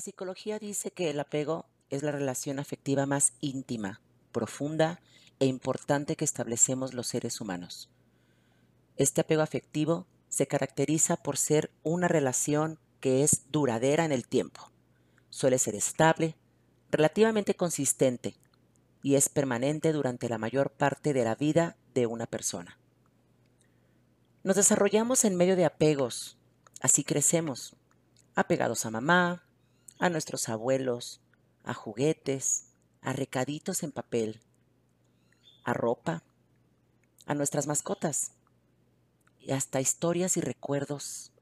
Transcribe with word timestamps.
La 0.00 0.04
psicología 0.04 0.58
dice 0.58 0.92
que 0.92 1.10
el 1.10 1.20
apego 1.20 1.66
es 1.90 2.02
la 2.02 2.10
relación 2.10 2.58
afectiva 2.58 3.04
más 3.04 3.34
íntima, 3.42 4.00
profunda 4.32 4.98
e 5.40 5.44
importante 5.44 6.16
que 6.16 6.24
establecemos 6.24 6.94
los 6.94 7.06
seres 7.06 7.38
humanos. 7.42 7.90
Este 8.96 9.20
apego 9.20 9.42
afectivo 9.42 10.06
se 10.30 10.46
caracteriza 10.46 11.18
por 11.18 11.36
ser 11.36 11.70
una 11.82 12.08
relación 12.08 12.78
que 13.00 13.22
es 13.22 13.42
duradera 13.50 14.06
en 14.06 14.12
el 14.12 14.26
tiempo. 14.26 14.72
Suele 15.28 15.58
ser 15.58 15.74
estable, 15.74 16.34
relativamente 16.90 17.54
consistente 17.54 18.36
y 19.02 19.16
es 19.16 19.28
permanente 19.28 19.92
durante 19.92 20.30
la 20.30 20.38
mayor 20.38 20.70
parte 20.70 21.12
de 21.12 21.24
la 21.24 21.34
vida 21.34 21.76
de 21.92 22.06
una 22.06 22.24
persona. 22.24 22.78
Nos 24.44 24.56
desarrollamos 24.56 25.26
en 25.26 25.36
medio 25.36 25.56
de 25.56 25.66
apegos, 25.66 26.38
así 26.80 27.04
crecemos, 27.04 27.76
apegados 28.34 28.86
a 28.86 28.90
mamá, 28.90 29.44
a 30.00 30.08
nuestros 30.08 30.48
abuelos, 30.48 31.20
a 31.62 31.74
juguetes, 31.74 32.64
a 33.02 33.12
recaditos 33.12 33.82
en 33.82 33.92
papel, 33.92 34.40
a 35.62 35.74
ropa, 35.74 36.24
a 37.26 37.34
nuestras 37.34 37.66
mascotas 37.66 38.32
y 39.38 39.52
hasta 39.52 39.80
historias 39.80 40.38
y 40.38 40.40
recuerdos. 40.40 41.32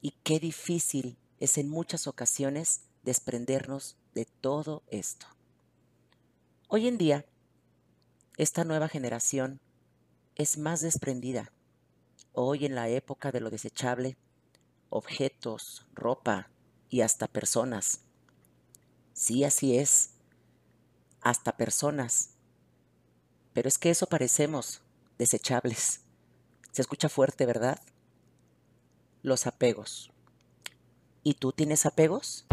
Y 0.00 0.12
qué 0.22 0.38
difícil 0.38 1.18
es 1.40 1.58
en 1.58 1.68
muchas 1.68 2.06
ocasiones 2.06 2.82
desprendernos 3.02 3.96
de 4.14 4.26
todo 4.26 4.84
esto. 4.90 5.26
Hoy 6.68 6.86
en 6.86 6.98
día, 6.98 7.26
esta 8.36 8.62
nueva 8.62 8.88
generación 8.88 9.60
es 10.36 10.56
más 10.56 10.80
desprendida. 10.82 11.50
Hoy 12.32 12.64
en 12.64 12.76
la 12.76 12.88
época 12.88 13.32
de 13.32 13.40
lo 13.40 13.50
desechable, 13.50 14.16
objetos, 14.88 15.84
ropa 15.94 16.48
y 16.90 17.02
hasta 17.02 17.26
personas. 17.26 18.00
Sí, 19.12 19.44
así 19.44 19.76
es, 19.76 20.10
hasta 21.20 21.56
personas. 21.56 22.34
Pero 23.52 23.68
es 23.68 23.78
que 23.78 23.90
eso 23.90 24.06
parecemos, 24.06 24.82
desechables. 25.18 26.02
Se 26.72 26.82
escucha 26.82 27.08
fuerte, 27.08 27.46
¿verdad? 27.46 27.80
Los 29.22 29.46
apegos. 29.46 30.12
¿Y 31.22 31.34
tú 31.34 31.52
tienes 31.52 31.84
apegos? 31.86 32.46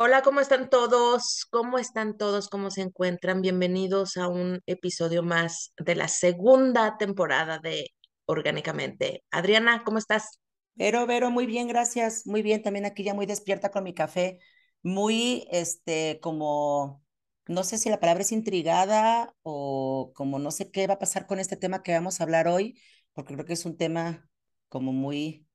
Hola, 0.00 0.22
¿cómo 0.22 0.40
están 0.40 0.70
todos? 0.70 1.46
¿Cómo 1.50 1.78
están 1.78 2.16
todos? 2.16 2.48
¿Cómo 2.48 2.70
se 2.70 2.82
encuentran? 2.82 3.40
Bienvenidos 3.40 4.16
a 4.16 4.28
un 4.28 4.60
episodio 4.66 5.22
más 5.22 5.72
de 5.76 5.96
la 5.96 6.08
segunda 6.08 6.96
temporada 6.98 7.58
de 7.58 7.86
Orgánicamente. 8.30 9.24
Adriana, 9.30 9.82
¿cómo 9.84 9.96
estás? 9.96 10.38
Vero, 10.74 11.06
Vero, 11.06 11.30
muy 11.30 11.46
bien, 11.46 11.66
gracias. 11.66 12.26
Muy 12.26 12.42
bien, 12.42 12.62
también 12.62 12.84
aquí 12.84 13.02
ya 13.02 13.14
muy 13.14 13.24
despierta 13.24 13.70
con 13.70 13.84
mi 13.84 13.94
café. 13.94 14.38
Muy, 14.82 15.48
este, 15.50 16.20
como, 16.20 17.02
no 17.46 17.64
sé 17.64 17.78
si 17.78 17.88
la 17.88 18.00
palabra 18.00 18.20
es 18.20 18.30
intrigada 18.30 19.34
o 19.42 20.12
como 20.14 20.38
no 20.38 20.50
sé 20.50 20.70
qué 20.70 20.86
va 20.86 20.94
a 20.94 20.98
pasar 20.98 21.26
con 21.26 21.40
este 21.40 21.56
tema 21.56 21.82
que 21.82 21.94
vamos 21.94 22.20
a 22.20 22.24
hablar 22.24 22.48
hoy, 22.48 22.78
porque 23.14 23.32
creo 23.32 23.46
que 23.46 23.54
es 23.54 23.64
un 23.64 23.78
tema 23.78 24.28
como 24.68 24.92
muy 24.92 25.46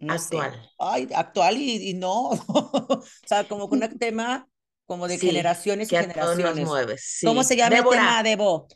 no 0.00 0.14
actual. 0.14 0.52
Sé, 0.52 0.68
ay, 0.80 1.08
actual 1.14 1.58
y, 1.58 1.94
no, 1.94 2.30
o 2.48 3.04
sea, 3.24 3.46
como 3.46 3.68
con 3.68 3.84
un 3.84 3.98
tema 4.00 4.48
como 4.84 5.06
de 5.06 5.16
generaciones 5.16 5.92
y 5.92 5.96
generaciones. 5.96 6.68
¿Cómo 7.24 7.44
se 7.44 7.56
llama 7.56 7.78
el 7.78 7.84
tema, 7.88 8.22
Debo? 8.24 8.66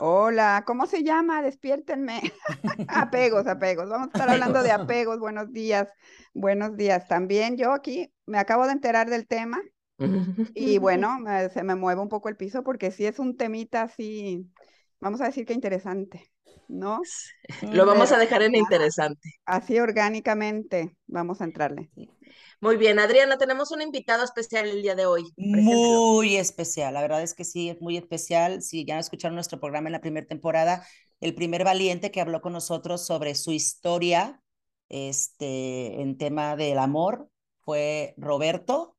Hola, 0.00 0.62
¿cómo 0.66 0.86
se 0.86 1.02
llama? 1.02 1.42
Despiértenme. 1.42 2.20
apegos, 2.88 3.46
apegos. 3.46 3.88
Vamos 3.88 4.08
a 4.08 4.10
estar 4.12 4.30
hablando 4.30 4.62
de 4.62 4.70
apegos. 4.70 5.18
Buenos 5.18 5.52
días, 5.52 5.92
buenos 6.34 6.76
días. 6.76 7.08
También 7.08 7.56
yo 7.56 7.72
aquí 7.72 8.12
me 8.24 8.38
acabo 8.38 8.66
de 8.66 8.72
enterar 8.72 9.10
del 9.10 9.26
tema 9.26 9.60
y 10.54 10.78
bueno, 10.78 11.18
se 11.52 11.62
me 11.64 11.74
mueve 11.74 12.00
un 12.00 12.08
poco 12.08 12.28
el 12.28 12.36
piso 12.36 12.62
porque 12.62 12.92
sí 12.92 13.06
es 13.06 13.18
un 13.18 13.36
temita 13.36 13.82
así, 13.82 14.46
vamos 15.00 15.20
a 15.20 15.24
decir 15.24 15.44
que 15.44 15.52
interesante. 15.52 16.30
¿no? 16.68 17.00
Lo 17.72 17.86
vamos 17.86 18.12
a 18.12 18.18
dejar 18.18 18.42
en 18.42 18.54
interesante. 18.54 19.30
Así 19.46 19.78
orgánicamente 19.78 20.94
vamos 21.06 21.40
a 21.40 21.44
entrarle. 21.44 21.90
Muy 22.60 22.76
bien, 22.76 22.98
Adriana, 22.98 23.38
tenemos 23.38 23.70
un 23.70 23.82
invitado 23.82 24.24
especial 24.24 24.66
el 24.66 24.82
día 24.82 24.96
de 24.96 25.06
hoy. 25.06 25.32
Muy 25.36 26.36
especial, 26.36 26.94
la 26.94 27.00
verdad 27.00 27.22
es 27.22 27.34
que 27.34 27.44
sí, 27.44 27.68
es 27.68 27.80
muy 27.80 27.96
especial. 27.96 28.62
Si 28.62 28.84
ya 28.84 28.98
escucharon 28.98 29.36
nuestro 29.36 29.60
programa 29.60 29.88
en 29.88 29.92
la 29.92 30.00
primera 30.00 30.26
temporada, 30.26 30.84
el 31.20 31.34
primer 31.34 31.62
valiente 31.62 32.10
que 32.10 32.20
habló 32.20 32.40
con 32.40 32.52
nosotros 32.52 33.06
sobre 33.06 33.36
su 33.36 33.52
historia 33.52 34.42
este, 34.88 36.00
en 36.00 36.18
tema 36.18 36.56
del 36.56 36.78
amor 36.78 37.30
fue 37.60 38.14
Roberto. 38.16 38.96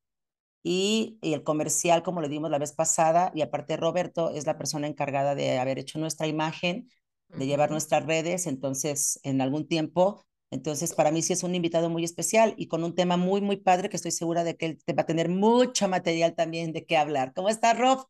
Y, 0.61 1.17
y, 1.21 1.33
el 1.33 1.43
comercial, 1.43 2.03
como 2.03 2.21
le 2.21 2.27
dimos 2.27 2.51
la 2.51 2.59
vez 2.59 2.73
pasada, 2.73 3.31
y 3.33 3.41
aparte 3.41 3.77
Roberto 3.77 4.29
es 4.29 4.45
la 4.45 4.57
persona 4.57 4.87
encargada 4.87 5.33
de 5.33 5.57
haber 5.57 5.79
hecho 5.79 5.99
nuestra 5.99 6.27
imagen 6.27 6.89
de 7.29 7.45
llevar 7.45 7.71
nuestras 7.71 8.05
redes, 8.05 8.47
entonces 8.47 9.19
en 9.23 9.41
algún 9.41 9.67
tiempo, 9.67 10.25
entonces 10.51 10.93
para 10.93 11.11
mí 11.11 11.21
sí 11.21 11.33
es 11.33 11.43
un 11.43 11.55
invitado 11.55 11.89
muy 11.89 12.03
especial 12.03 12.53
y 12.57 12.67
con 12.67 12.83
un 12.83 12.95
tema 12.95 13.17
muy, 13.17 13.41
muy 13.41 13.57
padre 13.57 13.89
que 13.89 13.97
estoy 13.97 14.11
segura 14.11 14.43
de 14.43 14.57
que 14.57 14.65
él 14.65 14.79
te 14.83 14.93
va 14.93 15.03
a 15.03 15.05
tener 15.05 15.29
mucho 15.29 15.87
material 15.87 16.35
también 16.35 16.73
de 16.73 16.85
qué 16.85 16.97
hablar. 16.97 17.33
¿Cómo 17.35 17.49
estás, 17.49 17.77
Rob? 17.77 18.07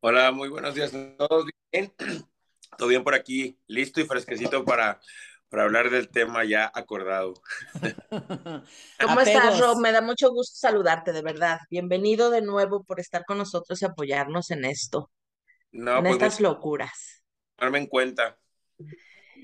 Hola, 0.00 0.32
muy 0.32 0.48
buenos 0.48 0.74
días 0.74 0.94
a 0.94 1.16
todos. 1.16 1.46
Bien, 1.72 1.92
todo 2.78 2.88
bien 2.88 3.04
por 3.04 3.14
aquí, 3.14 3.58
listo 3.66 4.00
y 4.00 4.04
fresquecito 4.04 4.64
para, 4.64 5.00
para 5.48 5.64
hablar 5.64 5.90
del 5.90 6.08
tema 6.08 6.44
ya 6.44 6.70
acordado. 6.74 7.34
¿Cómo 9.00 9.20
estás, 9.20 9.58
Rob? 9.60 9.80
Me 9.80 9.92
da 9.92 10.02
mucho 10.02 10.30
gusto 10.30 10.58
saludarte, 10.58 11.12
de 11.12 11.22
verdad. 11.22 11.58
Bienvenido 11.70 12.30
de 12.30 12.42
nuevo 12.42 12.84
por 12.84 13.00
estar 13.00 13.24
con 13.24 13.38
nosotros 13.38 13.80
y 13.82 13.84
apoyarnos 13.84 14.50
en 14.50 14.64
esto, 14.64 15.10
no, 15.72 15.98
en 15.98 16.02
pues 16.02 16.12
estas 16.14 16.40
locuras 16.40 17.16
tomarme 17.56 17.78
en 17.78 17.86
cuenta. 17.86 18.38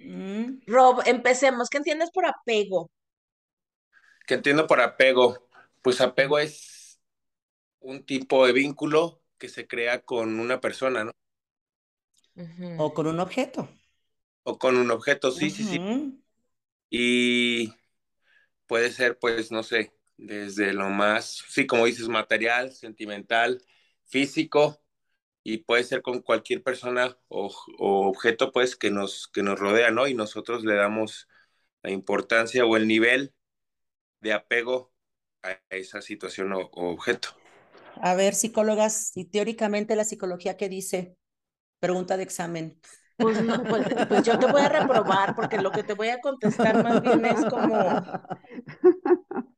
Mm. 0.05 0.63
Rob, 0.67 1.03
empecemos. 1.07 1.69
¿Qué 1.69 1.79
entiendes 1.79 2.11
por 2.11 2.27
apego? 2.27 2.91
¿Qué 4.27 4.35
entiendo 4.35 4.67
por 4.67 4.81
apego? 4.81 5.49
Pues 5.83 6.01
apego 6.01 6.39
es 6.39 7.01
un 7.81 8.05
tipo 8.05 8.47
de 8.47 8.53
vínculo 8.53 9.23
que 9.39 9.49
se 9.49 9.67
crea 9.67 10.03
con 10.03 10.39
una 10.39 10.61
persona, 10.61 11.05
¿no? 11.05 11.13
O 12.79 12.95
con 12.95 13.07
un 13.07 13.21
objeto. 13.21 13.69
O 14.45 14.59
con 14.59 14.77
un 14.77 14.91
objeto, 14.91 15.31
sí, 15.31 15.51
sí, 15.51 15.65
sí. 15.65 15.81
Y 16.91 17.73
puede 18.67 18.91
ser, 18.91 19.19
pues, 19.19 19.51
no 19.51 19.63
sé, 19.63 19.93
desde 20.17 20.73
lo 20.73 20.89
más, 20.89 21.45
sí, 21.49 21.67
como 21.67 21.87
dices, 21.87 22.09
material, 22.09 22.73
sentimental, 22.73 23.63
físico, 24.05 24.82
y 25.45 25.59
puede 25.59 25.85
ser 25.85 26.03
con 26.03 26.21
cualquier 26.21 26.63
persona 26.63 27.17
o, 27.29 27.53
objeto 27.79 28.53
pues 28.53 28.77
que 28.77 28.91
nos, 28.91 29.29
que 29.29 29.43
nos 29.43 29.59
rodea, 29.59 29.91
¿no? 29.91 30.07
Y 30.07 30.15
nosotros 30.15 30.65
le 30.65 30.75
damos 30.75 31.29
la 31.83 31.91
importancia 31.91 32.65
o 32.65 32.77
el 32.77 32.87
nivel 32.87 33.35
de 34.21 34.33
apego 34.33 34.93
a 35.43 35.59
esa 35.71 36.01
situación 36.01 36.53
o, 36.53 36.71
objeto. 36.73 37.31
A 37.97 38.15
ver, 38.15 38.35
psicólogas, 38.35 39.13
y 39.17 39.27
teóricamente 39.27 39.97
la 39.97 40.05
psicología, 40.05 40.57
¿qué 40.57 40.69
dice? 40.69 41.17
Pregunta 41.81 42.17
de 42.17 42.23
examen. 42.23 42.81
Pues, 43.17 43.39
pues, 43.69 43.87
pues, 44.09 44.23
yo 44.23 44.39
te 44.39 44.47
voy 44.47 44.63
a 44.63 44.69
reprobar 44.69 45.35
porque 45.37 45.59
lo 45.59 45.71
que 45.71 45.83
te 45.83 45.93
voy 45.93 46.09
a 46.09 46.21
contestar 46.21 46.83
más 46.83 47.03
bien 47.03 47.25
es 47.27 47.45
como, 47.45 48.01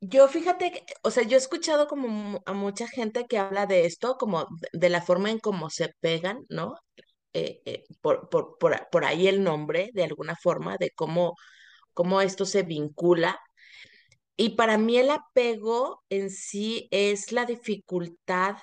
yo 0.08 0.28
fíjate, 0.28 0.84
o 1.02 1.10
sea, 1.10 1.24
yo 1.24 1.36
he 1.36 1.38
escuchado 1.40 1.86
como 1.88 2.42
a 2.46 2.52
mucha 2.52 2.88
gente 2.88 3.26
que 3.26 3.38
habla 3.38 3.66
de 3.66 3.86
esto, 3.86 4.16
como 4.18 4.46
de 4.72 4.88
la 4.90 5.02
forma 5.02 5.30
en 5.30 5.38
cómo 5.38 5.70
se 5.70 5.90
pegan, 6.00 6.44
¿no? 6.48 6.76
Eh, 7.32 7.62
eh, 7.66 7.84
por, 8.00 8.28
por, 8.28 8.58
por, 8.58 8.88
por, 8.90 9.04
ahí 9.04 9.28
el 9.28 9.42
nombre, 9.42 9.90
de 9.94 10.04
alguna 10.04 10.36
forma, 10.36 10.76
de 10.78 10.90
cómo, 10.94 11.34
cómo 11.94 12.20
esto 12.20 12.46
se 12.46 12.62
vincula. 12.62 13.40
Y 14.36 14.50
para 14.56 14.78
mí 14.78 14.98
el 14.98 15.10
apego 15.10 16.04
en 16.10 16.30
sí 16.30 16.88
es 16.90 17.32
la 17.32 17.46
dificultad 17.46 18.56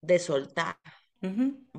de 0.00 0.18
soltar. 0.18 0.78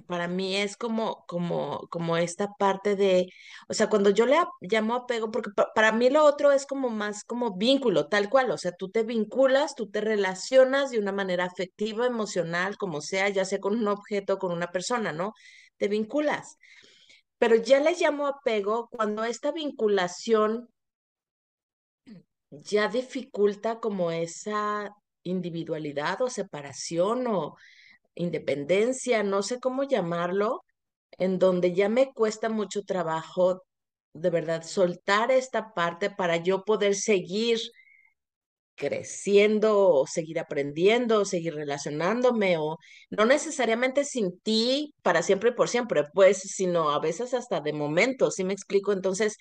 Para 0.07 0.27
mí 0.27 0.55
es 0.55 0.77
como, 0.77 1.25
como, 1.27 1.87
como 1.89 2.17
esta 2.17 2.53
parte 2.53 2.95
de, 2.95 3.27
o 3.67 3.73
sea, 3.73 3.89
cuando 3.89 4.09
yo 4.09 4.25
le 4.25 4.37
llamo 4.61 4.95
apego, 4.95 5.31
porque 5.31 5.51
para 5.75 5.91
mí 5.91 6.09
lo 6.09 6.23
otro 6.23 6.51
es 6.51 6.65
como 6.65 6.89
más 6.89 7.23
como 7.23 7.57
vínculo, 7.57 8.07
tal 8.07 8.29
cual, 8.29 8.51
o 8.51 8.57
sea, 8.57 8.71
tú 8.71 8.89
te 8.89 9.03
vinculas, 9.03 9.75
tú 9.75 9.89
te 9.89 10.01
relacionas 10.01 10.91
de 10.91 10.99
una 10.99 11.11
manera 11.11 11.45
afectiva, 11.45 12.05
emocional, 12.05 12.77
como 12.77 13.01
sea, 13.01 13.29
ya 13.29 13.45
sea 13.45 13.59
con 13.59 13.77
un 13.77 13.87
objeto, 13.87 14.37
con 14.37 14.51
una 14.51 14.71
persona, 14.71 15.11
¿no? 15.13 15.33
Te 15.77 15.87
vinculas. 15.87 16.57
Pero 17.37 17.55
ya 17.55 17.79
le 17.79 17.93
llamo 17.95 18.27
apego 18.27 18.87
cuando 18.89 19.23
esta 19.23 19.51
vinculación 19.51 20.69
ya 22.49 22.87
dificulta 22.87 23.79
como 23.79 24.11
esa 24.11 24.89
individualidad 25.23 26.21
o 26.21 26.29
separación 26.29 27.27
o 27.27 27.55
independencia, 28.17 29.23
no 29.23 29.43
sé 29.43 29.59
cómo 29.59 29.83
llamarlo, 29.83 30.63
en 31.17 31.39
donde 31.39 31.73
ya 31.73 31.89
me 31.89 32.13
cuesta 32.13 32.49
mucho 32.49 32.83
trabajo 32.83 33.63
de 34.13 34.29
verdad 34.31 34.63
soltar 34.63 35.31
esta 35.31 35.73
parte 35.73 36.09
para 36.11 36.37
yo 36.37 36.63
poder 36.65 36.95
seguir 36.95 37.59
creciendo 38.75 40.05
seguir 40.07 40.39
aprendiendo 40.39 41.25
seguir 41.25 41.55
relacionándome 41.55 42.57
o 42.57 42.77
no 43.09 43.25
necesariamente 43.25 44.05
sin 44.05 44.39
ti 44.39 44.93
para 45.01 45.23
siempre 45.23 45.49
y 45.49 45.53
por 45.53 45.67
siempre, 45.69 46.03
pues, 46.13 46.39
sino 46.39 46.91
a 46.91 46.99
veces 46.99 47.33
hasta 47.33 47.59
de 47.61 47.73
momento, 47.73 48.29
¿sí 48.31 48.43
me 48.43 48.53
explico? 48.53 48.93
Entonces, 48.93 49.37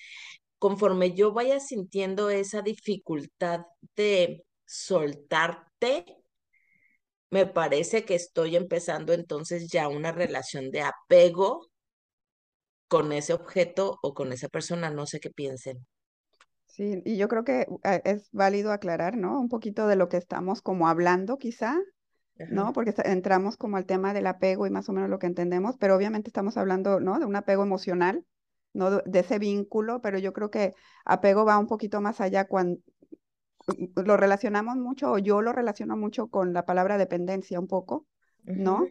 conforme 0.58 1.14
yo 1.14 1.32
vaya 1.32 1.60
sintiendo 1.60 2.30
esa 2.30 2.62
dificultad 2.62 3.60
de 3.96 4.44
soltarte, 4.64 6.06
me 7.30 7.46
parece 7.46 8.04
que 8.04 8.14
estoy 8.14 8.56
empezando 8.56 9.12
entonces 9.12 9.68
ya 9.70 9.88
una 9.88 10.12
relación 10.12 10.70
de 10.70 10.82
apego 10.82 11.68
con 12.88 13.12
ese 13.12 13.32
objeto 13.32 13.98
o 14.02 14.14
con 14.14 14.32
esa 14.32 14.48
persona, 14.48 14.90
no 14.90 15.06
sé 15.06 15.20
qué 15.20 15.30
piensen. 15.30 15.86
Sí, 16.66 17.02
y 17.04 17.16
yo 17.16 17.28
creo 17.28 17.42
que 17.42 17.66
es 18.04 18.28
válido 18.32 18.70
aclarar, 18.70 19.16
¿no? 19.16 19.40
Un 19.40 19.48
poquito 19.48 19.86
de 19.86 19.96
lo 19.96 20.08
que 20.08 20.18
estamos 20.18 20.60
como 20.60 20.88
hablando 20.88 21.38
quizá, 21.38 21.74
¿no? 22.50 22.72
Porque 22.74 22.94
entramos 23.04 23.56
como 23.56 23.78
al 23.78 23.86
tema 23.86 24.12
del 24.12 24.26
apego 24.26 24.66
y 24.66 24.70
más 24.70 24.88
o 24.88 24.92
menos 24.92 25.08
lo 25.08 25.18
que 25.18 25.26
entendemos, 25.26 25.76
pero 25.78 25.96
obviamente 25.96 26.28
estamos 26.28 26.56
hablando, 26.58 27.00
¿no? 27.00 27.18
De 27.18 27.24
un 27.24 27.34
apego 27.34 27.62
emocional, 27.62 28.24
¿no? 28.74 28.98
De, 28.98 29.20
ese 29.20 29.38
vínculo, 29.38 30.02
pero 30.02 30.18
yo 30.18 30.34
creo 30.34 30.50
que 30.50 30.74
apego 31.06 31.46
va 31.46 31.58
un 31.58 31.66
poquito 31.66 32.02
más 32.02 32.20
allá 32.20 32.46
cuando 32.46 32.78
lo 33.96 34.16
relacionamos 34.16 34.76
mucho, 34.76 35.12
o 35.12 35.18
yo 35.18 35.42
lo 35.42 35.52
relaciono 35.52 35.96
mucho 35.96 36.28
con 36.28 36.52
la 36.52 36.64
palabra 36.64 36.98
dependencia 36.98 37.58
un 37.58 37.66
poco, 37.66 38.06
¿no? 38.44 38.86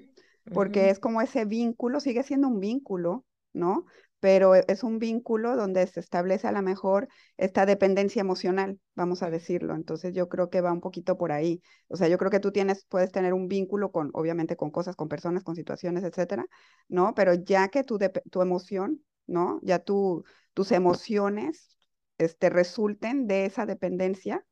Porque 0.53 0.89
es 0.89 0.99
como 0.99 1.21
ese 1.21 1.45
vínculo, 1.45 1.99
sigue 1.99 2.23
siendo 2.23 2.47
un 2.47 2.59
vínculo, 2.59 3.25
¿no? 3.53 3.85
Pero 4.19 4.55
e, 4.55 4.65
es 4.67 4.83
un 4.83 4.99
vínculo 4.99 5.55
donde 5.55 5.85
se 5.87 5.99
establece 5.99 6.47
a 6.47 6.51
lo 6.51 6.61
mejor 6.61 7.07
esta 7.37 7.65
dependencia 7.65 8.19
emocional, 8.19 8.79
vamos 8.95 9.23
a 9.23 9.29
decirlo. 9.29 9.75
Entonces 9.75 10.13
yo 10.13 10.29
creo 10.29 10.49
que 10.49 10.61
va 10.61 10.71
un 10.71 10.81
poquito 10.81 11.17
por 11.17 11.31
ahí. 11.31 11.61
O 11.87 11.95
sea, 11.95 12.07
yo 12.07 12.17
creo 12.17 12.31
que 12.31 12.39
tú 12.39 12.51
tienes, 12.51 12.85
puedes 12.89 13.11
tener 13.11 13.33
un 13.33 13.47
vínculo 13.47 13.91
con, 13.91 14.11
obviamente, 14.13 14.55
con 14.55 14.71
cosas, 14.71 14.95
con 14.95 15.07
personas, 15.07 15.43
con 15.43 15.55
situaciones, 15.55 16.03
etcétera, 16.03 16.45
¿no? 16.87 17.13
Pero 17.15 17.33
ya 17.33 17.69
que 17.69 17.83
tu, 17.83 17.97
tu 18.29 18.41
emoción, 18.41 19.01
¿no? 19.25 19.59
Ya 19.63 19.79
tu, 19.79 20.23
tus 20.53 20.71
emociones 20.71 21.77
este, 22.17 22.49
resulten 22.49 23.27
de 23.27 23.45
esa 23.45 23.65
dependencia 23.65 24.45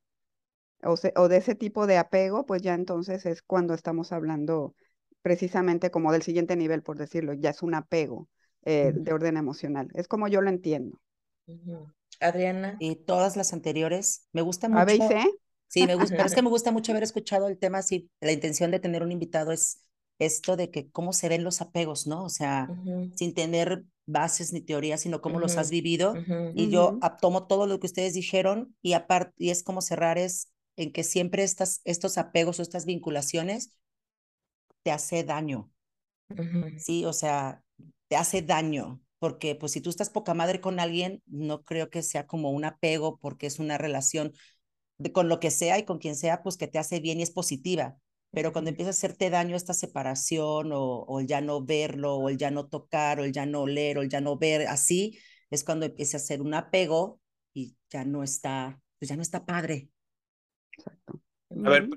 o, 0.85 0.95
o 1.15 1.27
de 1.27 1.37
ese 1.37 1.55
tipo 1.55 1.87
de 1.87 1.97
apego, 1.97 2.45
pues 2.45 2.61
ya 2.61 2.73
entonces 2.73 3.25
es 3.25 3.41
cuando 3.41 3.73
estamos 3.73 4.11
hablando 4.11 4.75
precisamente 5.21 5.89
como 5.89 6.11
del 6.11 6.21
siguiente 6.21 6.55
nivel, 6.55 6.83
por 6.83 6.97
decirlo, 6.97 7.33
ya 7.33 7.51
es 7.51 7.63
un 7.63 7.73
apego 7.73 8.27
eh, 8.65 8.93
de 8.93 9.13
orden 9.13 9.37
emocional. 9.37 9.89
Es 9.93 10.07
como 10.07 10.27
yo 10.27 10.41
lo 10.41 10.49
entiendo. 10.49 10.99
Adriana. 12.19 12.77
Y 12.79 12.97
todas 12.97 13.35
las 13.35 13.53
anteriores, 13.53 14.27
me 14.31 14.41
gusta 14.41 14.69
mucho. 14.69 14.81
¿A 14.81 14.85
veces? 14.85 15.25
Sí, 15.67 15.87
me 15.87 15.95
gusta, 15.95 16.15
pero 16.15 16.27
es 16.27 16.35
que 16.35 16.43
me 16.43 16.49
gusta 16.49 16.71
mucho 16.71 16.91
haber 16.91 17.03
escuchado 17.03 17.47
el 17.47 17.57
tema, 17.57 17.81
sí, 17.81 18.09
la 18.21 18.31
intención 18.31 18.69
de 18.69 18.79
tener 18.79 19.01
un 19.01 19.11
invitado 19.11 19.51
es 19.51 19.81
esto 20.19 20.55
de 20.55 20.69
que 20.69 20.89
cómo 20.91 21.13
se 21.13 21.29
ven 21.29 21.43
los 21.43 21.61
apegos, 21.61 22.05
¿no? 22.05 22.23
O 22.23 22.29
sea, 22.29 22.69
sin 23.15 23.33
tener 23.33 23.83
bases 24.05 24.53
ni 24.53 24.61
teorías, 24.61 25.01
sino 25.01 25.19
cómo 25.21 25.39
los 25.39 25.57
has 25.57 25.71
vivido. 25.71 26.13
Y 26.53 26.69
yo 26.69 26.99
tomo 27.19 27.47
todo 27.47 27.65
lo 27.65 27.79
que 27.79 27.87
ustedes 27.87 28.13
dijeron 28.13 28.75
y 28.81 28.93
aparte, 28.93 29.33
y 29.37 29.49
es 29.49 29.63
como 29.63 29.81
cerrar 29.81 30.19
es 30.19 30.52
en 30.75 30.91
que 30.91 31.03
siempre 31.03 31.43
estas, 31.43 31.81
estos 31.83 32.17
apegos 32.17 32.59
o 32.59 32.61
estas 32.61 32.85
vinculaciones 32.85 33.77
te 34.83 34.91
hace 34.91 35.23
daño. 35.23 35.71
Sí, 36.77 37.05
o 37.05 37.13
sea, 37.13 37.63
te 38.07 38.15
hace 38.15 38.41
daño, 38.41 39.01
porque 39.19 39.55
pues 39.55 39.71
si 39.71 39.81
tú 39.81 39.89
estás 39.89 40.09
poca 40.09 40.33
madre 40.33 40.61
con 40.61 40.79
alguien, 40.79 41.21
no 41.25 41.63
creo 41.63 41.89
que 41.89 42.01
sea 42.01 42.27
como 42.27 42.51
un 42.51 42.65
apego, 42.65 43.17
porque 43.19 43.47
es 43.47 43.59
una 43.59 43.77
relación 43.77 44.33
de, 44.97 45.11
con 45.11 45.29
lo 45.29 45.39
que 45.39 45.51
sea 45.51 45.77
y 45.79 45.85
con 45.85 45.99
quien 45.99 46.15
sea, 46.15 46.43
pues 46.43 46.57
que 46.57 46.67
te 46.67 46.79
hace 46.79 46.99
bien 46.99 47.19
y 47.19 47.23
es 47.23 47.31
positiva. 47.31 47.97
Pero 48.31 48.51
cuando 48.51 48.69
empieza 48.69 48.89
a 48.89 48.91
hacerte 48.91 49.29
daño 49.29 49.55
esta 49.55 49.73
separación 49.73 50.71
o, 50.71 51.03
o, 51.03 51.19
el 51.19 51.27
ya 51.27 51.39
no 51.41 51.63
verlo 51.63 52.15
o 52.15 52.29
el 52.29 52.37
ya 52.37 52.49
no 52.49 52.67
tocar 52.67 53.19
o 53.19 53.23
el 53.23 53.31
ya 53.31 53.45
no 53.45 53.61
oler 53.61 53.99
o 53.99 54.01
el 54.01 54.09
ya 54.09 54.21
no 54.21 54.37
ver, 54.37 54.67
así 54.67 55.19
es 55.51 55.63
cuando 55.63 55.85
empieza 55.85 56.17
a 56.17 56.19
ser 56.19 56.41
un 56.41 56.53
apego 56.55 57.19
y 57.53 57.77
ya 57.89 58.05
no 58.05 58.23
está, 58.23 58.81
pues 58.99 59.09
ya 59.09 59.15
no 59.15 59.21
está 59.21 59.45
padre. 59.45 59.89
Exacto. 60.77 61.21
A 61.65 61.69
ver, 61.69 61.89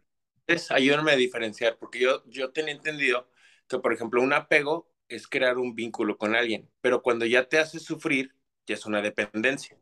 pues, 0.46 0.70
ayúdenme 0.70 1.12
a 1.12 1.16
diferenciar, 1.16 1.76
porque 1.78 1.98
yo, 2.00 2.22
yo 2.26 2.52
tenía 2.52 2.74
entendido 2.74 3.28
que, 3.68 3.78
por 3.78 3.92
ejemplo, 3.92 4.22
un 4.22 4.32
apego 4.32 4.90
es 5.08 5.26
crear 5.26 5.58
un 5.58 5.74
vínculo 5.74 6.18
con 6.18 6.34
alguien, 6.34 6.68
pero 6.80 7.02
cuando 7.02 7.26
ya 7.26 7.48
te 7.48 7.58
hace 7.58 7.78
sufrir, 7.78 8.34
ya 8.66 8.74
es 8.74 8.86
una 8.86 9.00
dependencia. 9.00 9.76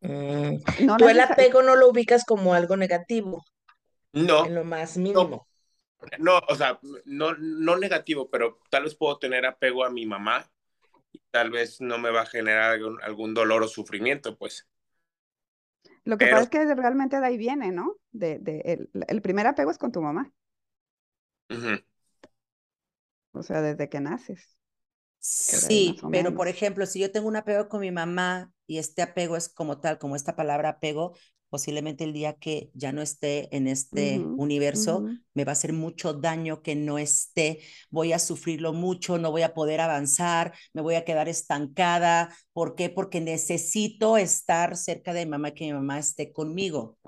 Mm, 0.00 0.56
Tú 0.98 1.08
el 1.08 1.20
apego 1.20 1.62
no 1.62 1.76
lo 1.76 1.88
ubicas 1.88 2.24
como 2.24 2.54
algo 2.54 2.76
negativo. 2.76 3.44
No. 4.12 4.46
En 4.46 4.54
lo 4.54 4.64
más 4.64 4.96
mínimo. 4.96 5.46
No, 6.18 6.40
o 6.48 6.54
sea, 6.54 6.78
no, 7.04 7.34
no 7.38 7.76
negativo, 7.76 8.30
pero 8.30 8.60
tal 8.70 8.84
vez 8.84 8.94
puedo 8.94 9.18
tener 9.18 9.46
apego 9.46 9.84
a 9.84 9.90
mi 9.90 10.06
mamá 10.06 10.50
y 11.12 11.20
tal 11.30 11.50
vez 11.50 11.80
no 11.80 11.98
me 11.98 12.10
va 12.10 12.22
a 12.22 12.26
generar 12.26 12.78
algún, 13.02 13.34
dolor 13.34 13.62
o 13.62 13.68
sufrimiento, 13.68 14.36
pues. 14.36 14.66
Lo 16.06 16.18
que 16.18 16.28
pasa 16.28 16.44
es 16.44 16.48
que 16.50 16.74
realmente 16.74 17.18
de 17.18 17.26
ahí 17.26 17.36
viene, 17.36 17.72
¿no? 17.72 17.96
De, 18.12 18.38
de 18.38 18.88
el, 19.08 19.22
primer 19.22 19.48
apego 19.48 19.72
es 19.72 19.76
con 19.76 19.90
tu 19.90 20.00
mamá. 20.00 20.32
O 23.32 23.42
sea, 23.42 23.60
desde 23.60 23.88
que 23.88 23.98
naces. 23.98 24.56
Sí, 25.18 25.96
pero 26.12 26.32
por 26.32 26.46
ejemplo, 26.46 26.86
si 26.86 27.00
yo 27.00 27.10
tengo 27.10 27.26
un 27.26 27.34
apego 27.34 27.68
con 27.68 27.80
mi 27.80 27.90
mamá 27.90 28.52
y 28.68 28.78
este 28.78 29.02
apego 29.02 29.36
es 29.36 29.48
como 29.48 29.80
tal, 29.80 29.98
como 29.98 30.14
esta 30.14 30.36
palabra 30.36 30.68
apego, 30.68 31.16
posiblemente 31.48 32.04
el 32.04 32.12
día 32.12 32.34
que 32.34 32.70
ya 32.74 32.92
no 32.92 33.02
esté 33.02 33.54
en 33.56 33.68
este 33.68 34.18
universo, 34.18 35.04
me 35.34 35.44
va 35.44 35.52
a 35.52 35.54
hacer 35.54 35.72
mucho 35.72 36.12
daño 36.12 36.62
que 36.62 36.74
no 36.74 36.98
esté, 36.98 37.60
voy 37.90 38.12
a 38.12 38.18
sufrirlo 38.18 38.72
mucho, 38.72 39.18
no 39.18 39.30
voy 39.30 39.42
a 39.42 39.54
poder 39.54 39.80
avanzar, 39.80 40.54
me 40.72 40.82
voy 40.82 40.96
a 40.96 41.04
quedar 41.04 41.28
estancada. 41.28 42.34
¿Por 42.52 42.74
qué? 42.74 42.90
Porque 42.90 43.20
necesito 43.20 44.16
estar 44.16 44.76
cerca 44.76 45.12
de 45.12 45.24
mi 45.24 45.30
mamá, 45.30 45.52
que 45.52 45.66
mi 45.66 45.72
mamá 45.72 45.98
esté 45.98 46.32
conmigo. 46.32 46.98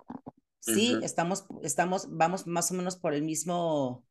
Sí, 0.61 0.99
estamos, 1.03 1.47
estamos, 1.63 2.09
vamos 2.11 2.47
más 2.47 2.71
o 2.71 2.75
menos 2.75 2.97
por 2.97 3.15
el 3.15 3.23
mismo 3.23 4.05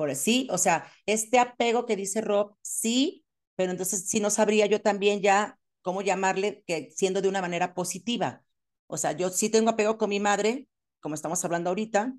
por 0.00 0.14
sí, 0.16 0.48
o 0.50 0.56
sea, 0.56 0.90
este 1.04 1.38
apego 1.38 1.84
que 1.84 1.94
dice 1.94 2.22
Rob, 2.22 2.56
sí, 2.62 3.26
pero 3.54 3.70
entonces 3.70 4.08
sí 4.08 4.18
no 4.18 4.30
sabría 4.30 4.64
yo 4.64 4.80
también 4.80 5.20
ya 5.20 5.58
cómo 5.82 6.00
llamarle 6.00 6.64
que 6.66 6.90
siendo 6.90 7.20
de 7.20 7.28
una 7.28 7.42
manera 7.42 7.74
positiva. 7.74 8.42
O 8.90 8.96
sea, 8.96 9.12
yo 9.12 9.30
sí 9.30 9.48
tengo 9.48 9.70
apego 9.70 9.96
con 9.96 10.10
mi 10.10 10.18
madre, 10.18 10.66
como 11.00 11.14
estamos 11.14 11.44
hablando 11.44 11.70
ahorita, 11.70 12.12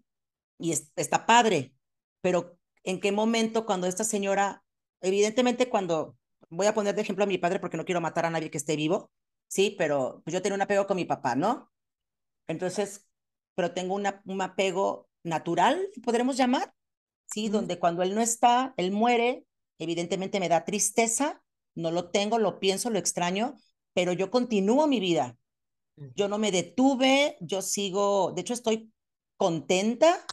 y 0.57 0.71
está 0.71 1.25
padre, 1.25 1.73
pero 2.21 2.57
¿en 2.83 2.99
qué 3.01 3.11
momento 3.11 3.65
cuando 3.65 3.87
esta 3.87 4.05
señora, 4.05 4.63
evidentemente 5.01 5.69
cuando, 5.69 6.17
voy 6.49 6.67
a 6.67 6.73
poner 6.73 6.95
de 6.95 7.01
ejemplo 7.01 7.25
a 7.25 7.27
mi 7.27 7.37
padre 7.37 7.59
porque 7.59 7.77
no 7.77 7.83
quiero 7.83 7.99
matar 7.99 8.25
a 8.25 8.29
nadie 8.29 8.49
que 8.49 8.57
esté 8.57 8.75
vivo, 8.77 9.11
sí, 9.47 9.75
pero 9.77 10.23
yo 10.25 10.41
tengo 10.41 10.55
un 10.55 10.61
apego 10.61 10.87
con 10.87 10.95
mi 10.95 11.05
papá, 11.05 11.35
¿no? 11.35 11.69
Entonces, 12.47 13.07
pero 13.55 13.73
tengo 13.73 13.93
una, 13.95 14.21
un 14.25 14.41
apego 14.41 15.09
natural, 15.23 15.89
podremos 16.03 16.37
llamar, 16.37 16.73
¿sí? 17.25 17.49
Donde 17.49 17.79
cuando 17.79 18.01
él 18.01 18.15
no 18.15 18.21
está, 18.21 18.73
él 18.77 18.91
muere, 18.91 19.45
evidentemente 19.77 20.39
me 20.39 20.47
da 20.49 20.63
tristeza, 20.63 21.41
no 21.75 21.91
lo 21.91 22.11
tengo, 22.11 22.39
lo 22.39 22.59
pienso, 22.59 22.89
lo 22.89 22.99
extraño, 22.99 23.57
pero 23.93 24.13
yo 24.13 24.31
continúo 24.31 24.87
mi 24.87 25.01
vida. 25.01 25.37
Yo 26.15 26.27
no 26.27 26.37
me 26.37 26.51
detuve, 26.51 27.37
yo 27.41 27.61
sigo, 27.61 28.31
de 28.33 28.41
hecho 28.41 28.53
estoy 28.53 28.91
contenta, 29.37 30.25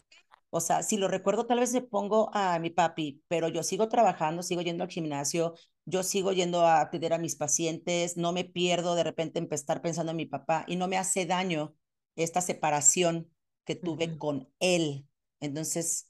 o 0.50 0.60
sea, 0.60 0.82
si 0.82 0.96
lo 0.96 1.08
recuerdo 1.08 1.46
tal 1.46 1.60
vez 1.60 1.72
me 1.72 1.82
pongo 1.82 2.30
a 2.34 2.58
mi 2.58 2.70
papi, 2.70 3.22
pero 3.28 3.48
yo 3.48 3.62
sigo 3.62 3.88
trabajando, 3.88 4.42
sigo 4.42 4.62
yendo 4.62 4.84
al 4.84 4.90
gimnasio, 4.90 5.54
yo 5.84 6.02
sigo 6.02 6.32
yendo 6.32 6.62
a 6.66 6.80
atender 6.80 7.12
a 7.12 7.18
mis 7.18 7.36
pacientes, 7.36 8.16
no 8.16 8.32
me 8.32 8.44
pierdo 8.44 8.94
de 8.94 9.04
repente 9.04 9.38
en 9.38 9.48
estar 9.52 9.82
pensando 9.82 10.10
en 10.12 10.16
mi 10.16 10.26
papá 10.26 10.64
y 10.68 10.76
no 10.76 10.88
me 10.88 10.96
hace 10.98 11.26
daño 11.26 11.74
esta 12.16 12.40
separación 12.40 13.30
que 13.64 13.76
tuve 13.76 14.16
con 14.18 14.48
él. 14.60 15.06
Entonces, 15.40 16.08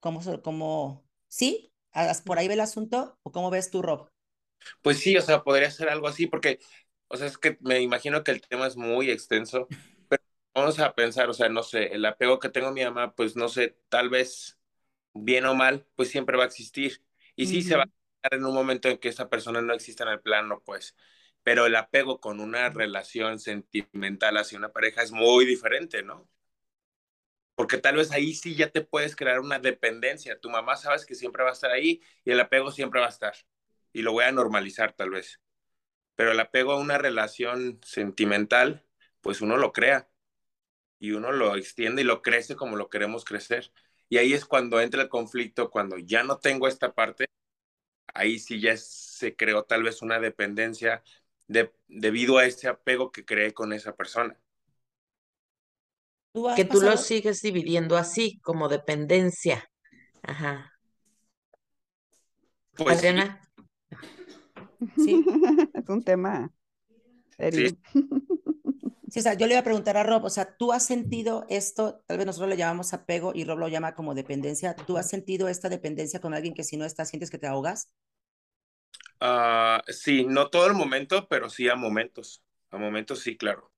¿Cómo, 0.00 0.20
cómo, 0.42 1.06
sí? 1.28 1.72
¿Por 2.26 2.38
ahí 2.38 2.46
ve 2.46 2.54
el 2.54 2.60
asunto? 2.60 3.18
¿O 3.22 3.32
cómo 3.32 3.50
ves 3.50 3.70
tú, 3.70 3.80
Rob? 3.80 4.10
Pues 4.82 4.98
sí, 4.98 5.16
o 5.16 5.22
sea, 5.22 5.42
podría 5.42 5.70
ser 5.70 5.88
algo 5.88 6.08
así, 6.08 6.26
porque, 6.26 6.58
o 7.08 7.16
sea, 7.16 7.26
es 7.26 7.38
que 7.38 7.58
me 7.60 7.80
imagino 7.80 8.24
que 8.24 8.32
el 8.32 8.40
tema 8.42 8.66
es 8.66 8.76
muy 8.76 9.10
extenso, 9.10 9.68
pero 10.08 10.22
vamos 10.54 10.78
a 10.80 10.94
pensar, 10.94 11.28
o 11.30 11.34
sea, 11.34 11.48
no 11.48 11.62
sé, 11.62 11.94
el 11.94 12.04
apego 12.04 12.38
que 12.38 12.48
tengo 12.48 12.68
a 12.68 12.72
mi 12.72 12.84
mamá, 12.84 13.14
pues 13.14 13.36
no 13.36 13.48
sé, 13.48 13.78
tal 13.88 14.10
vez 14.10 14.58
bien 15.14 15.46
o 15.46 15.54
mal, 15.54 15.86
pues 15.96 16.10
siempre 16.10 16.36
va 16.36 16.44
a 16.44 16.46
existir. 16.46 17.02
Y 17.36 17.46
sí 17.46 17.62
se 17.62 17.76
va 17.76 17.84
a 17.84 17.86
dar 18.24 18.34
en 18.40 18.46
un 18.46 18.54
momento 18.54 18.88
en 18.88 18.98
que 18.98 19.08
esa 19.08 19.28
persona 19.30 19.62
no 19.62 19.74
exista 19.74 20.04
en 20.04 20.10
el 20.10 20.20
plano, 20.20 20.62
pues. 20.64 20.96
Pero 21.42 21.66
el 21.66 21.76
apego 21.76 22.20
con 22.20 22.40
una 22.40 22.70
relación 22.70 23.38
sentimental 23.40 24.36
hacia 24.38 24.58
una 24.58 24.72
pareja 24.72 25.02
es 25.02 25.12
muy 25.12 25.46
diferente, 25.46 26.02
¿no? 26.02 26.28
porque 27.54 27.78
tal 27.78 27.96
vez 27.96 28.10
ahí 28.12 28.34
sí 28.34 28.54
ya 28.54 28.70
te 28.70 28.80
puedes 28.82 29.14
crear 29.16 29.40
una 29.40 29.58
dependencia. 29.58 30.38
Tu 30.40 30.50
mamá 30.50 30.76
sabes 30.76 31.06
que 31.06 31.14
siempre 31.14 31.44
va 31.44 31.50
a 31.50 31.52
estar 31.52 31.70
ahí 31.70 32.02
y 32.24 32.32
el 32.32 32.40
apego 32.40 32.70
siempre 32.72 33.00
va 33.00 33.06
a 33.06 33.10
estar. 33.10 33.34
Y 33.92 34.02
lo 34.02 34.12
voy 34.12 34.24
a 34.24 34.32
normalizar 34.32 34.92
tal 34.92 35.10
vez. 35.10 35.40
Pero 36.16 36.32
el 36.32 36.40
apego 36.40 36.72
a 36.72 36.78
una 36.78 36.98
relación 36.98 37.80
sentimental, 37.84 38.84
pues 39.20 39.40
uno 39.40 39.56
lo 39.56 39.72
crea 39.72 40.08
y 40.98 41.12
uno 41.12 41.32
lo 41.32 41.56
extiende 41.56 42.02
y 42.02 42.04
lo 42.04 42.22
crece 42.22 42.56
como 42.56 42.76
lo 42.76 42.88
queremos 42.88 43.24
crecer. 43.24 43.72
Y 44.08 44.18
ahí 44.18 44.32
es 44.32 44.44
cuando 44.44 44.80
entra 44.80 45.02
el 45.02 45.08
conflicto, 45.08 45.70
cuando 45.70 45.98
ya 45.98 46.22
no 46.22 46.38
tengo 46.38 46.68
esta 46.68 46.94
parte, 46.94 47.26
ahí 48.14 48.38
sí 48.38 48.60
ya 48.60 48.76
se 48.76 49.34
creó 49.36 49.64
tal 49.64 49.82
vez 49.82 50.02
una 50.02 50.20
dependencia 50.20 51.02
de, 51.48 51.72
debido 51.88 52.38
a 52.38 52.46
ese 52.46 52.68
apego 52.68 53.10
que 53.10 53.24
creé 53.24 53.52
con 53.52 53.72
esa 53.72 53.94
persona. 53.94 54.38
Que 56.56 56.64
tú 56.64 56.80
lo 56.80 56.96
sigues 56.96 57.42
dividiendo 57.42 57.96
así, 57.96 58.40
como 58.40 58.68
dependencia. 58.68 59.70
Ajá. 60.22 60.72
Pues 62.76 62.98
Adriana. 62.98 63.40
Sí. 64.96 65.24
es 65.74 65.88
un 65.88 66.02
tema 66.02 66.52
serio. 67.36 67.70
Sí. 67.92 69.20
o 69.20 69.22
sea, 69.22 69.34
yo 69.34 69.46
le 69.46 69.54
iba 69.54 69.60
a 69.60 69.64
preguntar 69.64 69.96
a 69.96 70.02
Rob, 70.02 70.24
o 70.24 70.30
sea, 70.30 70.56
¿tú 70.56 70.72
has 70.72 70.84
sentido 70.84 71.46
esto? 71.48 72.02
Tal 72.06 72.18
vez 72.18 72.26
nosotros 72.26 72.50
le 72.50 72.56
llamamos 72.56 72.92
apego 72.92 73.32
y 73.34 73.44
Rob 73.44 73.58
lo 73.58 73.68
llama 73.68 73.94
como 73.94 74.14
dependencia. 74.14 74.74
¿Tú 74.74 74.96
has 74.96 75.08
sentido 75.08 75.48
esta 75.48 75.68
dependencia 75.68 76.20
con 76.20 76.34
alguien 76.34 76.54
que 76.54 76.64
si 76.64 76.76
no 76.76 76.84
estás, 76.84 77.10
sientes 77.10 77.30
que 77.30 77.38
te 77.38 77.46
ahogas? 77.46 77.92
Uh, 79.20 79.80
sí, 79.92 80.24
no 80.24 80.50
todo 80.50 80.66
el 80.66 80.74
momento, 80.74 81.28
pero 81.28 81.48
sí 81.48 81.68
a 81.68 81.76
momentos. 81.76 82.42
A 82.70 82.78
momentos 82.78 83.20
sí, 83.20 83.36
claro. 83.36 83.70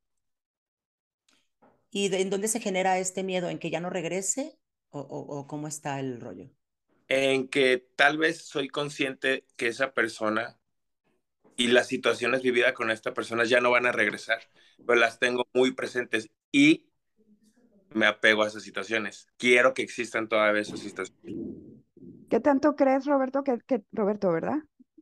¿Y 1.91 2.13
en 2.15 2.31
dónde 2.31 2.49
se 2.49 2.61
genera 2.61 2.99
este 2.99 3.23
miedo? 3.23 3.49
¿En 3.49 3.59
que 3.59 3.71
ya 3.71 3.81
no 3.81 3.91
regrese? 3.91 4.59
¿O, 4.91 5.01
o 5.01 5.47
cómo 5.47 5.69
está 5.69 6.01
el 6.01 6.21
rollo? 6.21 6.51
En 7.09 7.49
que 7.49 7.87
tal 7.97 8.19
vez 8.19 8.43
soy 8.43 8.69
consciente 8.69 9.47
que 9.57 9.69
esa 9.69 9.93
persona 9.93 10.59
y 11.57 11.69
las 11.69 11.89
situaciones 11.89 12.43
vividas 12.43 12.73
con 12.73 12.91
esta 12.91 13.15
persona 13.15 13.45
ya 13.45 13.61
no 13.61 13.71
van 13.71 13.87
a 13.87 13.93
regresar, 13.93 14.41
pero 14.87 14.99
las 14.99 15.19
tengo 15.19 15.49
muy 15.55 15.73
presentes 15.73 16.31
y 16.53 16.87
me 17.91 18.07
apego 18.07 18.43
a 18.43 18.49
esas 18.49 18.63
situaciones. 18.63 19.27
Quiero 19.39 19.73
que 19.75 19.83
existan 19.83 20.29
todavía 20.29 20.63
esas 20.63 20.81
situaciones. 20.81 21.35
¿Qué 22.29 22.41
tanto 22.41 22.77
crees, 22.77 23.07
Roberto? 23.07 23.43
Que, 23.43 23.59
que 23.67 23.83
Roberto, 23.93 24.31
¿verdad? 24.31 24.59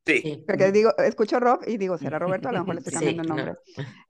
Sí. 0.07 0.45
Porque 0.47 0.71
digo, 0.71 0.97
escucho 0.99 1.41
Rob 1.41 1.61
y 1.67 1.79
digo, 1.79 1.99
¿será 1.99 2.19
Roberto? 2.19 2.49
A 2.49 2.53
lo 2.53 2.61
mejor 2.61 2.75
le 2.75 2.79
estoy 2.85 2.93
cambiando 2.93 3.23
el 3.23 3.29
nombre. 3.29 3.55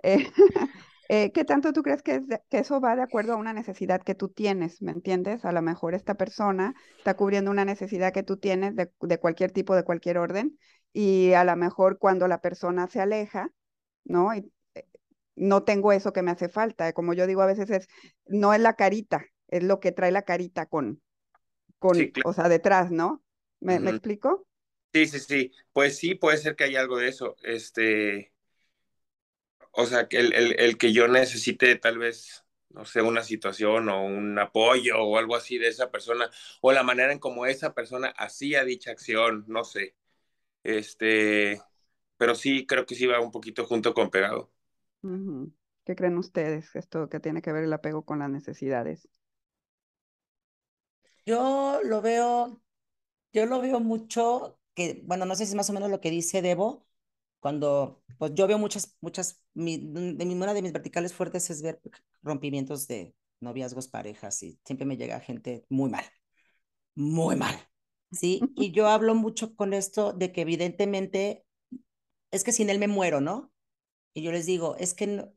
Eh, 0.03 0.27
eh, 1.09 1.33
¿Qué 1.33 1.45
tanto 1.45 1.73
tú 1.73 1.83
crees 1.83 2.03
que, 2.03 2.21
que 2.51 2.59
eso 2.59 2.81
va 2.81 2.97
de 2.97 3.03
acuerdo 3.03 3.35
a 3.35 3.37
una 3.37 3.53
necesidad 3.53 4.03
que 4.03 4.15
tú 4.15 4.29
tienes? 4.29 4.83
¿Me 4.83 4.93
entiendes? 4.93 5.45
A 5.45 5.53
lo 5.53 5.63
mejor 5.63 5.95
esta 5.95 6.15
persona 6.15 6.75
está 6.99 7.15
cubriendo 7.15 7.51
una 7.51 7.65
necesidad 7.65 8.13
que 8.13 8.25
tú 8.25 8.37
tienes 8.37 8.75
de, 8.75 8.91
de 9.01 9.19
cualquier 9.19 9.53
tipo, 9.53 9.77
de 9.77 9.85
cualquier 9.85 10.19
orden, 10.19 10.59
y 10.95 11.33
a 11.33 11.45
lo 11.45 11.57
mejor 11.57 11.99
cuando 11.99 12.29
la 12.29 12.41
persona 12.41 12.87
se 12.87 13.01
aleja, 13.01 13.51
¿no? 14.05 14.35
Y, 14.35 14.51
eh, 14.75 14.87
no 15.35 15.65
tengo 15.65 15.93
eso 15.93 16.13
que 16.13 16.23
me 16.23 16.31
hace 16.31 16.49
falta. 16.49 16.93
Como 16.95 17.13
yo 17.13 17.27
digo 17.27 17.43
a 17.43 17.47
veces 17.47 17.69
es, 17.69 17.89
no 18.27 18.55
es 18.55 18.61
la 18.61 18.75
carita, 18.75 19.27
es 19.49 19.65
lo 19.65 19.81
que 19.81 19.93
trae 19.93 20.13
la 20.13 20.23
carita 20.23 20.67
con, 20.67 21.03
con 21.79 21.99
o 22.25 22.33
sea, 22.33 22.49
detrás, 22.49 22.93
¿no? 22.93 23.23
¿Me, 23.61 23.81
¿Me 23.81 23.91
explico? 23.91 24.47
Sí, 24.93 25.07
sí, 25.07 25.19
sí. 25.19 25.53
Pues 25.73 25.99
sí, 25.99 26.15
puede 26.15 26.39
ser 26.39 26.55
que 26.55 26.65
haya 26.65 26.81
algo 26.81 26.99
de 26.99 27.09
eso. 27.09 27.37
Este, 27.43 28.33
o 29.73 29.87
sea, 29.87 30.07
que 30.07 30.19
el, 30.19 30.33
el, 30.33 30.61
el, 30.61 30.79
que 30.79 30.93
yo 30.93 31.09
necesite 31.09 31.75
tal 31.77 31.99
vez, 31.99 32.45
no 32.69 32.85
sé, 32.85 33.03
una 33.03 33.25
situación 33.25 33.89
o 33.89 34.05
un 34.05 34.39
apoyo 34.39 35.03
o 35.03 35.19
algo 35.19 35.35
así 35.35 35.59
de 35.59 35.69
esa 35.69 35.91
persona, 35.91 36.31
o 36.61 36.71
la 36.71 36.85
manera 36.85 37.13
en 37.13 37.19
cómo 37.19 37.47
esa 37.47 37.75
persona 37.75 38.15
hacía 38.17 38.65
dicha 38.65 38.93
acción, 38.93 39.45
no 39.49 39.65
sé. 39.65 39.97
Este, 40.65 41.63
pero 42.19 42.35
sí, 42.37 42.67
creo 42.67 42.87
que 42.87 42.97
sí 42.97 43.07
va 43.07 43.21
un 43.21 43.33
poquito 43.33 43.67
junto 43.67 43.95
con 43.95 44.11
pegado. 44.11 44.53
¿Qué 45.85 45.97
creen 45.97 46.19
ustedes? 46.19 46.75
Esto 46.77 47.09
que 47.09 47.21
tiene 47.21 47.41
que 47.43 47.53
ver 47.53 47.65
el 47.65 47.73
apego 47.73 48.05
con 48.05 48.19
las 48.19 48.31
necesidades. 48.31 49.09
Yo 51.27 51.81
lo 51.85 52.03
veo, 52.03 52.63
yo 53.33 53.47
lo 53.47 53.61
veo 53.63 53.81
mucho 53.81 54.61
que, 54.75 55.03
bueno, 55.07 55.27
no 55.27 55.37
sé 55.37 55.47
si 55.47 55.53
es 55.53 55.57
más 55.57 55.71
o 55.71 55.75
menos 55.75 55.91
lo 55.91 56.01
que 56.01 56.11
dice 56.11 56.43
Debo, 56.43 56.87
cuando, 57.41 58.05
pues 58.19 58.33
yo 58.35 58.47
veo 58.49 58.59
muchas, 58.59 58.97
muchas, 59.01 59.43
mi, 59.55 59.79
de 59.79 60.27
mi, 60.27 60.35
una 60.35 60.55
de 60.55 60.63
mis 60.63 60.73
verticales 60.73 61.15
fuertes 61.15 61.51
es 61.51 61.63
ver 61.63 61.81
rompimientos 62.23 62.89
de 62.89 63.17
noviazgos, 63.41 63.89
parejas, 63.89 64.43
y 64.43 64.61
siempre 64.67 64.87
me 64.87 64.97
llega 64.99 65.21
gente 65.21 65.67
muy 65.71 65.91
mal, 65.91 66.05
muy 66.95 67.37
mal, 67.37 67.57
¿sí? 68.15 68.41
Y 68.57 68.73
yo 68.73 68.89
hablo 68.89 69.15
mucho 69.15 69.55
con 69.57 69.75
esto 69.75 70.13
de 70.13 70.33
que 70.33 70.43
evidentemente 70.43 71.45
es 72.31 72.45
que 72.45 72.53
sin 72.53 72.71
él 72.71 72.79
me 72.79 72.89
muero, 72.89 73.21
¿no? 73.21 73.53
Y 74.15 74.23
yo 74.23 74.33
les 74.33 74.47
digo, 74.47 74.77
es 74.79 74.95
que 74.95 75.07
no, 75.07 75.33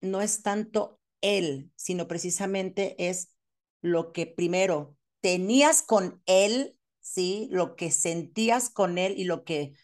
no 0.00 0.20
es 0.20 0.42
tanto 0.42 1.00
él, 1.20 1.70
sino 1.76 2.08
precisamente 2.08 2.96
es 3.08 3.34
lo 3.82 4.12
que 4.12 4.26
primero 4.26 4.96
tenías 5.20 5.82
con 5.82 6.22
él 6.26 6.76
¿sí? 7.02 7.48
Lo 7.50 7.76
que 7.76 7.90
sentías 7.90 8.70
con 8.70 8.96
él 8.96 9.14
y 9.18 9.24
lo 9.24 9.44
que 9.44 9.74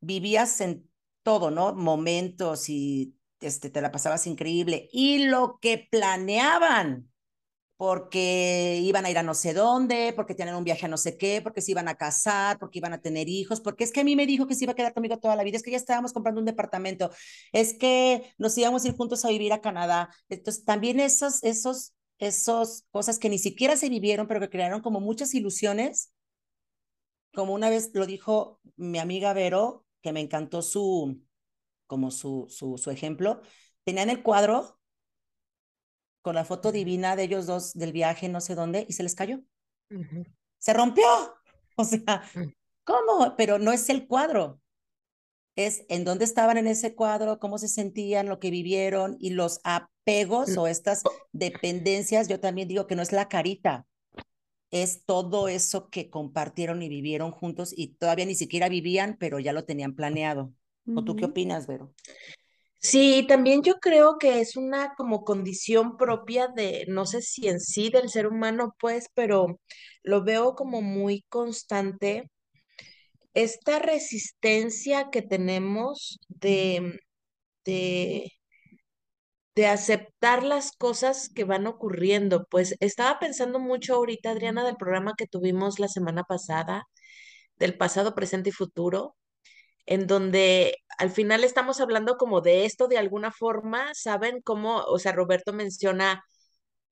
vivías 0.00 0.60
en 0.62 0.90
todo, 1.22 1.50
¿no? 1.50 1.74
Momentos 1.74 2.68
y 2.68 3.16
este, 3.40 3.70
te 3.70 3.82
la 3.82 3.92
pasabas 3.92 4.26
increíble. 4.26 4.88
Y 4.92 5.26
lo 5.26 5.58
que 5.60 5.88
planeaban, 5.90 7.11
porque 7.76 8.78
iban 8.82 9.04
a 9.06 9.10
ir 9.10 9.18
a 9.18 9.22
no 9.22 9.34
sé 9.34 9.54
dónde, 9.54 10.12
porque 10.14 10.34
tenían 10.34 10.56
un 10.56 10.64
viaje 10.64 10.86
a 10.86 10.88
no 10.88 10.96
sé 10.96 11.16
qué, 11.16 11.40
porque 11.42 11.60
se 11.60 11.72
iban 11.72 11.88
a 11.88 11.96
casar, 11.96 12.58
porque 12.58 12.78
iban 12.78 12.92
a 12.92 13.00
tener 13.00 13.28
hijos, 13.28 13.60
porque 13.60 13.84
es 13.84 13.92
que 13.92 14.00
a 14.00 14.04
mí 14.04 14.14
me 14.16 14.26
dijo 14.26 14.46
que 14.46 14.54
se 14.54 14.64
iba 14.64 14.72
a 14.72 14.76
quedar 14.76 14.94
conmigo 14.94 15.18
toda 15.18 15.36
la 15.36 15.42
vida, 15.44 15.56
es 15.56 15.62
que 15.62 15.72
ya 15.72 15.76
estábamos 15.78 16.12
comprando 16.12 16.40
un 16.40 16.46
departamento, 16.46 17.10
es 17.52 17.74
que 17.74 18.32
nos 18.38 18.56
íbamos 18.56 18.84
a 18.84 18.88
ir 18.88 18.96
juntos 18.96 19.24
a 19.24 19.28
vivir 19.28 19.52
a 19.52 19.60
Canadá. 19.60 20.10
Entonces, 20.28 20.64
también 20.64 21.00
esos, 21.00 21.42
esos, 21.42 21.92
esos 22.18 22.84
cosas 22.90 23.18
que 23.18 23.28
ni 23.28 23.38
siquiera 23.38 23.76
se 23.76 23.88
vivieron, 23.88 24.28
pero 24.28 24.40
que 24.40 24.50
crearon 24.50 24.80
como 24.80 25.00
muchas 25.00 25.34
ilusiones, 25.34 26.12
como 27.34 27.54
una 27.54 27.70
vez 27.70 27.90
lo 27.94 28.06
dijo 28.06 28.60
mi 28.76 28.98
amiga 28.98 29.32
Vero, 29.32 29.86
que 30.02 30.12
me 30.12 30.20
encantó 30.20 30.62
su, 30.62 31.20
como 31.86 32.10
su, 32.10 32.46
su, 32.50 32.78
su 32.78 32.90
ejemplo, 32.90 33.40
tenían 33.84 34.10
el 34.10 34.22
cuadro 34.22 34.78
con 36.22 36.34
la 36.34 36.44
foto 36.44 36.72
divina 36.72 37.16
de 37.16 37.24
ellos 37.24 37.46
dos 37.46 37.74
del 37.74 37.92
viaje, 37.92 38.28
no 38.28 38.40
sé 38.40 38.54
dónde, 38.54 38.86
y 38.88 38.92
se 38.94 39.02
les 39.02 39.14
cayó. 39.14 39.40
Se 40.58 40.72
rompió. 40.72 41.04
O 41.74 41.84
sea, 41.84 42.22
mm. 42.34 42.52
¿cómo? 42.84 43.34
Pero 43.34 43.58
no 43.58 43.72
es 43.72 43.88
el 43.88 44.06
cuadro. 44.06 44.60
Es 45.56 45.86
en 45.88 46.04
dónde 46.04 46.26
estaban 46.26 46.58
en 46.58 46.66
ese 46.66 46.94
cuadro, 46.94 47.38
cómo 47.38 47.56
se 47.56 47.66
sentían, 47.66 48.28
lo 48.28 48.38
que 48.40 48.50
vivieron 48.50 49.16
y 49.18 49.30
los 49.30 49.58
apegos 49.64 50.50
mm. 50.50 50.58
o 50.58 50.66
estas 50.66 51.02
dependencias. 51.32 52.28
Yo 52.28 52.40
también 52.40 52.68
digo 52.68 52.86
que 52.86 52.94
no 52.94 53.00
es 53.00 53.10
la 53.10 53.30
carita, 53.30 53.86
es 54.72 55.04
todo 55.04 55.48
eso 55.48 55.88
que 55.90 56.10
compartieron 56.10 56.82
y 56.82 56.88
vivieron 56.88 57.30
juntos 57.30 57.72
y 57.76 57.94
todavía 57.94 58.26
ni 58.26 58.34
siquiera 58.34 58.68
vivían, 58.68 59.16
pero 59.18 59.38
ya 59.38 59.52
lo 59.52 59.64
tenían 59.64 59.94
planeado. 59.94 60.52
¿O 60.94 61.04
tú 61.04 61.14
qué 61.14 61.26
opinas, 61.26 61.66
Vero? 61.66 61.94
Sí, 62.82 63.24
también 63.28 63.62
yo 63.62 63.76
creo 63.80 64.18
que 64.18 64.40
es 64.40 64.56
una 64.56 64.94
como 64.96 65.24
condición 65.24 65.96
propia 65.96 66.48
de, 66.48 66.84
no 66.88 67.06
sé 67.06 67.22
si 67.22 67.48
en 67.48 67.60
sí 67.60 67.90
del 67.90 68.08
ser 68.10 68.26
humano, 68.26 68.74
pues, 68.80 69.06
pero 69.14 69.60
lo 70.02 70.22
veo 70.24 70.54
como 70.54 70.82
muy 70.82 71.24
constante. 71.28 72.28
Esta 73.34 73.78
resistencia 73.78 75.10
que 75.10 75.22
tenemos 75.22 76.18
de, 76.28 76.98
de 77.66 78.32
de 79.54 79.66
aceptar 79.66 80.42
las 80.44 80.72
cosas 80.72 81.28
que 81.34 81.44
van 81.44 81.66
ocurriendo. 81.66 82.46
Pues 82.50 82.76
estaba 82.80 83.18
pensando 83.18 83.58
mucho 83.58 83.94
ahorita, 83.96 84.30
Adriana, 84.30 84.64
del 84.64 84.76
programa 84.76 85.14
que 85.16 85.26
tuvimos 85.26 85.78
la 85.78 85.88
semana 85.88 86.24
pasada, 86.24 86.84
del 87.56 87.76
pasado, 87.78 88.14
presente 88.14 88.50
y 88.50 88.52
futuro, 88.52 89.16
en 89.86 90.06
donde 90.06 90.76
al 90.98 91.10
final 91.10 91.44
estamos 91.44 91.80
hablando 91.80 92.16
como 92.16 92.40
de 92.40 92.64
esto 92.64 92.88
de 92.88 92.98
alguna 92.98 93.32
forma, 93.32 93.92
¿saben 93.94 94.40
cómo? 94.42 94.82
O 94.84 94.98
sea, 94.98 95.12
Roberto 95.12 95.52
menciona 95.52 96.24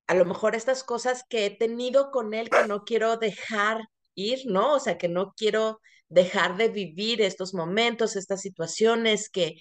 a 0.07 0.15
lo 0.15 0.25
mejor 0.25 0.55
estas 0.57 0.85
cosas 0.85 1.25
que 1.29 1.47
he 1.47 1.51
tenido 1.51 2.11
con 2.11 2.35
él 2.35 2.51
que 2.51 2.67
no 2.67 2.85
quiero 2.85 3.17
dejar 3.17 3.81
ir, 4.15 4.41
¿no? 4.47 4.75
O 4.75 4.81
sea, 4.81 4.99
que 4.99 5.09
no 5.09 5.33
quiero 5.37 5.81
dejar 6.09 6.57
de 6.57 6.69
vivir 6.69 7.23
estos 7.23 7.55
momentos, 7.55 8.17
estas 8.17 8.41
situaciones 8.41 9.31
que 9.31 9.57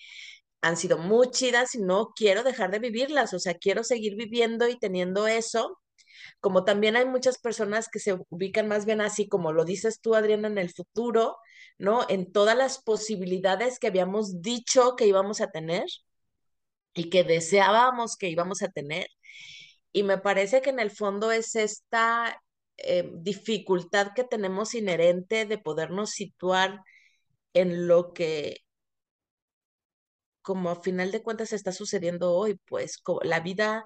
han 0.62 0.78
sido 0.78 0.98
muy 0.98 1.30
chidas 1.32 1.76
y 1.76 1.80
no 1.80 2.10
quiero 2.16 2.44
dejar 2.44 2.72
de 2.72 2.80
vivirlas, 2.80 3.34
o 3.34 3.40
sea, 3.40 3.54
quiero 3.56 3.84
seguir 3.84 4.16
viviendo 4.16 4.68
y 4.68 4.78
teniendo 4.80 5.28
eso. 5.28 5.80
Como 6.40 6.64
también 6.66 6.96
hay 6.96 7.06
muchas 7.06 7.38
personas 7.40 7.90
que 7.90 8.00
se 8.00 8.18
ubican 8.30 8.68
más 8.68 8.86
bien 8.86 9.02
así, 9.02 9.28
como 9.28 9.52
lo 9.54 9.66
dices 9.66 10.02
tú, 10.02 10.16
Adriana, 10.16 10.48
en 10.48 10.58
el 10.58 10.72
futuro, 10.74 11.38
¿no? 11.78 12.06
En 12.10 12.32
todas 12.32 12.58
las 12.58 12.82
posibilidades 12.82 13.80
que 13.80 13.88
habíamos 13.88 14.42
dicho 14.42 14.96
que 14.96 15.08
íbamos 15.08 15.42
a 15.42 15.50
tener 15.52 15.86
y 16.94 17.10
que 17.10 17.24
deseábamos 17.24 18.18
que 18.18 18.30
íbamos 18.30 18.62
a 18.62 18.70
tener. 18.70 19.08
Y 19.92 20.04
me 20.04 20.18
parece 20.20 20.62
que 20.62 20.70
en 20.72 20.80
el 20.80 20.92
fondo 20.92 21.32
es 21.32 21.56
esta 21.56 22.42
eh, 22.78 23.10
dificultad 23.16 24.14
que 24.16 24.24
tenemos 24.24 24.76
inherente 24.76 25.46
de 25.46 25.58
podernos 25.58 26.12
situar 26.12 26.82
en 27.54 27.88
lo 27.88 28.14
que 28.14 28.64
como 30.42 30.70
a 30.70 30.82
final 30.82 31.12
de 31.12 31.22
cuentas 31.22 31.54
está 31.54 31.72
sucediendo 31.72 32.34
hoy, 32.34 32.60
pues 32.68 33.02
la 33.24 33.40
vida, 33.40 33.86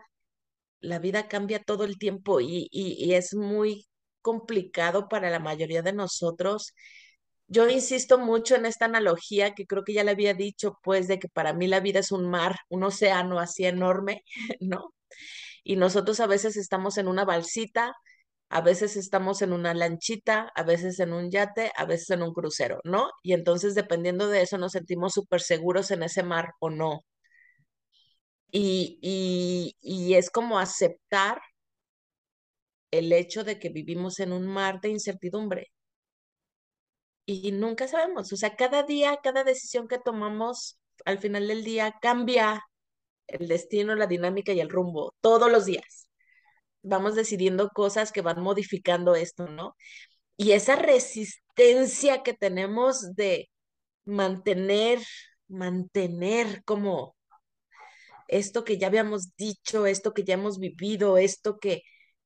la 0.83 0.99
vida 0.99 1.27
cambia 1.27 1.59
todo 1.63 1.85
el 1.85 1.97
tiempo 1.97 2.41
y, 2.41 2.69
es 3.13 3.33
muy 3.35 3.87
complicado 4.21 5.07
para 5.09 5.29
la 5.29 5.39
mayoría 5.39 5.81
de 5.81 5.93
nosotros. 5.93 6.73
Yo 7.47 7.69
insisto 7.69 8.17
mucho 8.19 8.55
en 8.55 8.65
esta 8.65 8.85
analogía 8.85 9.55
que 9.55 9.65
creo 9.67 9.83
que 9.83 9.93
ya 9.93 10.03
le 10.03 10.11
había 10.11 10.33
dicho, 10.33 10.79
pues, 10.83 11.07
de 11.07 11.19
que 11.19 11.29
para 11.29 11.53
mí 11.53 11.67
la 11.67 11.79
vida 11.79 11.99
es 11.99 12.11
un 12.11 12.29
mar, 12.29 12.57
un 12.69 12.83
océano 12.83 13.39
así 13.39 13.65
enorme, 13.65 14.23
¿no? 14.61 14.93
Y 15.63 15.77
nosotros 15.77 16.19
a 16.19 16.27
veces 16.27 16.57
estamos 16.57 16.97
en 16.97 17.07
una 17.07 17.25
balsita, 17.25 17.93
a 18.49 18.61
veces 18.61 18.97
estamos 18.97 19.41
en 19.41 19.53
una 19.53 19.73
lanchita, 19.73 20.51
a 20.55 20.63
veces 20.63 20.99
en 20.99 21.13
un 21.13 21.31
yate, 21.31 21.71
a 21.77 21.85
veces 21.85 22.09
en 22.11 22.23
un 22.23 22.33
crucero, 22.33 22.79
¿no? 22.83 23.09
Y 23.23 23.33
entonces 23.33 23.75
dependiendo 23.75 24.27
de 24.29 24.41
eso 24.43 24.57
nos 24.57 24.73
sentimos 24.73 25.13
súper 25.13 25.41
seguros 25.41 25.91
en 25.91 26.03
ese 26.03 26.23
mar 26.23 26.53
o 26.59 26.69
no. 26.69 27.03
Y, 28.55 28.99
y, 29.81 30.13
es 30.15 30.29
como 30.29 30.59
aceptar 30.59 31.41
el 32.91 33.11
hecho 33.11 33.43
de 33.43 33.59
que 33.59 33.69
vivimos 33.69 34.19
en 34.19 34.31
un 34.33 34.47
mar 34.47 34.79
de 34.81 34.89
incertidumbre. 34.89 35.71
Y 37.25 37.51
nunca 37.51 37.87
sabemos, 37.87 38.31
o 38.33 38.37
sea, 38.37 38.55
cada 38.55 38.83
día, 38.83 39.17
cada 39.23 39.43
decisión 39.43 39.87
que 39.87 39.97
tomamos 39.97 40.77
al 41.05 41.19
final 41.19 41.47
del 41.47 41.63
día 41.63 41.95
cambia 42.01 42.63
el 43.27 43.47
destino, 43.47 43.95
la 43.95 44.07
dinámica 44.07 44.53
y 44.53 44.59
el 44.59 44.69
rumbo, 44.69 45.13
todos 45.21 45.51
los 45.51 45.65
días. 45.65 46.09
Vamos 46.83 47.15
decidiendo 47.15 47.69
cosas 47.69 48.11
que 48.11 48.21
van 48.21 48.41
modificando 48.41 49.15
esto, 49.15 49.47
¿no? 49.47 49.75
Y 50.37 50.51
esa 50.53 50.75
resistencia 50.75 52.23
que 52.23 52.33
tenemos 52.33 53.15
de 53.15 53.49
mantener, 54.05 54.99
mantener 55.47 56.63
como 56.65 57.15
esto 58.37 58.63
que 58.63 58.77
ya 58.77 58.87
habíamos 58.87 59.35
dicho, 59.37 59.85
esto 59.85 60.13
que 60.13 60.23
ya 60.23 60.35
hemos 60.35 60.59
vivido, 60.59 61.17
esto 61.17 61.59
que 61.59 61.83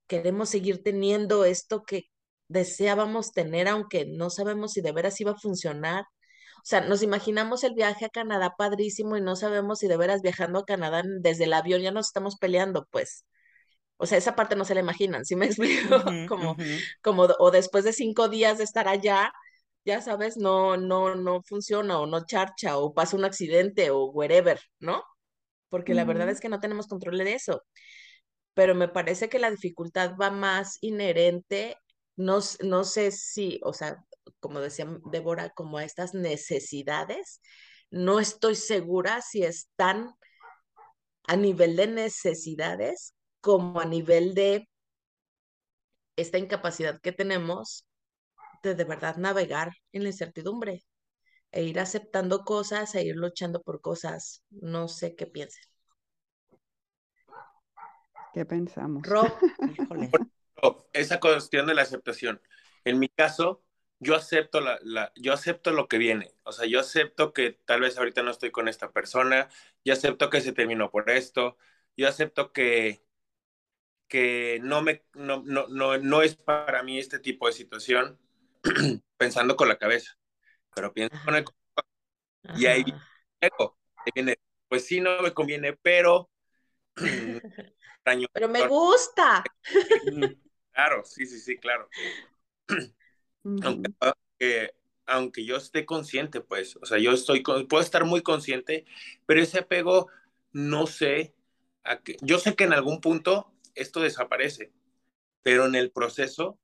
queremos 0.08 0.50
seguir 0.50 0.84
teniendo, 0.84 1.46
esto 1.46 1.84
que 1.84 2.04
deseábamos 2.48 3.34
tener, 3.34 3.68
aunque 3.68 4.06
no 4.06 4.30
sabemos 4.30 4.74
si 4.74 4.82
de 4.82 4.92
veras 4.92 5.20
iba 5.22 5.32
a 5.32 5.38
funcionar. 5.38 6.04
O 6.58 6.66
sea, 6.70 6.82
nos 6.82 7.04
imaginamos 7.04 7.64
el 7.64 7.74
viaje 7.76 8.06
a 8.06 8.10
Canadá 8.10 8.56
padrísimo 8.58 9.18
y 9.18 9.22
no 9.22 9.36
sabemos 9.36 9.80
si 9.80 9.88
de 9.88 9.98
veras 9.98 10.22
viajando 10.22 10.60
a 10.60 10.66
Canadá 10.66 11.04
desde 11.22 11.46
el 11.46 11.54
avión 11.54 11.82
ya 11.82 11.92
nos 11.92 12.08
estamos 12.08 12.38
peleando, 12.38 12.88
pues. 12.92 13.26
O 13.98 14.06
sea, 14.06 14.18
esa 14.18 14.36
parte 14.36 14.56
no 14.56 14.66
se 14.66 14.76
la 14.76 14.82
imaginan, 14.82 15.26
¿sí 15.26 15.36
me 15.36 15.46
explico? 15.48 16.04
como, 16.28 16.56
como, 17.02 17.24
o 17.40 17.52
después 17.52 17.84
de 17.84 17.94
cinco 17.94 18.30
días 18.30 18.58
de 18.60 18.64
estar 18.66 18.88
allá, 18.88 19.32
ya 19.86 20.02
sabes, 20.02 20.38
no, 20.38 20.78
no, 20.78 21.16
no 21.16 21.42
funciona 21.44 22.00
o 22.00 22.08
no 22.08 22.26
charcha 22.26 22.78
o 22.78 22.94
pasa 22.94 23.18
un 23.18 23.26
accidente 23.26 23.92
o 23.92 24.06
wherever, 24.12 24.60
¿no? 24.80 25.04
Porque 25.70 25.94
la 25.94 26.06
verdad 26.06 26.30
es 26.30 26.40
que 26.40 26.50
no 26.50 26.60
tenemos 26.60 26.88
control 26.88 27.18
de 27.18 27.34
eso. 27.34 27.64
Pero 28.54 28.76
me 28.76 28.88
parece 28.88 29.30
que 29.30 29.40
la 29.40 29.52
dificultad 29.52 30.16
va 30.20 30.32
más 30.32 30.78
inherente, 30.82 31.78
no, 32.16 32.40
no 32.64 32.84
sé 32.84 33.12
si, 33.12 33.60
o 33.64 33.74
sea, 33.74 33.98
como 34.40 34.60
decía 34.60 34.88
Débora, 35.12 35.50
como 35.52 35.78
a 35.78 35.84
estas 35.84 36.14
necesidades, 36.14 37.42
no 37.92 38.20
estoy 38.20 38.56
segura 38.56 39.22
si 39.22 39.44
están 39.44 40.14
a 41.28 41.36
nivel 41.36 41.76
de 41.76 41.88
necesidades 41.88 43.14
como 43.42 43.80
a 43.80 43.86
nivel 43.86 44.34
de 44.34 44.68
esta 46.16 46.38
incapacidad 46.38 47.00
que 47.02 47.12
tenemos 47.12 47.88
de 48.64 48.76
de 48.76 48.84
verdad 48.84 49.18
navegar 49.18 49.72
en 49.92 50.04
la 50.04 50.10
incertidumbre 50.10 50.84
e 51.52 51.64
ir 51.64 51.80
aceptando 51.80 52.44
cosas 52.44 52.94
e 52.96 53.04
ir 53.04 53.16
luchando 53.16 53.62
por 53.62 53.82
cosas. 53.82 54.44
No 54.50 54.88
sé 54.88 55.16
qué 55.16 55.28
piensen. 55.28 55.64
¿Qué 58.34 58.46
pensamos? 58.46 59.04
Esa 60.94 61.20
cuestión 61.20 61.68
de 61.68 61.74
la 61.74 61.84
aceptación. 61.84 62.42
En 62.84 63.00
mi 63.00 63.10
caso, 63.10 63.64
yo 64.00 64.16
acepto 64.16 64.62
la, 64.62 65.12
yo 65.16 65.34
acepto 65.34 65.72
lo 65.72 65.88
que 65.88 65.98
viene. 65.98 66.34
O 66.44 66.52
sea, 66.52 66.68
yo 66.68 66.80
acepto 66.80 67.34
que 67.34 67.52
tal 67.66 67.82
vez 67.82 67.98
ahorita 67.98 68.24
no 68.24 68.32
estoy 68.32 68.52
con 68.52 68.68
esta 68.68 68.92
persona, 68.92 69.50
yo 69.84 69.94
acepto 69.94 70.30
que 70.30 70.42
se 70.42 70.54
terminó 70.54 70.92
por 70.92 71.10
esto, 71.10 71.58
yo 71.96 72.08
acepto 72.08 72.54
que, 72.54 73.04
que 74.08 74.60
no, 74.62 74.82
me, 74.82 75.04
no, 75.14 75.44
no, 75.44 75.68
no, 75.98 76.22
es 76.22 76.36
para 76.36 76.84
mí 76.84 77.00
este 77.00 77.20
tipo 77.20 77.48
de 77.48 77.54
situación 77.54 78.20
pensando 79.18 79.56
con 79.56 79.68
la 79.68 79.78
cabeza, 79.78 80.18
pero 80.78 80.94
pienso 80.94 81.18
con 81.26 81.36
el 81.36 81.44
y 82.56 82.68
ahí 82.68 82.86
viene, 84.14 84.40
pues 84.68 84.86
sí, 84.86 85.02
no 85.02 85.22
me 85.24 85.34
conviene, 85.34 85.74
pero... 85.74 86.30
pero 88.34 88.48
me 88.48 88.68
gusta. 88.68 89.44
Claro, 90.72 91.04
sí, 91.04 91.26
sí, 91.26 91.40
sí, 91.40 91.58
claro. 91.58 91.90
aunque, 93.64 94.76
aunque, 95.08 95.44
yo 95.44 95.56
esté 95.56 95.88
consciente, 95.88 96.40
pues, 96.40 96.76
o 96.76 96.86
sea, 96.86 97.00
yo 97.00 97.14
estoy, 97.14 97.42
puedo 97.42 97.82
estar 97.82 98.06
muy 98.06 98.22
consciente, 98.22 98.86
pero 99.26 99.42
ese 99.42 99.58
apego, 99.58 100.08
no 100.52 100.86
sé, 100.86 101.34
a 101.84 101.98
que, 102.04 102.18
yo 102.22 102.38
sé 102.38 102.56
que 102.56 102.66
en 102.66 102.74
algún 102.74 103.02
punto 103.02 103.52
esto 103.74 104.02
desaparece, 104.02 104.72
pero 105.42 105.66
en 105.66 105.74
el 105.74 105.90
proceso 105.90 106.60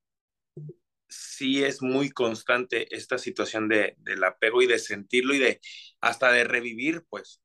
sí 1.13 1.63
es 1.63 1.81
muy 1.81 2.09
constante 2.09 2.93
esta 2.95 3.17
situación 3.17 3.67
de, 3.67 3.95
del 3.99 4.23
apego 4.23 4.61
y 4.61 4.67
de 4.67 4.79
sentirlo 4.79 5.33
y 5.33 5.39
de 5.39 5.61
hasta 6.01 6.31
de 6.31 6.43
revivir, 6.43 7.05
pues. 7.09 7.41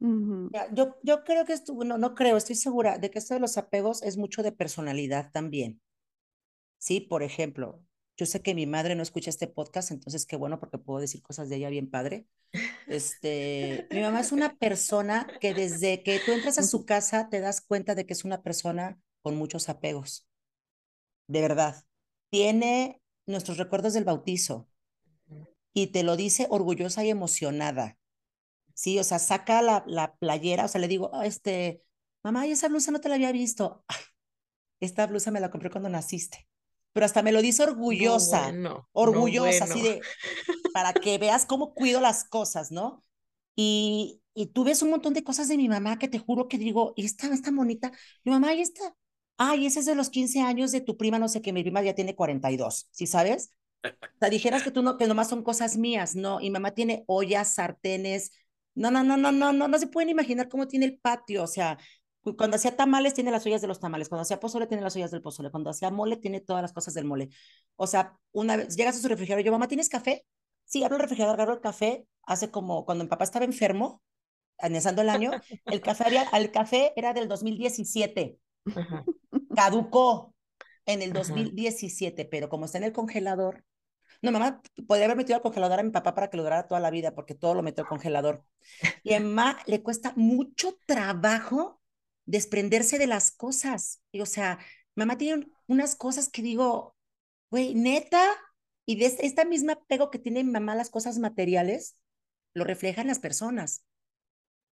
Yo, 0.00 0.96
yo 1.02 1.24
creo 1.24 1.44
que 1.44 1.52
esto, 1.52 1.74
no, 1.84 1.98
no 1.98 2.14
creo, 2.14 2.36
estoy 2.36 2.54
segura 2.54 2.98
de 2.98 3.10
que 3.10 3.18
esto 3.18 3.34
de 3.34 3.40
los 3.40 3.58
apegos 3.58 4.02
es 4.02 4.16
mucho 4.16 4.42
de 4.42 4.52
personalidad 4.52 5.30
también. 5.32 5.80
Sí, 6.78 7.00
por 7.00 7.24
ejemplo, 7.24 7.82
yo 8.16 8.26
sé 8.26 8.42
que 8.42 8.54
mi 8.54 8.66
madre 8.66 8.94
no 8.94 9.02
escucha 9.02 9.30
este 9.30 9.48
podcast, 9.48 9.90
entonces 9.90 10.26
qué 10.26 10.36
bueno 10.36 10.60
porque 10.60 10.78
puedo 10.78 11.00
decir 11.00 11.22
cosas 11.22 11.48
de 11.48 11.56
ella 11.56 11.70
bien 11.70 11.90
padre. 11.90 12.26
Este, 12.86 13.86
mi 13.90 14.00
mamá 14.00 14.20
es 14.20 14.32
una 14.32 14.56
persona 14.56 15.26
que 15.40 15.54
desde 15.54 16.02
que 16.02 16.20
tú 16.24 16.32
entras 16.32 16.58
a 16.58 16.62
su 16.62 16.84
casa 16.84 17.28
te 17.28 17.40
das 17.40 17.60
cuenta 17.60 17.94
de 17.94 18.06
que 18.06 18.12
es 18.12 18.24
una 18.24 18.42
persona 18.42 18.98
con 19.22 19.36
muchos 19.36 19.68
apegos. 19.68 20.27
De 21.28 21.40
verdad. 21.40 21.84
Tiene 22.30 23.00
nuestros 23.26 23.58
recuerdos 23.58 23.92
del 23.92 24.04
bautizo 24.04 24.68
y 25.72 25.88
te 25.88 26.02
lo 26.02 26.16
dice 26.16 26.46
orgullosa 26.50 27.04
y 27.04 27.10
emocionada. 27.10 27.96
Sí, 28.74 28.98
o 28.98 29.04
sea, 29.04 29.18
saca 29.18 29.62
la, 29.62 29.84
la 29.86 30.16
playera, 30.16 30.64
o 30.64 30.68
sea, 30.68 30.80
le 30.80 30.88
digo, 30.88 31.10
este, 31.22 31.80
mamá, 32.22 32.46
esa 32.46 32.68
blusa 32.68 32.90
no 32.90 33.00
te 33.00 33.08
la 33.08 33.16
había 33.16 33.32
visto. 33.32 33.84
esta 34.80 35.06
blusa 35.06 35.30
me 35.30 35.40
la 35.40 35.50
compré 35.50 35.70
cuando 35.70 35.88
naciste 35.88 36.48
pero 36.98 37.06
hasta 37.06 37.22
me 37.22 37.30
lo 37.30 37.42
dice 37.42 37.62
orgullosa, 37.62 38.52
orgullosa, 38.90 39.64
así 39.64 39.82
de, 39.82 40.00
para 40.72 40.92
que 40.92 41.16
veas 41.18 41.46
cómo 41.46 41.72
cuido 41.72 42.00
las 42.00 42.24
cosas, 42.24 42.72
¿no? 42.72 43.04
Y, 43.54 44.20
y 44.34 44.46
tú 44.46 44.64
ves 44.64 44.82
un 44.82 44.90
montón 44.90 45.14
de 45.14 45.22
cosas 45.22 45.46
de 45.46 45.56
mi 45.56 45.68
mamá 45.68 46.00
que 46.00 46.08
te 46.08 46.18
juro 46.18 46.48
que 46.48 46.58
digo, 46.58 46.94
esta, 46.96 47.28
esta 47.32 47.52
bonita, 47.52 47.92
mi 48.24 48.32
mamá, 48.32 48.48
ahí 48.48 48.62
está, 48.62 48.96
ay, 49.38 49.66
ese 49.66 49.80
es 49.80 49.86
de 49.86 49.94
los 49.94 50.10
15 50.10 50.40
años 50.40 50.72
de 50.72 50.80
tu 50.80 50.96
prima, 50.96 51.18
no 51.18 51.28
sé 51.28 51.40
qué, 51.40 51.52
mi 51.52 51.62
prima 51.62 51.82
ya 51.82 51.94
tiene 51.94 52.14
42, 52.14 52.88
¿sí 52.90 53.06
sabes? 53.06 53.54
O 53.84 54.18
sea, 54.20 54.28
dijeras 54.30 54.62
que 54.62 54.70
tú 54.70 54.82
no, 54.82 54.96
que 54.98 55.06
nomás 55.06 55.28
son 55.28 55.42
cosas 55.42 55.76
mías, 55.76 56.16
no, 56.16 56.40
y 56.40 56.50
mamá 56.50 56.72
tiene 56.72 57.04
ollas, 57.06 57.54
sartenes, 57.54 58.32
no, 58.74 58.90
no, 58.90 59.02
no, 59.04 59.16
no, 59.16 59.32
no, 59.32 59.52
no, 59.52 59.68
no 59.68 59.78
se 59.78 59.86
pueden 59.86 60.10
imaginar 60.10 60.48
cómo 60.48 60.68
tiene 60.68 60.86
el 60.86 60.98
patio, 60.98 61.44
o 61.44 61.46
sea, 61.46 61.78
cuando 62.36 62.56
hacía 62.56 62.76
tamales 62.76 63.14
tiene 63.14 63.30
las 63.30 63.46
ollas 63.46 63.60
de 63.60 63.68
los 63.68 63.80
tamales, 63.80 64.08
cuando 64.08 64.22
hacía 64.22 64.40
pozole 64.40 64.66
tiene 64.66 64.82
las 64.82 64.94
ollas 64.96 65.10
del 65.10 65.22
pozole, 65.22 65.50
cuando 65.50 65.70
hacía 65.70 65.90
mole 65.90 66.16
tiene 66.16 66.40
todas 66.40 66.62
las 66.62 66.72
cosas 66.72 66.94
del 66.94 67.04
mole. 67.04 67.30
O 67.76 67.86
sea, 67.86 68.18
una 68.32 68.56
vez 68.56 68.76
llegas 68.76 68.96
a 68.96 69.00
su 69.00 69.08
refrigerador, 69.08 69.44
yo, 69.44 69.52
mamá, 69.52 69.68
¿tienes 69.68 69.88
café? 69.88 70.26
Sí, 70.64 70.84
abro 70.84 70.96
el 70.96 71.02
refrigerador, 71.02 71.36
agarro 71.36 71.54
el 71.54 71.60
café, 71.60 72.06
hace 72.24 72.50
como 72.50 72.84
cuando 72.84 73.04
mi 73.04 73.08
papá 73.08 73.24
estaba 73.24 73.44
enfermo, 73.44 74.02
anexando 74.58 75.02
el 75.02 75.08
año, 75.08 75.30
el 75.66 75.80
café, 75.80 76.04
había, 76.04 76.24
el 76.34 76.50
café 76.50 76.92
era 76.96 77.14
del 77.14 77.28
2017, 77.28 78.38
caducó 79.54 80.34
en 80.86 81.02
el 81.02 81.12
2017, 81.12 82.24
pero 82.24 82.48
como 82.48 82.64
está 82.64 82.78
en 82.78 82.84
el 82.84 82.92
congelador, 82.92 83.64
no, 84.20 84.32
mamá, 84.32 84.60
podría 84.86 85.04
haber 85.06 85.16
metido 85.16 85.36
al 85.36 85.42
congelador 85.42 85.78
a 85.78 85.82
mi 85.82 85.90
papá 85.90 86.14
para 86.14 86.28
que 86.28 86.36
lo 86.36 86.42
durara 86.42 86.66
toda 86.66 86.80
la 86.80 86.90
vida, 86.90 87.14
porque 87.14 87.34
todo 87.34 87.54
lo 87.54 87.62
metió 87.62 87.84
al 87.84 87.88
congelador. 87.88 88.44
Y 89.04 89.14
a 89.14 89.20
mamá 89.20 89.58
le 89.66 89.82
cuesta 89.82 90.12
mucho 90.16 90.76
trabajo 90.86 91.80
desprenderse 92.26 92.98
de 92.98 93.06
las 93.06 93.30
cosas. 93.30 94.02
Y, 94.10 94.20
o 94.20 94.26
sea, 94.26 94.58
mamá 94.96 95.18
tiene 95.18 95.46
unas 95.66 95.94
cosas 95.94 96.28
que 96.28 96.42
digo, 96.42 96.96
güey, 97.50 97.74
neta, 97.74 98.24
y 98.84 98.96
de 98.96 99.06
este, 99.06 99.26
esta 99.26 99.44
misma 99.44 99.74
apego 99.74 100.10
que 100.10 100.18
tiene 100.18 100.42
mi 100.42 100.50
mamá 100.50 100.72
a 100.72 100.76
las 100.76 100.90
cosas 100.90 101.18
materiales, 101.18 101.96
lo 102.54 102.64
reflejan 102.64 103.06
las 103.06 103.20
personas. 103.20 103.84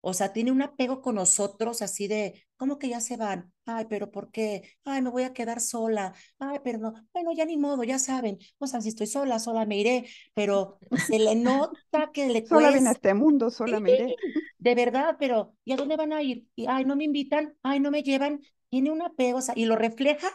O 0.00 0.14
sea, 0.14 0.32
tiene 0.32 0.52
un 0.52 0.62
apego 0.62 1.02
con 1.02 1.16
nosotros 1.16 1.82
así 1.82 2.06
de, 2.06 2.46
¿cómo 2.56 2.78
que 2.78 2.88
ya 2.88 3.00
se 3.00 3.16
van? 3.16 3.52
Ay, 3.66 3.86
pero 3.88 4.10
¿por 4.10 4.30
qué? 4.30 4.62
Ay, 4.84 5.02
me 5.02 5.10
voy 5.10 5.24
a 5.24 5.32
quedar 5.32 5.60
sola. 5.60 6.14
Ay, 6.38 6.58
pero 6.62 6.78
no. 6.78 6.94
Bueno, 7.12 7.32
ya 7.36 7.44
ni 7.44 7.56
modo, 7.56 7.82
ya 7.82 7.98
saben. 7.98 8.38
O 8.58 8.66
sea, 8.66 8.80
si 8.80 8.90
estoy 8.90 9.08
sola, 9.08 9.38
sola 9.38 9.66
me 9.66 9.76
iré. 9.78 10.06
Pero 10.34 10.78
se 11.06 11.18
le 11.18 11.34
nota 11.34 12.10
que 12.12 12.28
le 12.28 12.40
cuesta. 12.42 12.56
Sola 12.56 12.70
viene 12.70 12.88
a 12.88 12.92
este 12.92 13.14
mundo, 13.14 13.50
sola 13.50 13.80
me 13.80 13.92
iré. 13.92 14.16
De 14.58 14.74
verdad, 14.74 15.16
pero 15.18 15.56
¿y 15.64 15.72
a 15.72 15.76
dónde 15.76 15.96
van 15.96 16.12
a 16.12 16.22
ir? 16.22 16.46
Y, 16.54 16.66
ay, 16.66 16.84
no 16.84 16.94
me 16.94 17.04
invitan, 17.04 17.56
ay, 17.62 17.80
no 17.80 17.90
me 17.90 18.02
llevan. 18.02 18.40
Tiene 18.70 18.90
un 18.90 19.02
apego, 19.02 19.38
o 19.38 19.42
sea, 19.42 19.54
y 19.56 19.64
lo 19.64 19.76
refleja 19.76 20.28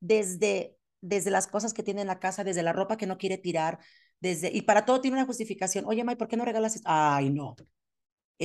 desde, 0.00 0.76
desde 1.00 1.30
las 1.30 1.46
cosas 1.46 1.72
que 1.72 1.82
tiene 1.82 2.00
en 2.00 2.06
la 2.08 2.18
casa, 2.18 2.44
desde 2.44 2.62
la 2.62 2.72
ropa 2.72 2.96
que 2.96 3.06
no 3.06 3.18
quiere 3.18 3.38
tirar, 3.38 3.78
desde, 4.20 4.50
y 4.52 4.62
para 4.62 4.84
todo 4.84 5.00
tiene 5.00 5.16
una 5.18 5.26
justificación. 5.26 5.84
Oye, 5.86 6.02
May, 6.02 6.16
¿por 6.16 6.28
qué 6.28 6.36
no 6.36 6.44
regalas 6.44 6.76
esto? 6.76 6.88
Ay, 6.90 7.30
no 7.30 7.56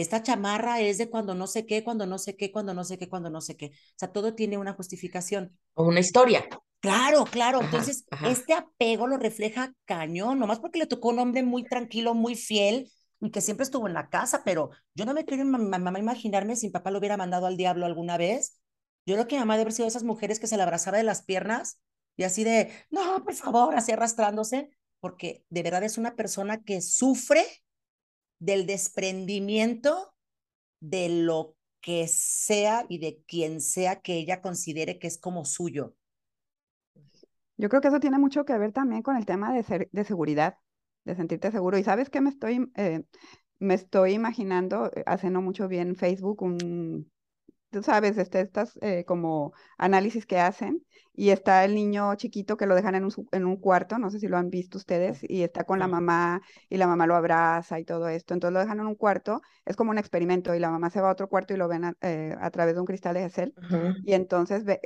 esta 0.02 0.24
chamarra 0.24 0.82
es 0.82 0.98
de 0.98 1.10
cuando 1.10 1.36
no 1.36 1.48
sé 1.48 1.66
qué, 1.66 1.84
cuando 1.84 2.06
no 2.06 2.18
sé 2.18 2.36
qué, 2.36 2.52
cuando 2.52 2.74
no 2.74 2.84
sé 2.84 2.98
qué, 2.98 3.10
cuando 3.10 3.30
no 3.30 3.42
sé 3.42 3.56
qué. 3.56 3.68
O 3.68 3.96
sea, 3.96 4.12
todo 4.12 4.36
tiene 4.36 4.58
una 4.58 4.74
justificación. 4.74 5.58
O 5.74 5.84
una 5.84 6.00
historia. 6.00 6.48
Claro, 6.80 7.26
claro. 7.26 7.62
Entonces, 7.62 8.06
este 8.26 8.54
apego 8.54 9.08
lo 9.08 9.18
refleja 9.18 9.74
cañón, 9.86 10.40
nomás 10.40 10.60
porque 10.60 10.80
le 10.80 10.88
tocó 10.88 11.10
un 11.10 11.20
hombre 11.20 11.44
muy 11.44 11.64
tranquilo, 11.64 12.14
muy 12.14 12.36
fiel 12.36 12.90
y 13.20 13.32
que 13.32 13.42
siempre 13.42 13.64
estuvo 13.64 13.88
en 13.88 13.94
la 13.94 14.10
casa, 14.10 14.44
pero 14.46 14.70
yo 14.96 15.06
no 15.06 15.14
me 15.14 15.26
quiero 15.26 15.44
mamá 15.46 16.00
imaginarme 16.00 16.56
si 16.56 16.68
mi 16.68 16.72
papá 16.72 16.92
lo 16.92 17.00
hubiera 17.00 17.18
mandado 17.18 17.48
al 17.48 17.58
diablo 17.58 17.86
alguna 17.86 18.18
vez. 18.18 18.60
Yo 19.06 19.16
creo 19.16 19.28
que 19.28 19.36
mi 19.36 19.40
mamá 19.40 19.56
debe 19.56 19.64
haber 19.64 19.74
sido 19.74 19.86
de 19.86 19.90
esas 19.90 20.04
mujeres 20.04 20.40
que 20.40 20.48
se 20.48 20.56
le 20.56 20.64
abrazaba 20.64 20.98
de 20.98 21.04
las 21.04 21.24
piernas 21.24 21.82
y 22.16 22.24
así 22.24 22.44
de, 22.44 22.72
no, 22.90 23.24
por 23.24 23.34
favor, 23.34 23.76
así 23.76 23.92
arrastrándose, 23.92 24.70
porque 25.00 25.44
de 25.50 25.64
verdad 25.64 25.84
es 25.84 25.98
una 25.98 26.16
persona 26.16 26.64
que 26.64 26.82
sufre 26.82 27.46
del 28.40 28.66
desprendimiento 28.66 30.14
de 30.80 31.10
lo 31.10 31.56
que 31.82 32.08
sea 32.08 32.86
y 32.90 33.00
de 33.00 33.22
quien 33.28 33.62
sea 33.62 34.02
que 34.02 34.16
ella 34.16 34.42
considere 34.42 35.00
que 35.00 35.08
es 35.08 35.18
como 35.18 35.46
suyo. 35.46 35.96
Yo 37.58 37.68
creo 37.70 37.82
que 37.82 37.90
eso 37.90 38.00
tiene 38.00 38.18
mucho 38.18 38.46
que 38.46 38.58
ver 38.58 38.72
también 38.72 39.02
con 39.02 39.18
el 39.18 39.26
tema 39.26 39.54
de, 39.54 39.64
ser, 39.64 39.90
de 39.92 40.04
seguridad, 40.06 40.58
de 41.04 41.16
sentirte 41.16 41.52
seguro. 41.52 41.78
Y 41.78 41.84
sabes 41.84 42.10
que 42.10 42.22
me 42.22 42.30
estoy, 42.30 42.72
eh, 42.76 43.04
me 43.60 43.74
estoy 43.74 44.14
imaginando, 44.14 44.92
eh, 44.96 45.04
hace 45.06 45.30
no 45.30 45.42
mucho 45.42 45.68
bien 45.68 45.96
Facebook, 45.96 46.42
un, 46.42 47.12
tú 47.72 47.84
sabes, 47.84 48.18
este, 48.18 48.42
estas 48.42 48.78
eh, 48.82 49.06
como 49.06 49.54
análisis 49.78 50.26
que 50.26 50.40
hacen 50.40 50.86
y 51.14 51.32
está 51.32 51.66
el 51.66 51.76
niño 51.76 52.16
chiquito 52.16 52.58
que 52.58 52.66
lo 52.66 52.76
dejan 52.76 52.96
en 52.96 53.06
un, 53.06 53.12
en 53.32 53.46
un 53.46 53.58
cuarto, 53.58 53.98
no 53.98 54.10
sé 54.10 54.20
si 54.20 54.28
lo 54.28 54.38
han 54.38 54.50
visto 54.50 54.78
ustedes, 54.78 55.20
y 55.22 55.44
está 55.44 55.66
con 55.66 55.80
la 55.80 55.88
mamá 55.88 56.42
y 56.70 56.78
la 56.78 56.88
mamá 56.88 57.08
lo 57.08 57.16
abraza 57.16 57.80
y 57.80 57.86
todo 57.86 58.08
esto, 58.08 58.34
entonces 58.34 58.54
lo 58.54 58.60
dejan 58.60 58.80
en 58.80 58.88
un 58.88 58.96
cuarto, 58.96 59.42
es 59.66 59.76
como 59.76 59.92
un 59.92 59.98
experimento 59.98 60.56
y 60.56 60.60
la 60.60 60.70
mamá 60.70 60.90
se 60.90 61.02
va 61.02 61.10
a 61.10 61.14
otro 61.14 61.28
cuarto 61.28 61.54
y 61.54 61.58
lo 61.58 61.68
ven 61.68 61.86
a, 61.86 61.94
eh, 62.02 62.36
través 62.52 62.76
de 62.76 62.80
un 62.80 62.88
cristal 62.88 63.16
de 63.16 63.22
Gesell 63.22 63.54
y 64.06 64.14
entonces 64.14 64.64
ve, 64.64 64.80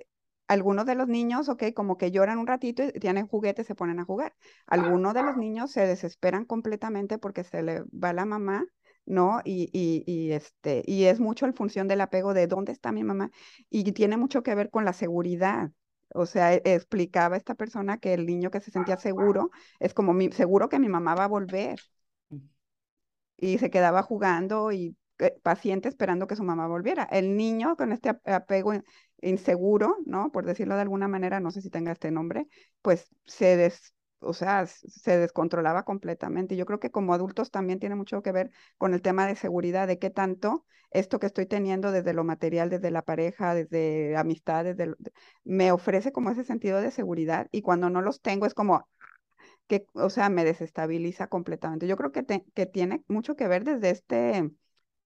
algunos 0.47 0.85
de 0.85 0.95
los 0.95 1.07
niños, 1.07 1.49
ok, 1.49 1.73
como 1.73 1.97
que 1.97 2.11
lloran 2.11 2.37
un 2.37 2.47
ratito 2.47 2.83
y 2.83 2.91
tienen 2.99 3.27
juguetes, 3.27 3.65
se 3.65 3.75
ponen 3.75 3.99
a 3.99 4.05
jugar. 4.05 4.35
Algunos 4.67 5.13
de 5.13 5.23
los 5.23 5.37
niños 5.37 5.71
se 5.71 5.87
desesperan 5.87 6.45
completamente 6.45 7.17
porque 7.17 7.43
se 7.43 7.63
le 7.63 7.83
va 7.91 8.13
la 8.13 8.25
mamá 8.25 8.65
¿no? 9.05 9.41
Y, 9.43 9.69
y, 9.73 10.03
y, 10.05 10.31
este, 10.31 10.83
y 10.85 11.05
es 11.05 11.19
mucho 11.19 11.45
en 11.45 11.53
función 11.53 11.87
del 11.87 12.01
apego 12.01 12.33
de 12.33 12.47
dónde 12.47 12.71
está 12.71 12.91
mi 12.91 13.03
mamá 13.03 13.31
y 13.69 13.91
tiene 13.93 14.17
mucho 14.17 14.43
que 14.43 14.55
ver 14.55 14.69
con 14.69 14.85
la 14.85 14.93
seguridad. 14.93 15.71
O 16.13 16.25
sea, 16.25 16.53
e, 16.53 16.61
explicaba 16.65 17.37
esta 17.37 17.55
persona 17.55 17.97
que 17.97 18.13
el 18.13 18.25
niño 18.25 18.51
que 18.51 18.61
se 18.61 18.71
sentía 18.71 18.97
seguro 18.97 19.49
es 19.79 19.93
como 19.93 20.13
mi, 20.13 20.31
seguro 20.31 20.69
que 20.69 20.79
mi 20.79 20.89
mamá 20.89 21.15
va 21.15 21.25
a 21.25 21.27
volver. 21.27 21.79
Mm. 22.29 22.37
Y 23.37 23.57
se 23.57 23.69
quedaba 23.69 24.03
jugando 24.03 24.71
y 24.71 24.95
eh, 25.19 25.35
paciente 25.43 25.89
esperando 25.89 26.27
que 26.27 26.35
su 26.35 26.43
mamá 26.43 26.67
volviera. 26.67 27.03
El 27.03 27.35
niño 27.37 27.75
con 27.77 27.91
este 27.91 28.09
apego 28.25 28.73
inseguro, 29.21 29.97
¿no? 30.05 30.31
Por 30.31 30.45
decirlo 30.45 30.75
de 30.75 30.81
alguna 30.81 31.07
manera, 31.07 31.39
no 31.39 31.51
sé 31.51 31.61
si 31.61 31.69
tenga 31.69 31.91
este 31.91 32.11
nombre, 32.11 32.47
pues 32.81 33.07
se 33.25 33.57
des, 33.57 33.93
o 34.23 34.33
sea, 34.33 34.65
se 34.67 35.17
descontrolaba 35.17 35.83
completamente. 35.83 36.55
Yo 36.55 36.65
creo 36.65 36.79
que 36.79 36.91
como 36.91 37.13
adultos 37.13 37.51
también 37.51 37.79
tiene 37.79 37.95
mucho 37.95 38.21
que 38.21 38.31
ver 38.31 38.51
con 38.77 38.93
el 38.93 39.01
tema 39.01 39.27
de 39.27 39.35
seguridad, 39.35 39.87
de 39.87 39.99
qué 39.99 40.09
tanto 40.09 40.65
esto 40.91 41.19
que 41.19 41.25
estoy 41.27 41.45
teniendo 41.47 41.91
desde 41.91 42.13
lo 42.13 42.23
material, 42.23 42.69
desde 42.69 42.91
la 42.91 43.01
pareja, 43.01 43.55
desde 43.55 44.15
amistades, 44.17 44.77
me 45.43 45.71
ofrece 45.71 46.11
como 46.11 46.29
ese 46.31 46.43
sentido 46.43 46.81
de 46.81 46.91
seguridad 46.91 47.47
y 47.51 47.61
cuando 47.61 47.89
no 47.89 48.01
los 48.01 48.21
tengo 48.21 48.45
es 48.45 48.53
como 48.53 48.87
que, 49.67 49.85
o 49.93 50.09
sea, 50.09 50.29
me 50.29 50.45
desestabiliza 50.45 51.27
completamente. 51.27 51.87
Yo 51.87 51.97
creo 51.97 52.11
que, 52.11 52.25
que 52.53 52.65
tiene 52.65 53.03
mucho 53.07 53.35
que 53.35 53.47
ver 53.47 53.63
desde 53.63 53.89
este, 53.91 54.51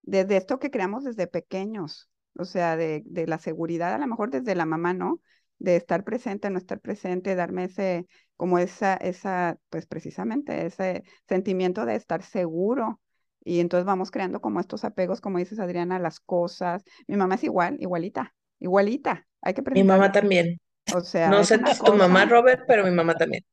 desde 0.02 0.38
esto 0.38 0.60
que 0.60 0.72
creamos 0.72 1.04
desde 1.04 1.28
pequeños, 1.28 2.10
o 2.38 2.46
sea, 2.46 2.76
de, 2.78 3.04
de 3.06 3.28
la 3.28 3.40
seguridad, 3.40 3.94
a 3.94 3.98
lo 4.00 4.08
mejor 4.08 4.30
desde 4.32 4.56
la 4.56 4.66
mamá, 4.66 4.94
¿no? 4.94 5.22
De 5.60 5.76
estar 5.76 6.04
presente, 6.04 6.50
no 6.50 6.58
estar 6.58 6.80
presente, 6.80 7.36
darme 7.36 7.66
ese, 7.66 8.08
como 8.36 8.60
esa, 8.60 8.96
esa, 8.96 9.58
pues 9.70 9.86
precisamente 9.86 10.66
ese 10.66 11.04
sentimiento 11.28 11.86
de 11.86 11.96
estar 11.96 12.24
seguro. 12.24 13.02
Y 13.44 13.60
entonces 13.60 13.86
vamos 13.86 14.12
creando 14.12 14.42
como 14.42 14.60
estos 14.60 14.84
apegos, 14.84 15.22
como 15.22 15.38
dices 15.38 15.60
Adriana, 15.60 16.00
las 16.00 16.20
cosas. 16.20 16.84
Mi 17.08 17.16
mamá 17.16 17.36
es 17.36 17.44
igual, 17.44 17.78
igualita, 17.80 18.36
igualita. 18.60 19.26
Hay 19.42 19.54
que 19.54 19.64
Mi 19.72 19.84
mamá 19.84 20.12
también. 20.12 20.60
O 20.94 21.02
sea, 21.02 21.30
no 21.30 21.44
sé 21.44 21.60
tu 21.60 21.94
mamá, 21.94 22.26
Robert, 22.26 22.64
pero 22.68 22.84
mi 22.84 22.92
mamá 22.92 23.16
también. 23.16 23.44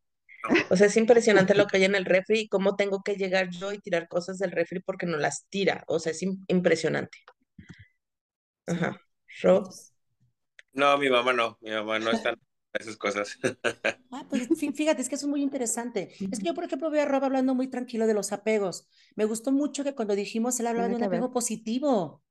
O 0.70 0.76
sea, 0.76 0.88
es 0.88 0.96
impresionante 0.98 1.54
lo 1.54 1.66
que 1.66 1.78
hay 1.78 1.84
en 1.84 1.94
el 1.94 2.04
refri 2.04 2.40
y 2.40 2.48
cómo 2.48 2.76
tengo 2.76 3.02
que 3.02 3.14
llegar 3.14 3.48
yo 3.48 3.72
y 3.72 3.78
tirar 3.78 4.08
cosas 4.08 4.36
del 4.36 4.50
refri 4.50 4.80
porque 4.80 5.06
no 5.06 5.16
las 5.16 5.46
tira. 5.48 5.84
O 5.86 5.98
sea, 5.98 6.12
es 6.12 6.22
impresionante. 6.48 7.16
Ajá. 8.66 9.00
Rob. 9.42 9.70
No, 10.74 10.98
mi 10.98 11.08
mamá 11.08 11.32
no, 11.32 11.56
mi 11.60 11.70
mamá 11.70 11.98
no 12.00 12.10
está 12.10 12.30
en 12.30 12.38
esas 12.74 12.96
cosas. 12.96 13.38
Ah, 14.10 14.24
pues 14.30 14.46
fíjate, 14.74 15.02
es 15.02 15.08
que 15.08 15.16
eso 15.16 15.26
es 15.26 15.30
muy 15.30 15.42
interesante. 15.42 16.12
Es 16.30 16.38
que 16.38 16.46
yo, 16.46 16.54
por 16.54 16.62
ejemplo, 16.62 16.88
veo 16.88 17.02
a 17.02 17.04
Rob 17.04 17.24
hablando 17.24 17.52
muy 17.52 17.66
tranquilo 17.66 18.06
de 18.06 18.14
los 18.14 18.30
apegos. 18.30 18.86
Me 19.16 19.24
gustó 19.24 19.50
mucho 19.50 19.82
que 19.82 19.96
cuando 19.96 20.14
dijimos, 20.14 20.60
él 20.60 20.68
hablaba 20.68 20.86
de 20.86 20.94
un 20.94 21.02
apego 21.02 21.32
positivo. 21.32 22.22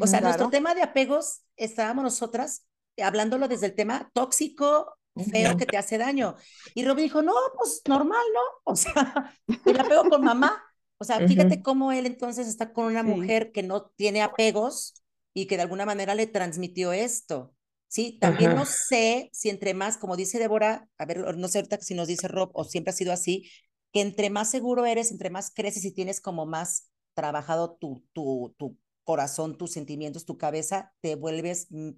o 0.00 0.06
sea, 0.06 0.20
nuestro 0.20 0.48
tema 0.48 0.76
de 0.76 0.82
apegos, 0.82 1.42
estábamos 1.56 2.04
nosotras 2.04 2.68
hablándolo 3.02 3.48
desde 3.48 3.66
el 3.66 3.74
tema 3.74 4.12
tóxico, 4.14 4.96
feo, 5.28 5.56
que 5.56 5.66
te 5.66 5.76
hace 5.76 5.98
daño. 5.98 6.36
Y 6.74 6.84
Rob 6.84 6.98
dijo, 6.98 7.20
no, 7.20 7.34
pues 7.58 7.82
normal, 7.88 8.24
¿no? 8.32 8.40
O 8.64 8.76
sea, 8.76 9.34
el 9.64 9.80
apego 9.80 10.08
con 10.08 10.22
mamá. 10.22 10.62
O 10.98 11.04
sea, 11.04 11.26
fíjate 11.26 11.62
cómo 11.62 11.90
él 11.90 12.06
entonces 12.06 12.46
está 12.46 12.72
con 12.72 12.86
una 12.86 13.02
mujer 13.02 13.50
que 13.50 13.64
no 13.64 13.86
tiene 13.96 14.22
apegos 14.22 15.02
y 15.36 15.46
que 15.46 15.56
de 15.56 15.62
alguna 15.62 15.84
manera 15.84 16.14
le 16.14 16.26
transmitió 16.26 16.94
esto. 16.94 17.54
Sí, 17.88 18.18
también 18.18 18.54
no 18.54 18.64
sé 18.64 19.28
si 19.34 19.50
entre 19.50 19.74
más, 19.74 19.98
como 19.98 20.16
dice 20.16 20.38
Débora, 20.38 20.88
a 20.96 21.04
ver, 21.04 21.36
no 21.36 21.48
sé 21.48 21.58
ahorita 21.58 21.78
si 21.82 21.94
nos 21.94 22.08
dice 22.08 22.26
Rob 22.26 22.50
o 22.54 22.64
siempre 22.64 22.90
ha 22.92 22.94
sido 22.94 23.12
así, 23.12 23.50
que 23.92 24.00
entre 24.00 24.30
más 24.30 24.50
seguro 24.50 24.86
eres, 24.86 25.10
entre 25.10 25.28
más 25.28 25.52
creces 25.54 25.84
y 25.84 25.92
tienes 25.92 26.22
como 26.22 26.46
más 26.46 26.90
trabajado 27.12 27.76
tu, 27.78 28.02
tu, 28.14 28.54
tu 28.56 28.78
corazón, 29.04 29.58
tus 29.58 29.72
sentimientos, 29.72 30.24
tu 30.24 30.38
cabeza, 30.38 30.94
te 31.02 31.16
vuelves, 31.16 31.66
mm, 31.68 31.90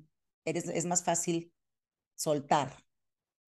eres, 0.45 0.67
es 0.67 0.85
más 0.85 1.05
fácil 1.05 1.53
soltar. 2.17 2.77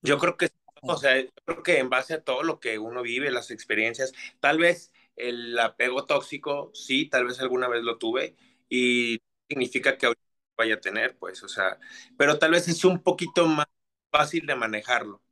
Yo 0.02 0.18
creo 0.18 0.36
que, 0.36 0.50
o 0.82 0.96
sea, 0.96 1.20
yo 1.20 1.28
creo 1.44 1.62
que 1.64 1.78
en 1.78 1.90
base 1.90 2.14
a 2.14 2.22
todo 2.22 2.44
lo 2.44 2.60
que 2.60 2.78
uno 2.78 3.02
vive, 3.02 3.32
las 3.32 3.50
experiencias, 3.50 4.12
tal 4.38 4.58
vez 4.58 4.92
el 5.16 5.58
apego 5.58 6.06
tóxico, 6.06 6.70
sí, 6.74 7.08
tal 7.08 7.26
vez 7.26 7.40
alguna 7.40 7.68
vez 7.68 7.82
lo 7.82 7.98
tuve 7.98 8.36
y 8.68 9.20
significa 9.50 9.98
que 9.98 10.06
ahorita 10.06 10.22
vaya 10.58 10.76
a 10.76 10.80
tener, 10.82 11.18
pues, 11.18 11.42
o 11.44 11.48
sea, 11.48 11.78
pero 12.18 12.38
tal 12.40 12.52
vez 12.52 12.68
es 12.68 12.84
un 12.86 13.02
poquito 13.02 13.46
más 13.48 13.66
fácil 14.12 14.46
de 14.46 14.56
manejarlo. 14.56 15.22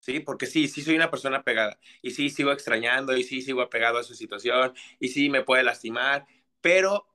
Sí, 0.00 0.20
porque 0.20 0.46
sí, 0.46 0.68
sí 0.68 0.82
soy 0.82 0.96
una 0.96 1.10
persona 1.10 1.42
pegada 1.44 1.78
y 2.02 2.10
sí 2.10 2.28
sigo 2.30 2.52
extrañando 2.52 3.16
y 3.16 3.24
sí 3.24 3.40
sigo 3.42 3.62
apegado 3.62 3.98
a 3.98 4.04
su 4.04 4.14
situación 4.14 4.74
y 5.00 5.08
sí 5.08 5.30
me 5.30 5.42
puede 5.44 5.62
lastimar, 5.62 6.26
pero 6.60 7.08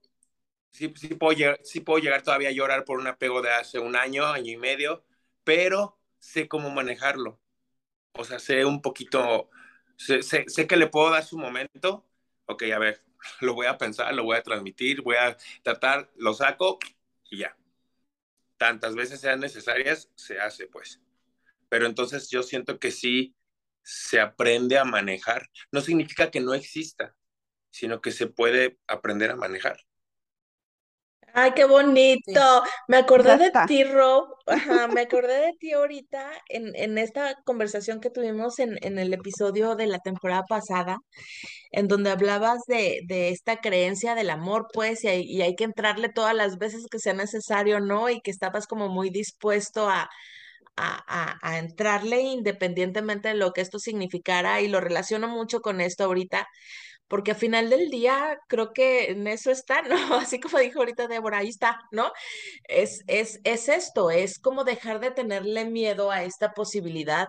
sí, 0.71 0.93
sí, 0.97 1.09
puedo, 1.15 1.33
llegar, 1.37 1.59
sí 1.63 1.81
puedo 1.81 1.99
llegar 1.99 2.23
todavía 2.23 2.49
a 2.49 2.51
llorar 2.53 2.85
por 2.85 2.99
un 2.99 3.07
apego 3.07 3.41
de 3.41 3.51
hace 3.51 3.79
un 3.79 3.95
año, 3.95 4.25
año 4.27 4.51
y 4.53 4.57
medio, 4.57 5.05
pero 5.43 5.99
sé 6.19 6.47
cómo 6.47 6.69
manejarlo. 6.71 7.39
O 8.13 8.23
sea, 8.25 8.39
sé 8.39 8.65
un 8.65 8.81
poquito, 8.81 9.49
sé, 9.97 10.23
sé, 10.23 10.45
sé 10.49 10.67
que 10.67 10.77
le 10.77 10.87
puedo 10.87 11.11
dar 11.11 11.23
su 11.25 11.37
momento. 11.37 12.05
Ok, 12.45 12.63
a 12.73 12.79
ver, 12.79 13.03
lo 13.41 13.53
voy 13.53 13.67
a 13.67 13.77
pensar, 13.77 14.13
lo 14.13 14.23
voy 14.23 14.37
a 14.37 14.43
transmitir, 14.43 15.01
voy 15.01 15.15
a 15.15 15.37
tratar, 15.63 16.11
lo 16.15 16.33
saco 16.33 16.79
y 17.29 17.39
ya. 17.39 17.55
Tantas 18.57 18.95
veces 18.95 19.21
sean 19.21 19.39
necesarias, 19.39 20.09
se 20.15 20.39
hace 20.39 20.67
pues. 20.67 21.01
Pero 21.69 21.85
entonces 21.85 22.29
yo 22.29 22.43
siento 22.43 22.79
que 22.79 22.91
sí 22.91 23.35
se 23.83 24.19
aprende 24.19 24.77
a 24.77 24.83
manejar. 24.83 25.49
No 25.71 25.81
significa 25.81 26.29
que 26.29 26.41
no 26.41 26.53
exista, 26.53 27.15
sino 27.71 28.01
que 28.01 28.11
se 28.11 28.27
puede 28.27 28.79
aprender 28.87 29.31
a 29.31 29.35
manejar. 29.35 29.79
Ay, 31.33 31.51
qué 31.55 31.65
bonito. 31.65 32.63
Me 32.87 32.97
acordé 32.97 33.37
de 33.37 33.51
ti, 33.65 33.83
Rob. 33.83 34.27
Ajá, 34.47 34.87
me 34.87 35.01
acordé 35.01 35.39
de 35.41 35.53
ti 35.59 35.73
ahorita 35.73 36.31
en, 36.49 36.75
en 36.75 36.97
esta 36.97 37.35
conversación 37.45 37.99
que 37.99 38.09
tuvimos 38.09 38.59
en, 38.59 38.77
en 38.81 38.97
el 38.99 39.13
episodio 39.13 39.75
de 39.75 39.87
la 39.87 39.99
temporada 39.99 40.43
pasada, 40.47 40.97
en 41.71 41.87
donde 41.87 42.11
hablabas 42.11 42.61
de, 42.67 43.01
de 43.07 43.29
esta 43.29 43.57
creencia 43.61 44.15
del 44.15 44.29
amor, 44.31 44.67
pues, 44.73 45.03
y 45.03 45.09
hay, 45.09 45.23
y 45.23 45.41
hay 45.43 45.55
que 45.55 45.65
entrarle 45.65 46.09
todas 46.09 46.35
las 46.35 46.57
veces 46.57 46.85
que 46.91 46.99
sea 46.99 47.13
necesario, 47.13 47.79
¿no? 47.81 48.09
Y 48.09 48.21
que 48.21 48.31
estabas 48.31 48.67
como 48.67 48.89
muy 48.89 49.09
dispuesto 49.11 49.89
a, 49.89 50.09
a, 50.77 51.03
a, 51.07 51.37
a 51.41 51.59
entrarle 51.59 52.21
independientemente 52.21 53.29
de 53.29 53.35
lo 53.35 53.51
que 53.53 53.61
esto 53.61 53.79
significara, 53.79 54.61
y 54.61 54.67
lo 54.69 54.81
relaciono 54.81 55.27
mucho 55.27 55.61
con 55.61 55.81
esto 55.81 56.05
ahorita 56.05 56.47
porque 57.09 57.31
al 57.31 57.37
final 57.37 57.69
del 57.69 57.89
día 57.89 58.39
creo 58.47 58.71
que 58.73 59.11
en 59.11 59.27
eso 59.27 59.51
está, 59.51 59.81
¿no? 59.83 60.15
Así 60.15 60.39
como 60.39 60.59
dijo 60.59 60.79
ahorita 60.79 61.07
Débora, 61.07 61.39
ahí 61.39 61.49
está, 61.49 61.81
¿no? 61.91 62.11
Es, 62.65 63.03
es, 63.07 63.41
es 63.43 63.69
esto, 63.69 64.11
es 64.11 64.39
como 64.39 64.63
dejar 64.63 64.99
de 65.01 65.11
tenerle 65.11 65.65
miedo 65.65 66.11
a 66.11 66.23
esta 66.23 66.53
posibilidad. 66.53 67.27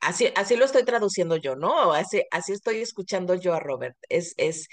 Así, 0.00 0.32
así 0.36 0.56
lo 0.56 0.64
estoy 0.64 0.84
traduciendo 0.84 1.36
yo, 1.36 1.54
¿no? 1.56 1.92
Así, 1.92 2.22
así 2.32 2.52
estoy 2.52 2.80
escuchando 2.80 3.34
yo 3.36 3.54
a 3.54 3.60
Robert. 3.60 3.96
Es, 4.08 4.34
es 4.36 4.68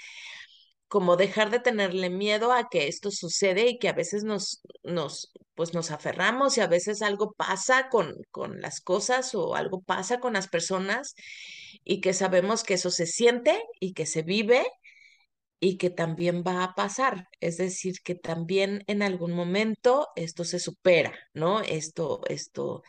como 0.90 1.16
dejar 1.16 1.50
de 1.50 1.60
tenerle 1.60 2.10
miedo 2.10 2.52
a 2.52 2.68
que 2.68 2.88
esto 2.88 3.12
sucede 3.12 3.68
y 3.68 3.78
que 3.78 3.88
a 3.88 3.92
veces 3.92 4.24
nos, 4.24 4.60
nos, 4.82 5.32
pues 5.54 5.72
nos 5.72 5.92
aferramos 5.92 6.58
y 6.58 6.62
a 6.62 6.66
veces 6.66 7.00
algo 7.00 7.32
pasa 7.34 7.88
con, 7.90 8.16
con 8.32 8.60
las 8.60 8.80
cosas 8.80 9.34
o 9.36 9.54
algo 9.54 9.82
pasa 9.82 10.18
con 10.18 10.32
las 10.32 10.48
personas 10.48 11.14
y 11.84 12.00
que 12.00 12.12
sabemos 12.12 12.64
que 12.64 12.74
eso 12.74 12.90
se 12.90 13.06
siente 13.06 13.62
y 13.78 13.94
que 13.94 14.04
se 14.04 14.22
vive 14.22 14.66
y 15.60 15.78
que 15.78 15.90
también 15.90 16.42
va 16.44 16.64
a 16.64 16.74
pasar. 16.74 17.28
Es 17.38 17.56
decir, 17.58 18.00
que 18.02 18.16
también 18.16 18.82
en 18.88 19.02
algún 19.02 19.32
momento 19.32 20.08
esto 20.16 20.44
se 20.44 20.58
supera, 20.58 21.14
¿no? 21.34 21.60
Esto, 21.60 22.22
esto, 22.28 22.82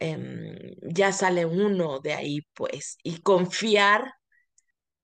em, 0.00 0.56
ya 0.82 1.12
sale 1.12 1.46
uno 1.46 2.00
de 2.00 2.14
ahí, 2.14 2.40
pues, 2.54 2.96
y 3.02 3.20
confiar 3.22 4.12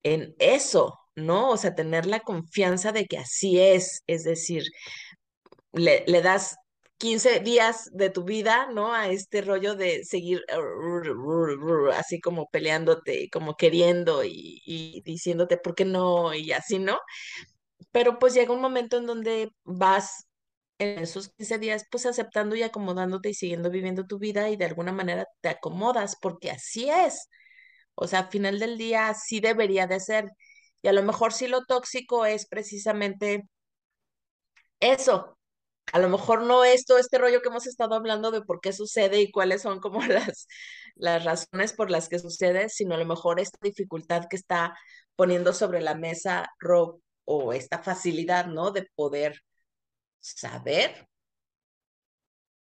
en 0.02 0.34
eso, 0.38 0.98
¿no? 1.16 1.50
O 1.50 1.56
sea, 1.56 1.74
tener 1.74 2.06
la 2.06 2.20
confianza 2.20 2.92
de 2.92 3.06
que 3.06 3.18
así 3.18 3.60
es, 3.60 4.02
es 4.06 4.24
decir, 4.24 4.64
le, 5.72 6.04
le 6.06 6.22
das 6.22 6.56
15 7.02 7.40
días 7.40 7.90
de 7.92 8.10
tu 8.10 8.22
vida, 8.22 8.68
¿no? 8.72 8.94
A 8.94 9.08
este 9.08 9.42
rollo 9.42 9.74
de 9.74 10.04
seguir 10.04 10.44
así 11.94 12.20
como 12.20 12.48
peleándote, 12.50 13.28
como 13.30 13.56
queriendo 13.56 14.22
y, 14.24 15.02
diciéndote 15.04 15.56
por 15.56 15.74
qué 15.74 15.84
no 15.84 16.32
y 16.32 16.52
así, 16.52 16.78
¿no? 16.78 17.00
Pero 17.92 18.18
pues 18.20 18.34
llega 18.34 18.54
un 18.54 18.60
momento 18.60 18.98
en 18.98 19.06
donde 19.06 19.50
vas 19.64 20.26
en 20.78 21.00
esos 21.00 21.30
15 21.30 21.58
días 21.58 21.84
pues 21.90 22.06
aceptando 22.06 22.56
y 22.56 22.62
acomodándote 22.62 23.30
y 23.30 23.34
siguiendo 23.34 23.70
viviendo 23.70 24.06
tu 24.06 24.18
vida 24.18 24.50
y 24.50 24.56
de 24.56 24.66
alguna 24.66 24.92
manera 24.92 25.26
te 25.40 25.48
acomodas 25.50 26.16
porque 26.20 26.50
así 26.52 26.88
es. 26.88 27.28
O 27.96 28.06
sea, 28.08 28.20
al 28.20 28.28
final 28.30 28.58
del 28.60 28.78
día 28.78 29.08
así 29.08 29.40
debería 29.40 29.86
de 29.88 30.00
ser. 30.00 30.30
Y 30.82 30.88
a 30.88 30.92
lo 30.92 31.02
mejor 31.02 31.32
sí 31.32 31.46
lo 31.46 31.64
tóxico 31.64 32.26
es 32.26 32.46
precisamente 32.46 33.48
eso, 34.80 35.38
a 35.92 35.98
lo 35.98 36.08
mejor 36.08 36.42
no 36.42 36.64
es 36.64 36.86
todo 36.86 36.98
este 36.98 37.18
rollo 37.18 37.42
que 37.42 37.48
hemos 37.48 37.66
estado 37.66 37.94
hablando 37.94 38.30
de 38.30 38.42
por 38.42 38.60
qué 38.60 38.72
sucede 38.72 39.20
y 39.20 39.30
cuáles 39.30 39.62
son 39.62 39.80
como 39.80 40.00
las, 40.06 40.46
las 40.94 41.24
razones 41.24 41.72
por 41.72 41.90
las 41.90 42.08
que 42.08 42.18
sucede, 42.18 42.68
sino 42.68 42.94
a 42.94 42.98
lo 42.98 43.06
mejor 43.06 43.40
esta 43.40 43.58
dificultad 43.62 44.26
que 44.28 44.36
está 44.36 44.74
poniendo 45.16 45.52
sobre 45.52 45.80
la 45.80 45.94
mesa 45.94 46.48
Rob 46.58 47.00
o 47.24 47.52
esta 47.52 47.82
facilidad, 47.82 48.46
¿no? 48.46 48.70
De 48.70 48.88
poder 48.94 49.42
saber 50.20 51.08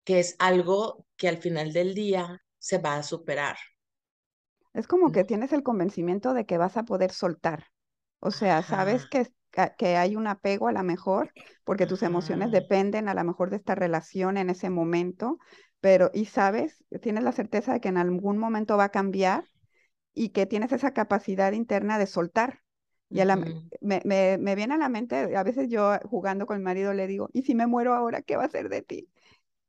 que 0.04 0.18
es 0.20 0.34
algo 0.38 1.06
que 1.16 1.28
al 1.28 1.38
final 1.38 1.72
del 1.72 1.94
día 1.94 2.42
se 2.58 2.78
va 2.78 2.96
a 2.96 3.02
superar. 3.02 3.56
Es 4.72 4.86
como 4.86 5.12
que 5.12 5.24
tienes 5.24 5.52
el 5.52 5.62
convencimiento 5.62 6.34
de 6.34 6.46
que 6.46 6.58
vas 6.58 6.76
a 6.76 6.84
poder 6.84 7.12
soltar. 7.12 7.69
O 8.20 8.30
sea, 8.30 8.62
sabes 8.62 9.06
que 9.06 9.26
que 9.76 9.96
hay 9.96 10.16
un 10.16 10.26
apego 10.26 10.68
a 10.68 10.72
lo 10.72 10.82
mejor, 10.82 11.32
porque 11.64 11.86
tus 11.86 12.02
emociones 12.02 12.50
dependen 12.50 13.08
a 13.08 13.14
lo 13.14 13.24
mejor 13.24 13.50
de 13.50 13.56
esta 13.56 13.74
relación 13.74 14.36
en 14.36 14.50
ese 14.50 14.70
momento, 14.70 15.38
pero 15.80 16.10
y 16.14 16.26
sabes, 16.26 16.84
tienes 17.02 17.24
la 17.24 17.32
certeza 17.32 17.72
de 17.72 17.80
que 17.80 17.88
en 17.88 17.96
algún 17.96 18.38
momento 18.38 18.76
va 18.76 18.84
a 18.84 18.88
cambiar 18.90 19.44
y 20.14 20.30
que 20.30 20.46
tienes 20.46 20.72
esa 20.72 20.92
capacidad 20.92 21.52
interna 21.52 21.98
de 21.98 22.06
soltar. 22.06 22.60
Y 23.08 23.16
me, 23.80 24.02
me, 24.04 24.38
me, 24.38 24.54
viene 24.54 24.74
a 24.74 24.78
la 24.78 24.88
mente, 24.88 25.36
a 25.36 25.42
veces 25.42 25.68
yo 25.68 25.98
jugando 26.04 26.46
con 26.46 26.58
mi 26.58 26.64
marido 26.64 26.94
le 26.94 27.08
digo, 27.08 27.28
¿y 27.32 27.42
si 27.42 27.56
me 27.56 27.66
muero 27.66 27.94
ahora, 27.94 28.22
qué 28.22 28.36
va 28.36 28.44
a 28.44 28.50
ser 28.50 28.68
de 28.68 28.82
ti? 28.82 29.08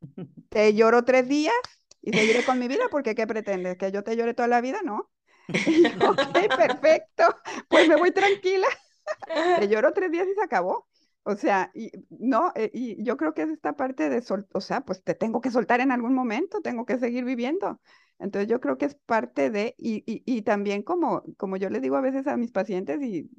Te 0.50 0.74
lloro 0.76 1.04
tres 1.06 1.28
días 1.28 1.56
y 2.04 2.14
seguiré 2.14 2.44
con 2.44 2.60
mi 2.60 2.68
vida 2.68 2.84
porque 2.92 3.16
¿qué 3.16 3.26
pretendes? 3.26 3.78
¿Que 3.78 3.92
yo 3.92 4.04
te 4.04 4.16
llore 4.16 4.34
toda 4.36 4.48
la 4.48 4.62
vida? 4.62 4.82
No. 4.84 5.10
ok, 6.10 6.56
perfecto, 6.56 7.24
pues 7.68 7.88
me 7.88 7.96
voy 7.96 8.12
tranquila. 8.12 8.68
Te 9.60 9.68
lloro 9.68 9.94
tres 9.94 10.12
días 10.12 10.28
y 10.28 10.34
se 10.36 10.44
acabó. 10.44 10.88
O 11.24 11.36
sea, 11.36 11.70
y 11.76 11.92
no, 12.10 12.52
eh, 12.56 12.72
y 12.74 13.04
yo 13.04 13.16
creo 13.16 13.34
que 13.34 13.44
es 13.44 13.50
esta 13.50 13.74
parte 13.74 14.10
de 14.10 14.22
sol, 14.22 14.48
o 14.54 14.62
sea, 14.62 14.82
pues 14.82 15.04
te 15.04 15.14
tengo 15.14 15.40
que 15.40 15.52
soltar 15.52 15.80
en 15.80 15.92
algún 15.92 16.16
momento, 16.16 16.62
tengo 16.62 16.86
que 16.86 16.98
seguir 16.98 17.26
viviendo. 17.26 17.80
Entonces 18.18 18.50
yo 18.50 18.60
creo 18.60 18.78
que 18.78 18.86
es 18.86 18.96
parte 19.06 19.52
de, 19.52 19.76
y, 19.78 19.98
y, 20.12 20.24
y 20.26 20.42
también 20.42 20.82
como, 20.82 21.24
como 21.38 21.58
yo 21.58 21.70
le 21.70 21.80
digo 21.80 21.96
a 21.96 22.02
veces 22.02 22.26
a 22.28 22.38
mis 22.38 22.52
pacientes, 22.52 23.02
y, 23.04 23.30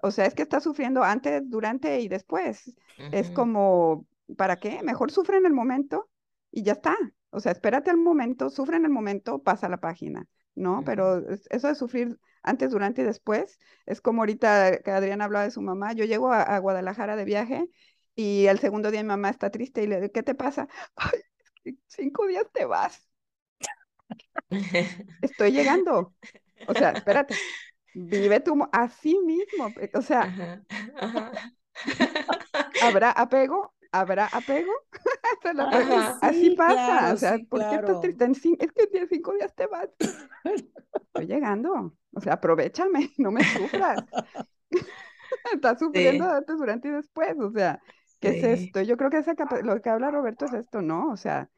o 0.00 0.10
sea, 0.10 0.26
es 0.26 0.34
que 0.34 0.42
está 0.42 0.60
sufriendo 0.60 1.02
antes, 1.02 1.42
durante 1.44 2.00
y 2.00 2.08
después. 2.08 2.74
Es 3.10 3.30
como, 3.30 4.06
¿para 4.36 4.56
qué? 4.58 4.82
Mejor 4.82 5.10
sufre 5.10 5.38
en 5.38 5.46
el 5.46 5.52
momento 5.52 6.08
y 6.50 6.62
ya 6.62 6.72
está. 6.72 6.96
O 7.30 7.40
sea, 7.40 7.52
espérate 7.52 7.90
al 7.90 7.98
momento, 7.98 8.50
sufre 8.50 8.76
en 8.76 8.84
el 8.84 8.90
momento, 8.90 9.42
pasa 9.42 9.68
la 9.68 9.78
página, 9.78 10.26
¿no? 10.58 10.82
Pero 10.84 11.24
eso 11.50 11.68
de 11.68 11.74
sufrir 11.74 12.18
antes, 12.42 12.70
durante 12.70 13.02
y 13.02 13.04
después. 13.04 13.58
Es 13.86 14.00
como 14.00 14.22
ahorita 14.22 14.78
que 14.82 14.90
Adriana 14.90 15.24
hablaba 15.24 15.44
de 15.44 15.50
su 15.50 15.62
mamá. 15.62 15.92
Yo 15.92 16.04
llego 16.04 16.32
a, 16.32 16.58
Guadalajara 16.58 17.16
de 17.16 17.24
viaje 17.24 17.68
y 18.14 18.46
el 18.46 18.58
segundo 18.58 18.90
día 18.90 19.02
mi 19.02 19.08
mamá 19.08 19.30
está 19.30 19.50
triste 19.50 19.82
y 19.82 19.86
le 19.86 20.00
digo, 20.00 20.12
¿qué 20.12 20.22
te 20.22 20.34
pasa? 20.34 20.68
Ay, 20.96 21.20
cinco 21.86 22.26
días 22.26 22.46
te 22.52 22.64
vas. 22.64 23.08
Estoy 25.22 25.52
llegando. 25.52 26.14
O 26.66 26.74
sea, 26.74 26.90
espérate. 26.90 27.34
Vive 27.94 28.40
tú 28.40 28.56
así 28.72 29.18
mismo. 29.24 29.72
O 29.94 30.02
sea, 30.02 30.64
¿habrá 32.82 33.10
apego? 33.10 33.74
¿Habrá 33.92 34.26
apego? 34.26 34.72
así 36.20 36.50
pasa. 36.50 37.12
o 37.12 37.16
sea, 37.16 37.38
¿por 37.48 37.60
qué 37.68 37.76
estás 37.76 38.00
triste? 38.00 38.24
Es 38.24 38.72
que 38.72 38.98
en 38.98 39.08
cinco 39.08 39.32
días 39.34 39.54
te 39.54 39.66
vas. 39.66 39.88
Estoy 40.44 41.26
llegando. 41.26 41.94
O 42.14 42.20
sea, 42.20 42.34
aprovechame, 42.34 43.10
no 43.18 43.30
me 43.30 43.42
sufras. 43.44 44.04
Estás 45.52 45.78
sufriendo 45.78 46.28
antes, 46.30 46.58
durante 46.58 46.88
y 46.88 46.92
después. 46.92 47.38
O 47.40 47.50
sea, 47.50 47.80
¿qué 48.20 48.38
es 48.38 48.44
esto? 48.60 48.82
Yo 48.82 48.96
creo 48.96 49.10
que 49.10 49.18
esa 49.18 49.34
lo 49.62 49.80
que 49.80 49.90
habla 49.90 50.10
Roberto 50.10 50.44
es 50.44 50.52
esto, 50.52 50.82
¿no? 50.82 51.10
O 51.10 51.16
sea, 51.16 51.48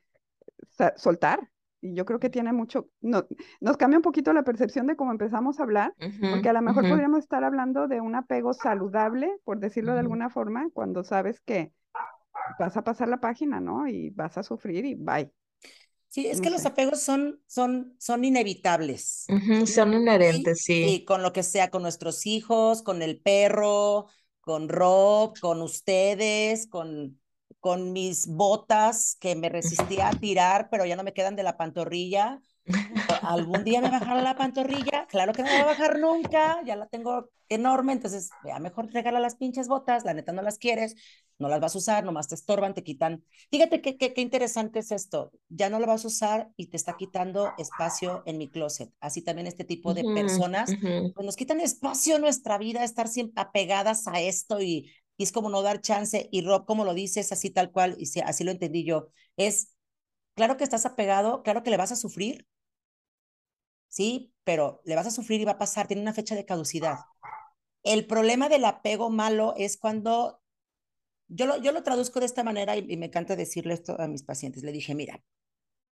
soltar. 0.96 1.50
Y 1.82 1.94
yo 1.94 2.04
creo 2.04 2.20
que 2.20 2.28
tiene 2.28 2.52
mucho, 2.52 2.90
no, 3.00 3.26
nos 3.58 3.78
cambia 3.78 3.98
un 3.98 4.02
poquito 4.02 4.34
la 4.34 4.42
percepción 4.42 4.86
de 4.86 4.96
cómo 4.96 5.12
empezamos 5.12 5.58
a 5.58 5.62
hablar, 5.62 5.94
porque 6.30 6.50
a 6.50 6.52
lo 6.52 6.60
mejor 6.60 6.86
podríamos 6.86 7.20
estar 7.20 7.42
hablando 7.42 7.88
de 7.88 8.02
un 8.02 8.14
apego 8.14 8.52
saludable, 8.52 9.34
por 9.44 9.60
decirlo 9.60 9.94
de 9.94 10.00
alguna 10.00 10.28
forma, 10.28 10.68
cuando 10.74 11.04
sabes 11.04 11.40
que 11.40 11.72
vas 12.58 12.76
a 12.76 12.84
pasar 12.84 13.08
la 13.08 13.20
página, 13.20 13.60
¿no? 13.60 13.86
Y 13.86 14.10
vas 14.10 14.38
a 14.38 14.42
sufrir 14.42 14.84
y 14.84 14.94
bye. 14.94 15.30
Sí, 16.08 16.26
es 16.26 16.40
que 16.40 16.50
los 16.50 16.66
apegos 16.66 17.00
son, 17.02 17.40
son, 17.46 17.94
son 17.98 18.24
inevitables. 18.24 19.26
son 19.64 19.94
inherentes, 19.94 20.62
sí. 20.64 20.84
Sí, 20.84 21.04
con 21.04 21.22
lo 21.22 21.32
que 21.32 21.44
sea, 21.44 21.70
con 21.70 21.82
nuestros 21.82 22.26
hijos, 22.26 22.82
con 22.82 23.00
el 23.00 23.20
perro, 23.20 24.06
con 24.40 24.68
Rob, 24.68 25.38
con 25.38 25.62
ustedes, 25.62 26.66
con, 26.66 27.20
con 27.60 27.92
mis 27.92 28.26
botas 28.26 29.16
que 29.20 29.36
me 29.36 29.48
resistía 29.48 30.08
a 30.08 30.12
tirar, 30.20 30.68
pero 30.68 30.84
ya 30.84 30.96
no 30.96 31.04
me 31.04 31.12
quedan 31.12 31.36
de 31.36 31.44
la 31.44 31.56
pantorrilla. 31.56 32.42
¿Algún 33.22 33.64
día 33.64 33.80
me 33.80 33.90
bajará 33.90 34.22
la 34.22 34.36
pantorrilla? 34.36 35.06
Claro 35.06 35.32
que 35.32 35.42
no 35.42 35.48
me 35.48 35.56
va 35.56 35.62
a 35.62 35.66
bajar 35.66 35.98
nunca, 35.98 36.62
ya 36.64 36.76
la 36.76 36.86
tengo 36.86 37.30
enorme, 37.48 37.92
entonces 37.92 38.30
ya 38.44 38.58
mejor 38.58 38.90
regala 38.92 39.20
las 39.20 39.36
pinches 39.36 39.68
botas, 39.68 40.04
la 40.04 40.14
neta 40.14 40.32
no 40.32 40.42
las 40.42 40.58
quieres, 40.58 40.94
no 41.38 41.48
las 41.48 41.60
vas 41.60 41.74
a 41.74 41.78
usar, 41.78 42.04
nomás 42.04 42.28
te 42.28 42.34
estorban, 42.34 42.74
te 42.74 42.82
quitan. 42.84 43.24
Fíjate 43.50 43.80
qué, 43.80 43.96
qué, 43.96 44.20
interesante 44.20 44.78
es 44.78 44.92
esto, 44.92 45.32
ya 45.48 45.68
no 45.68 45.80
lo 45.80 45.86
vas 45.86 46.04
a 46.04 46.08
usar 46.08 46.50
y 46.56 46.66
te 46.68 46.76
está 46.76 46.96
quitando 46.96 47.52
espacio 47.58 48.22
en 48.26 48.38
mi 48.38 48.48
closet. 48.48 48.92
Así 49.00 49.22
también 49.22 49.46
este 49.46 49.64
tipo 49.64 49.94
de 49.94 50.04
personas, 50.04 50.70
pues 50.80 51.26
nos 51.26 51.36
quitan 51.36 51.60
espacio 51.60 52.16
en 52.16 52.22
nuestra 52.22 52.58
vida, 52.58 52.84
estar 52.84 53.08
siempre 53.08 53.42
apegadas 53.42 54.06
a 54.06 54.20
esto 54.20 54.60
y, 54.60 54.92
y 55.16 55.22
es 55.22 55.32
como 55.32 55.50
no 55.50 55.62
dar 55.62 55.80
chance. 55.80 56.28
Y 56.30 56.42
Rob, 56.42 56.66
como 56.66 56.84
lo 56.84 56.94
dices, 56.94 57.32
así 57.32 57.50
tal 57.50 57.72
cual, 57.72 57.96
y 57.98 58.20
así 58.20 58.44
lo 58.44 58.50
entendí 58.50 58.84
yo, 58.84 59.08
es, 59.36 59.74
claro 60.34 60.56
que 60.56 60.64
estás 60.64 60.86
apegado, 60.86 61.42
claro 61.42 61.62
que 61.62 61.70
le 61.70 61.76
vas 61.76 61.92
a 61.92 61.96
sufrir, 61.96 62.46
¿sí? 64.00 64.32
Pero 64.44 64.80
le 64.86 64.96
vas 64.96 65.06
a 65.06 65.10
sufrir 65.10 65.42
y 65.42 65.44
va 65.44 65.52
a 65.52 65.58
pasar, 65.58 65.86
tiene 65.86 66.00
una 66.00 66.14
fecha 66.14 66.34
de 66.34 66.46
caducidad. 66.46 67.00
El 67.82 68.06
problema 68.06 68.48
del 68.48 68.64
apego 68.64 69.10
malo 69.10 69.52
es 69.58 69.76
cuando 69.76 70.40
yo 71.28 71.44
lo, 71.44 71.58
yo 71.58 71.70
lo 71.72 71.82
traduzco 71.82 72.18
de 72.18 72.24
esta 72.24 72.42
manera 72.42 72.78
y, 72.78 72.96
me 72.96 73.06
encanta 73.06 73.36
decirle 73.36 73.74
esto 73.74 74.00
a 74.00 74.08
mis 74.08 74.22
pacientes. 74.22 74.62
Le 74.62 74.72
dije, 74.72 74.94
mira, 74.94 75.22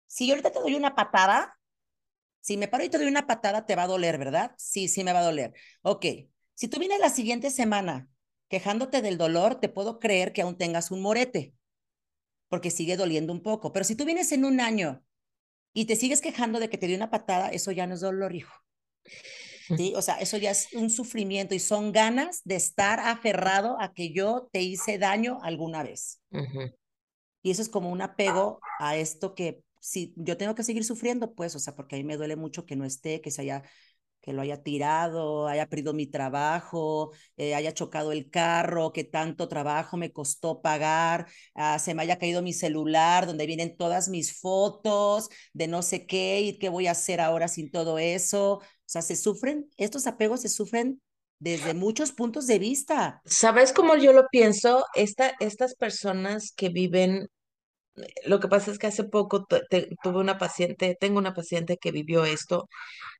si 0.08 0.26
yo 0.26 0.34
ahorita 0.34 0.52
te 0.52 0.60
doy 0.60 0.74
una 0.74 0.96
patada, 0.96 1.60
si 2.40 2.58
me 2.58 2.68
paro 2.68 2.84
y 2.84 2.90
te 2.90 2.98
doy 2.98 3.08
una 3.08 3.28
patada, 3.28 3.68
te 3.68 3.76
va 3.76 3.84
a 3.84 3.88
doler, 3.88 4.18
¿verdad? 4.18 4.56
Sí, 4.58 4.88
sí 4.88 5.04
me 5.04 5.14
va 5.14 5.20
a 5.20 5.24
doler. 5.24 5.54
Ok, 5.84 6.06
si 6.56 6.68
tú 6.68 6.80
vienes 6.80 7.00
la 7.00 7.10
siguiente 7.10 7.52
semana 7.52 8.10
quejándote 8.48 9.04
del 9.04 9.20
dolor, 9.20 9.60
te 9.60 9.70
puedo 9.70 10.00
creer 10.00 10.34
que 10.34 10.42
aún 10.42 10.58
tengas 10.58 10.90
un 10.90 11.02
morete, 11.02 11.54
porque 12.50 12.72
sigue 12.72 12.98
doliendo 12.98 13.32
un 13.32 13.44
poco. 13.44 13.72
Pero 13.72 13.86
si 13.86 13.96
tú 13.96 14.06
vienes 14.06 14.32
en 14.32 14.44
un 14.44 14.60
año 14.60 15.04
y 15.74 15.86
te 15.86 15.96
sigues 15.96 16.22
quejando 16.22 16.60
de 16.60 16.70
que 16.70 16.78
te 16.78 16.88
dio 16.88 16.96
una 16.96 17.10
patada, 17.10 17.50
eso 17.50 17.72
ya 17.72 17.88
no 17.88 17.94
es 17.94 18.02
dolor, 18.02 18.36
hijo. 18.36 18.54
¿Sí? 19.78 19.94
O 19.96 20.02
sea, 20.02 20.16
eso 20.16 20.38
ya 20.38 20.52
es 20.52 20.68
un 20.74 20.90
sufrimiento 20.90 21.56
y 21.56 21.60
son 21.60 21.94
ganas 21.94 22.42
de 22.44 22.56
estar 22.56 23.00
aferrado 23.00 23.80
a 23.80 23.94
que 23.94 24.12
yo 24.12 24.50
te 24.52 24.62
hice 24.62 24.98
daño 24.98 25.40
alguna 25.44 25.82
vez. 25.82 26.22
Y 27.42 27.52
eso 27.52 27.62
es 27.62 27.70
como 27.70 27.90
un 27.90 28.02
apego 28.02 28.60
a 28.80 28.98
esto 28.98 29.34
que 29.34 29.64
si 29.80 30.14
yo 30.16 30.38
tengo 30.38 30.56
que 30.56 30.64
seguir 30.64 30.84
sufriendo, 30.84 31.34
pues, 31.34 31.56
o 31.56 31.60
sea, 31.60 31.76
porque 31.76 31.96
a 31.96 32.00
mí 32.00 32.04
me 32.04 32.18
duele 32.18 32.36
mucho 32.36 32.66
que 32.66 32.76
no 32.76 32.86
esté, 32.86 33.22
que 33.22 33.32
se 33.32 33.42
haya 33.42 33.64
que 34.22 34.34
lo 34.34 34.42
haya 34.42 34.62
tirado, 34.62 35.48
haya 35.48 35.68
perdido 35.68 35.94
mi 35.94 36.08
trabajo, 36.08 37.12
eh, 37.38 37.56
haya 37.56 37.74
chocado 37.74 38.12
el 38.12 38.30
carro, 38.30 38.94
que 38.94 39.04
tanto 39.04 39.48
trabajo 39.48 39.98
me 39.98 40.12
costó 40.12 40.62
pagar, 40.62 41.28
ah, 41.56 41.80
se 41.80 41.94
me 41.94 42.04
haya 42.04 42.18
caído 42.18 42.42
mi 42.42 42.54
celular 42.54 43.26
donde 43.26 43.48
vienen 43.48 43.76
todas 43.76 44.10
mis 44.10 44.40
fotos 44.40 45.30
de 45.54 45.68
no 45.68 45.82
sé 45.82 46.06
qué 46.06 46.42
y 46.42 46.60
qué 46.60 46.70
voy 46.70 46.88
a 46.88 46.92
hacer 46.92 47.20
ahora 47.20 47.48
sin 47.48 47.72
todo 47.72 47.98
eso. 48.00 48.54
O 48.54 48.64
sea, 48.86 49.02
se 49.02 49.16
sufren, 49.16 49.70
estos 49.78 50.06
apegos 50.08 50.42
se 50.42 50.50
sufren 50.50 51.02
desde 51.40 51.74
muchos 51.74 52.12
puntos 52.12 52.46
de 52.46 52.60
vista. 52.60 53.22
¿Sabes 53.26 53.74
cómo 53.74 53.96
yo 53.96 54.14
lo 54.14 54.28
pienso? 54.28 54.86
Esta, 54.94 55.34
estas 55.40 55.74
personas 55.74 56.54
que 56.56 56.70
viven 56.70 57.28
lo 58.26 58.40
que 58.40 58.48
pasa 58.48 58.72
es 58.72 58.80
que 58.80 58.88
hace 58.88 59.04
poco 59.04 59.46
tuve 59.46 60.20
una 60.20 60.38
paciente, 60.38 60.98
tengo 61.00 61.20
una 61.20 61.34
paciente 61.34 61.78
que 61.78 61.92
vivió 61.92 62.26
esto, 62.26 62.70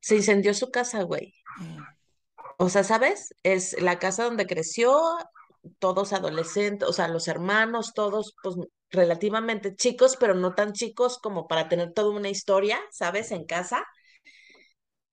se 0.02 0.16
incendió 0.16 0.54
su 0.54 0.72
casa, 0.72 1.04
güey. 1.04 1.34
Mm. 1.58 1.78
O 2.58 2.70
sea, 2.70 2.84
¿sabes? 2.84 3.34
Es 3.44 3.80
la 3.82 4.00
casa 4.00 4.24
donde 4.24 4.48
creció, 4.48 5.00
todos 5.80 6.14
adolescentes, 6.14 6.88
o 6.88 6.94
sea, 6.94 7.08
los 7.08 7.28
hermanos, 7.28 7.94
todos, 7.94 8.36
pues 8.44 8.56
relativamente 8.90 9.76
chicos, 9.76 10.18
pero 10.20 10.34
no 10.36 10.54
tan 10.54 10.74
chicos 10.74 11.18
como 11.20 11.48
para 11.48 11.70
tener 11.70 11.94
toda 11.94 12.12
una 12.12 12.30
historia, 12.30 12.80
¿sabes? 12.92 13.32
En 13.32 13.46
casa. 13.46 13.86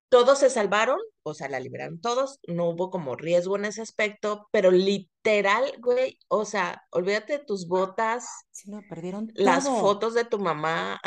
Todos 0.09 0.39
se 0.39 0.49
salvaron, 0.49 0.99
o 1.23 1.35
sea, 1.35 1.49
la 1.49 1.61
liberaron 1.61 2.01
todos, 2.01 2.41
no 2.47 2.71
hubo 2.71 2.91
como 2.91 3.15
riesgo 3.15 3.57
en 3.57 3.67
ese 3.67 3.83
aspecto, 3.83 4.49
pero 4.51 4.71
literal, 4.71 5.71
güey, 5.81 6.19
o 6.29 6.47
sea, 6.47 6.83
olvídate 6.91 7.39
de 7.39 7.45
tus 7.45 7.69
botas. 7.69 8.27
Sí, 8.51 8.71
no, 8.71 8.81
perdieron 8.89 9.31
Las 9.35 9.69
fotos 9.69 10.15
de 10.15 10.25
tu 10.25 10.39
mamá. 10.39 10.99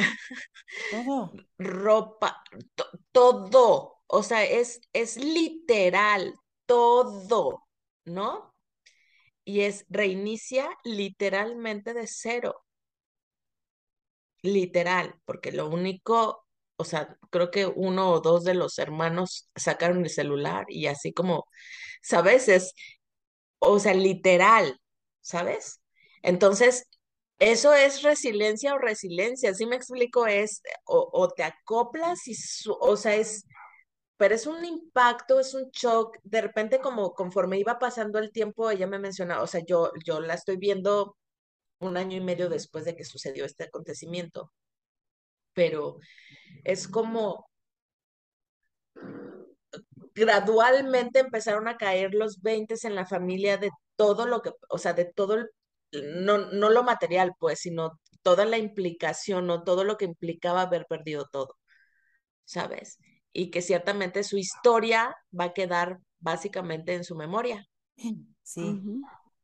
Todo. 0.92 1.32
Ropa, 1.58 2.44
todo. 3.12 3.96
O 4.06 4.24
sea, 4.24 4.44
es, 4.44 4.82
es 4.94 5.18
literal, 5.18 6.36
todo, 6.68 7.68
¿no? 8.06 8.54
Y 9.44 9.62
es 9.62 9.86
reinicia 9.90 10.70
literalmente 10.84 11.94
de 11.94 12.06
cero. 12.06 12.64
Literal, 14.44 15.16
porque 15.26 15.52
lo 15.52 15.70
único 15.70 16.46
o 16.82 16.86
sea, 16.86 17.18
creo 17.30 17.52
que 17.52 17.68
uno 17.68 18.12
o 18.12 18.22
dos 18.22 18.44
de 18.44 18.56
los 18.56 18.80
hermanos 18.80 19.50
sacaron 19.56 20.04
el 20.04 20.10
celular 20.10 20.66
y 20.70 20.88
así 20.88 21.14
como, 21.14 21.46
¿sabes? 22.02 22.48
Es, 22.50 22.74
o 23.60 23.80
sea, 23.80 23.94
literal, 23.94 24.80
¿sabes? 25.22 25.82
Entonces, 26.24 26.88
eso 27.40 27.74
es 27.74 28.04
resiliencia 28.04 28.76
o 28.76 28.78
resiliencia, 28.80 29.54
¿sí 29.54 29.66
me 29.66 29.76
explico? 29.76 30.28
Es, 30.28 30.62
o, 30.86 31.30
te 31.36 31.44
acoplas 31.44 32.28
y, 32.28 32.36
o 32.80 32.98
sea, 32.98 33.16
es, 33.16 33.46
pero 34.18 34.36
es 34.36 34.48
un 34.48 34.64
impacto, 34.66 35.40
es 35.40 35.54
un 35.56 35.70
shock, 35.72 36.18
de 36.24 36.42
repente 36.42 36.80
como 36.80 37.14
conforme 37.14 37.60
iba 37.60 37.80
pasando 37.80 38.20
el 38.20 38.32
tiempo, 38.32 38.70
ella 38.72 38.88
me 38.88 39.00
mencionaba, 39.00 39.44
o 39.44 39.48
sea, 39.48 39.62
yo, 39.66 39.92
yo 40.06 40.20
la 40.22 40.36
estoy 40.36 40.58
viendo 40.58 41.18
un 41.80 41.98
año 41.98 42.18
y 42.18 42.22
medio 42.22 42.50
después 42.50 42.86
de 42.86 42.96
que 42.96 43.06
sucedió 43.06 43.46
este 43.46 43.66
acontecimiento, 43.66 44.52
pero 45.54 46.00
es 46.64 46.88
como 46.88 47.48
gradualmente 50.14 51.20
empezaron 51.20 51.68
a 51.68 51.78
caer 51.78 52.14
los 52.14 52.42
20 52.42 52.76
en 52.84 52.96
la 52.96 53.06
familia 53.06 53.58
de 53.58 53.70
todo 53.96 54.26
lo 54.26 54.42
que, 54.42 54.52
o 54.70 54.78
sea, 54.78 54.94
de 54.94 55.06
todo 55.06 55.36
el, 55.36 55.50
no, 55.92 56.38
no 56.52 56.70
lo 56.70 56.84
material, 56.84 57.34
pues, 57.40 57.60
sino 57.60 58.00
toda 58.22 58.46
la 58.46 58.58
implicación 58.58 59.50
o 59.50 59.64
todo 59.64 59.84
lo 59.84 59.98
que 59.98 60.06
implicaba 60.06 60.64
haber 60.64 60.86
perdido 60.88 61.28
todo, 61.32 61.58
¿sabes? 62.46 63.00
Y 63.34 63.50
que 63.50 63.62
ciertamente 63.62 64.24
su 64.24 64.38
historia 64.38 65.16
va 65.38 65.46
a 65.46 65.54
quedar 65.54 66.00
básicamente 66.20 66.94
en 66.94 67.04
su 67.04 67.16
memoria. 67.16 67.66
Sí. 68.44 68.82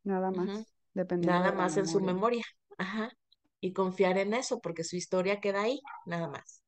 Nada 0.04 0.32
más. 0.32 0.66
Dependiendo 0.94 1.40
Nada 1.40 1.52
más 1.54 1.78
en 1.78 1.88
su 1.88 2.02
memoria. 2.02 2.44
Ajá. 2.78 3.12
Y 3.62 3.74
confiar 3.74 4.18
en 4.18 4.34
eso, 4.34 4.60
porque 4.60 4.84
su 4.84 4.96
historia 4.96 5.40
queda 5.40 5.62
ahí, 5.62 5.82
nada 6.06 6.28
más. 6.28 6.64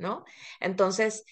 ¿No? 0.00 0.24
Entonces, 0.58 1.24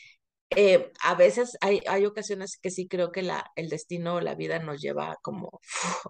eh, 0.50 0.92
a 1.02 1.14
veces 1.14 1.56
hay, 1.60 1.80
hay 1.88 2.06
ocasiones 2.06 2.58
que 2.60 2.70
sí 2.70 2.88
creo 2.88 3.10
que 3.10 3.22
la, 3.22 3.50
el 3.56 3.68
destino 3.68 4.16
o 4.16 4.20
la 4.20 4.34
vida 4.34 4.58
nos 4.60 4.80
lleva 4.80 5.16
como, 5.22 5.60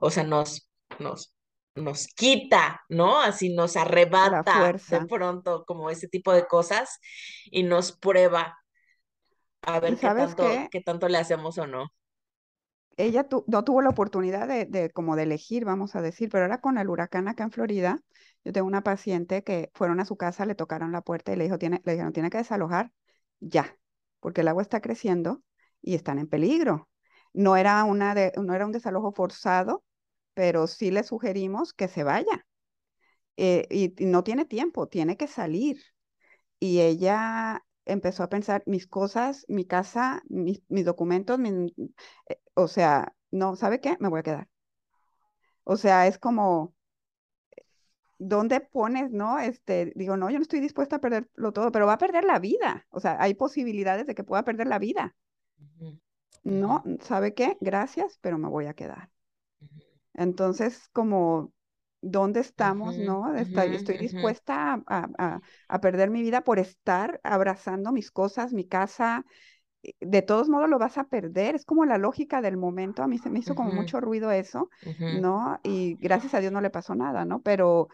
o 0.00 0.10
sea, 0.10 0.24
nos, 0.24 0.70
nos, 0.98 1.34
nos 1.74 2.06
quita, 2.08 2.82
¿no? 2.88 3.20
Así 3.20 3.54
nos 3.54 3.76
arrebata 3.76 4.72
de 4.72 5.06
pronto 5.06 5.64
como 5.64 5.90
ese 5.90 6.08
tipo 6.08 6.32
de 6.32 6.46
cosas 6.46 6.98
y 7.46 7.62
nos 7.62 7.92
prueba 7.92 8.58
a 9.62 9.80
ver 9.80 9.96
qué 9.96 10.06
tanto, 10.06 10.46
qué? 10.70 10.80
tanto 10.80 11.08
le 11.08 11.18
hacemos 11.18 11.58
o 11.58 11.66
no. 11.66 11.86
Ella 12.96 13.26
no 13.46 13.64
tuvo 13.64 13.80
la 13.80 13.90
oportunidad 13.90 14.48
de, 14.48 14.64
de, 14.64 14.90
como 14.90 15.14
de 15.14 15.22
elegir, 15.22 15.64
vamos 15.64 15.94
a 15.94 16.00
decir, 16.02 16.28
pero 16.30 16.44
ahora 16.44 16.60
con 16.60 16.78
el 16.78 16.88
huracán 16.88 17.28
acá 17.28 17.44
en 17.44 17.52
Florida, 17.52 18.00
yo 18.48 18.52
tengo 18.54 18.66
una 18.66 18.82
paciente 18.82 19.44
que 19.44 19.70
fueron 19.74 20.00
a 20.00 20.06
su 20.06 20.16
casa, 20.16 20.46
le 20.46 20.54
tocaron 20.54 20.90
la 20.90 21.02
puerta 21.02 21.34
y 21.34 21.36
le, 21.36 21.44
dijo, 21.44 21.58
tiene, 21.58 21.82
le 21.84 21.92
dijeron, 21.92 22.14
tiene 22.14 22.30
que 22.30 22.38
desalojar 22.38 22.92
ya, 23.40 23.76
porque 24.20 24.40
el 24.40 24.48
agua 24.48 24.62
está 24.62 24.80
creciendo 24.80 25.42
y 25.82 25.94
están 25.96 26.18
en 26.18 26.28
peligro. 26.28 26.88
No 27.34 27.58
era, 27.58 27.84
una 27.84 28.14
de, 28.14 28.32
no 28.42 28.54
era 28.54 28.64
un 28.64 28.72
desalojo 28.72 29.12
forzado, 29.12 29.84
pero 30.32 30.66
sí 30.66 30.90
le 30.90 31.02
sugerimos 31.02 31.74
que 31.74 31.88
se 31.88 32.04
vaya. 32.04 32.46
Eh, 33.36 33.66
y, 33.70 34.06
no 34.06 34.24
tiene 34.24 34.46
tiempo, 34.46 34.88
tiene 34.88 35.18
que 35.18 35.26
salir. 35.26 35.82
Y 36.58 36.80
ella 36.80 37.66
empezó 37.84 38.22
a 38.22 38.30
pensar, 38.30 38.62
mis 38.64 38.86
cosas, 38.86 39.44
mi 39.48 39.66
casa, 39.66 40.22
mis, 40.30 40.62
documentos, 40.86 41.38
eh, 42.28 42.40
o 42.54 42.66
sea, 42.66 43.14
no, 43.30 43.56
¿sabe 43.56 43.80
qué? 43.82 43.98
Me 44.00 44.08
voy 44.08 44.20
a 44.20 44.22
quedar. 44.22 44.48
O 45.64 45.76
sea, 45.76 46.06
es 46.06 46.18
como, 46.18 46.74
¿dónde 48.18 48.60
pones, 48.60 49.10
no? 49.10 49.38
Este, 49.38 49.92
digo, 49.94 50.16
no, 50.16 50.30
yo 50.30 50.38
no 50.38 50.42
estoy 50.42 50.60
dispuesta 50.60 50.96
a 50.96 51.00
perderlo 51.00 51.52
todo, 51.52 51.72
pero 51.72 51.86
va 51.86 51.94
a 51.94 51.98
perder 51.98 52.24
la 52.24 52.38
vida. 52.38 52.86
O 52.90 53.00
sea, 53.00 53.16
hay 53.20 53.34
posibilidades 53.34 54.06
de 54.06 54.14
que 54.14 54.24
pueda 54.24 54.44
perder 54.44 54.66
la 54.66 54.78
vida. 54.78 55.16
No, 56.44 56.82
¿sabe 57.00 57.34
qué? 57.34 57.56
Gracias, 57.60 58.18
pero 58.20 58.38
me 58.38 58.48
voy 58.48 58.66
a 58.66 58.74
quedar. 58.74 59.10
Entonces, 60.14 60.88
como, 60.92 61.52
¿dónde 62.00 62.40
estamos, 62.40 62.96
no? 62.98 63.34
estoy 63.34 63.98
dispuesta 63.98 64.82
a, 64.86 65.40
a, 65.68 65.80
perder 65.80 66.10
mi 66.10 66.22
vida 66.22 66.42
por 66.42 66.58
estar 66.58 67.20
abrazando 67.22 67.92
mis 67.92 68.10
cosas, 68.10 68.52
mi 68.52 68.66
casa. 68.66 69.24
Eh, 69.82 69.94
de 70.00 70.22
todos 70.22 70.48
modos 70.48 70.68
lo 70.68 70.78
vas 70.78 70.98
a 70.98 71.04
perder. 71.04 71.54
Es 71.54 71.64
como 71.64 71.84
la 71.84 71.98
lógica 71.98 72.40
del 72.40 72.56
momento. 72.56 73.02
A 73.02 73.08
mí 73.08 73.18
se 73.18 73.30
me 73.30 73.38
hizo 73.38 73.54
como 73.54 73.72
mucho 73.72 74.00
ruido 74.00 74.30
eso, 74.30 74.70
¿no? 75.20 75.60
Y 75.62 75.94
gracias 76.00 76.34
a 76.34 76.40
Dios 76.40 76.52
no 76.52 76.60
le 76.60 76.70
pasó 76.70 76.94
nada, 76.94 77.24
¿no? 77.24 77.40
Pero 77.42 77.88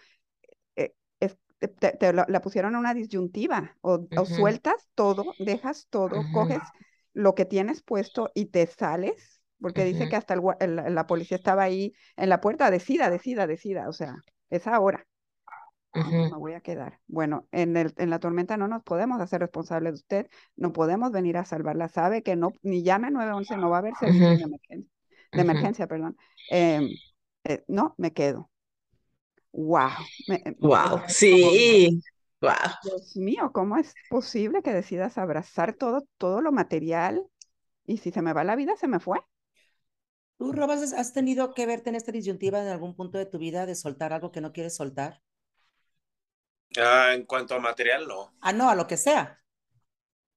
te, 1.68 2.12
la, 2.12 2.40
pusieron 2.40 2.74
a 2.74 2.78
una 2.78 2.94
disyuntiva, 2.94 3.76
o, 3.80 4.06
sueltas 4.26 4.88
todo, 4.94 5.34
dejas 5.38 5.86
todo, 5.88 6.22
coges 6.32 6.62
lo 7.12 7.34
que 7.34 7.44
tienes 7.44 7.82
puesto 7.82 8.30
y 8.34 8.46
te 8.46 8.66
sales, 8.66 9.40
porque 9.60 9.84
dice 9.84 10.08
que 10.08 10.16
hasta 10.16 10.34
el, 10.34 10.76
la 10.76 11.06
policía 11.06 11.36
estaba 11.36 11.62
ahí 11.62 11.92
en 12.16 12.28
la 12.28 12.40
puerta, 12.40 12.70
decida, 12.70 13.10
decida, 13.10 13.46
decida, 13.46 13.88
o 13.88 13.92
sea, 13.92 14.16
es 14.50 14.66
ahora. 14.66 15.06
Me 15.94 16.30
voy 16.30 16.54
a 16.54 16.60
quedar. 16.60 17.00
Bueno, 17.06 17.46
en, 17.52 17.76
el, 17.76 17.92
en 17.96 18.10
la 18.10 18.18
tormenta 18.18 18.56
no 18.56 18.68
nos 18.68 18.82
podemos 18.82 19.20
hacer 19.20 19.40
responsables 19.40 19.92
de 19.92 19.96
usted, 19.96 20.30
no 20.56 20.72
podemos 20.72 21.12
venir 21.12 21.36
a 21.36 21.44
salvarla. 21.44 21.88
Sabe 21.88 22.22
que 22.22 22.36
no, 22.36 22.52
ni 22.62 22.82
llame 22.82 23.10
911, 23.10 23.56
no 23.56 23.70
va 23.70 23.76
a 23.76 23.78
haber 23.80 23.94
servicio 23.94 24.28
de 24.28 24.42
emergencia, 24.42 24.90
de 25.32 25.40
emergencia 25.40 25.86
perdón. 25.86 26.16
Em, 26.50 26.88
eh, 27.44 27.64
no, 27.68 27.94
me 27.96 28.12
quedo. 28.12 28.50
Wow. 29.52 29.90
wow, 30.58 31.00
sí. 31.06 32.02
Wow. 32.40 32.52
Dios 32.82 33.16
mío, 33.16 33.52
¿cómo 33.54 33.76
es 33.76 33.94
posible 34.10 34.62
que 34.62 34.72
decidas 34.72 35.16
abrazar 35.16 35.74
todo, 35.74 36.06
todo 36.18 36.40
lo 36.42 36.52
material 36.52 37.24
y 37.86 37.98
si 37.98 38.10
se 38.10 38.20
me 38.20 38.32
va 38.32 38.44
la 38.44 38.56
vida, 38.56 38.76
se 38.76 38.88
me 38.88 39.00
fue? 39.00 39.20
¿Tú, 40.36 40.52
Robas, 40.52 40.92
has 40.92 41.12
tenido 41.12 41.54
que 41.54 41.64
verte 41.64 41.90
en 41.90 41.96
esta 41.96 42.12
disyuntiva 42.12 42.60
en 42.60 42.68
algún 42.68 42.96
punto 42.96 43.18
de 43.18 43.26
tu 43.26 43.38
vida 43.38 43.64
de 43.64 43.76
soltar 43.76 44.12
algo 44.12 44.32
que 44.32 44.40
no 44.40 44.52
quieres 44.52 44.74
soltar? 44.74 45.22
Ah, 46.78 47.14
en 47.14 47.24
cuanto 47.24 47.54
a 47.54 47.60
material, 47.60 48.06
no. 48.06 48.32
Ah, 48.40 48.52
no, 48.52 48.70
a 48.70 48.74
lo 48.74 48.86
que 48.86 48.96
sea. 48.96 49.40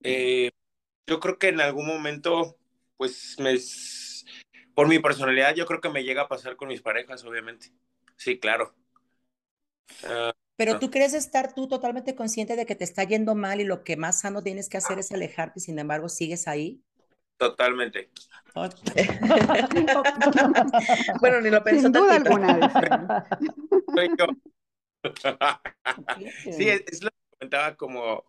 Eh, 0.03 0.51
yo 1.07 1.19
creo 1.19 1.39
que 1.39 1.49
en 1.49 1.61
algún 1.61 1.87
momento, 1.87 2.57
pues, 2.97 3.37
me, 3.39 3.55
por 4.73 4.87
mi 4.87 4.99
personalidad, 4.99 5.55
yo 5.55 5.65
creo 5.65 5.81
que 5.81 5.89
me 5.89 6.03
llega 6.03 6.23
a 6.23 6.27
pasar 6.27 6.55
con 6.55 6.67
mis 6.67 6.81
parejas, 6.81 7.23
obviamente. 7.23 7.71
Sí, 8.17 8.39
claro. 8.39 8.75
Ah, 10.03 10.33
Pero 10.55 10.79
tú 10.79 10.89
crees 10.89 11.13
estar 11.13 11.53
tú 11.53 11.67
totalmente 11.67 12.15
consciente 12.15 12.55
de 12.55 12.65
que 12.65 12.75
te 12.75 12.83
está 12.83 13.03
yendo 13.03 13.35
mal 13.35 13.61
y 13.61 13.63
lo 13.63 13.83
que 13.83 13.95
más 13.95 14.21
sano 14.21 14.41
tienes 14.41 14.69
que 14.69 14.77
hacer 14.77 14.99
es 14.99 15.11
alejarte, 15.11 15.59
sin 15.59 15.77
embargo, 15.79 16.09
sigues 16.09 16.47
ahí. 16.47 16.81
Totalmente. 17.37 18.09
bueno, 21.21 21.41
ni 21.41 21.51
lo 21.51 21.63
pensó. 21.63 21.83
Sin 21.83 21.93
duda 21.93 22.15
alguna. 22.15 23.23
Sí, 26.43 26.69
es, 26.69 27.03
lo 27.03 27.09
que 27.09 27.37
comentaba 27.37 27.75
como 27.75 28.25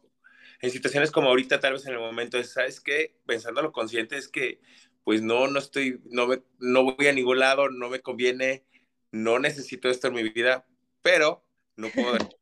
en 0.61 0.70
situaciones 0.70 1.11
como 1.11 1.29
ahorita, 1.29 1.61
tal 1.61 1.74
vez 1.74 1.87
en 1.87 1.95
el 1.95 2.01
momento, 2.01 2.43
¿sabes 2.45 2.81
qué? 2.81 3.16
Pensándolo 3.26 3.72
consciente, 3.72 4.16
es 4.16 4.29
que 4.29 4.61
pues 5.05 5.22
no, 5.22 5.47
no 5.47 5.59
estoy, 5.59 6.03
no, 6.11 6.26
me, 6.26 6.43
no 6.59 6.85
voy 6.85 7.07
a 7.07 7.12
ningún 7.12 7.39
lado, 7.39 7.70
no 7.70 7.89
me 7.89 8.01
conviene, 8.01 8.64
no 9.11 9.39
necesito 9.39 9.89
esto 9.89 10.09
en 10.09 10.14
mi 10.14 10.22
vida, 10.29 10.66
pero 11.01 11.47
no 11.76 11.89
puedo, 11.89 12.18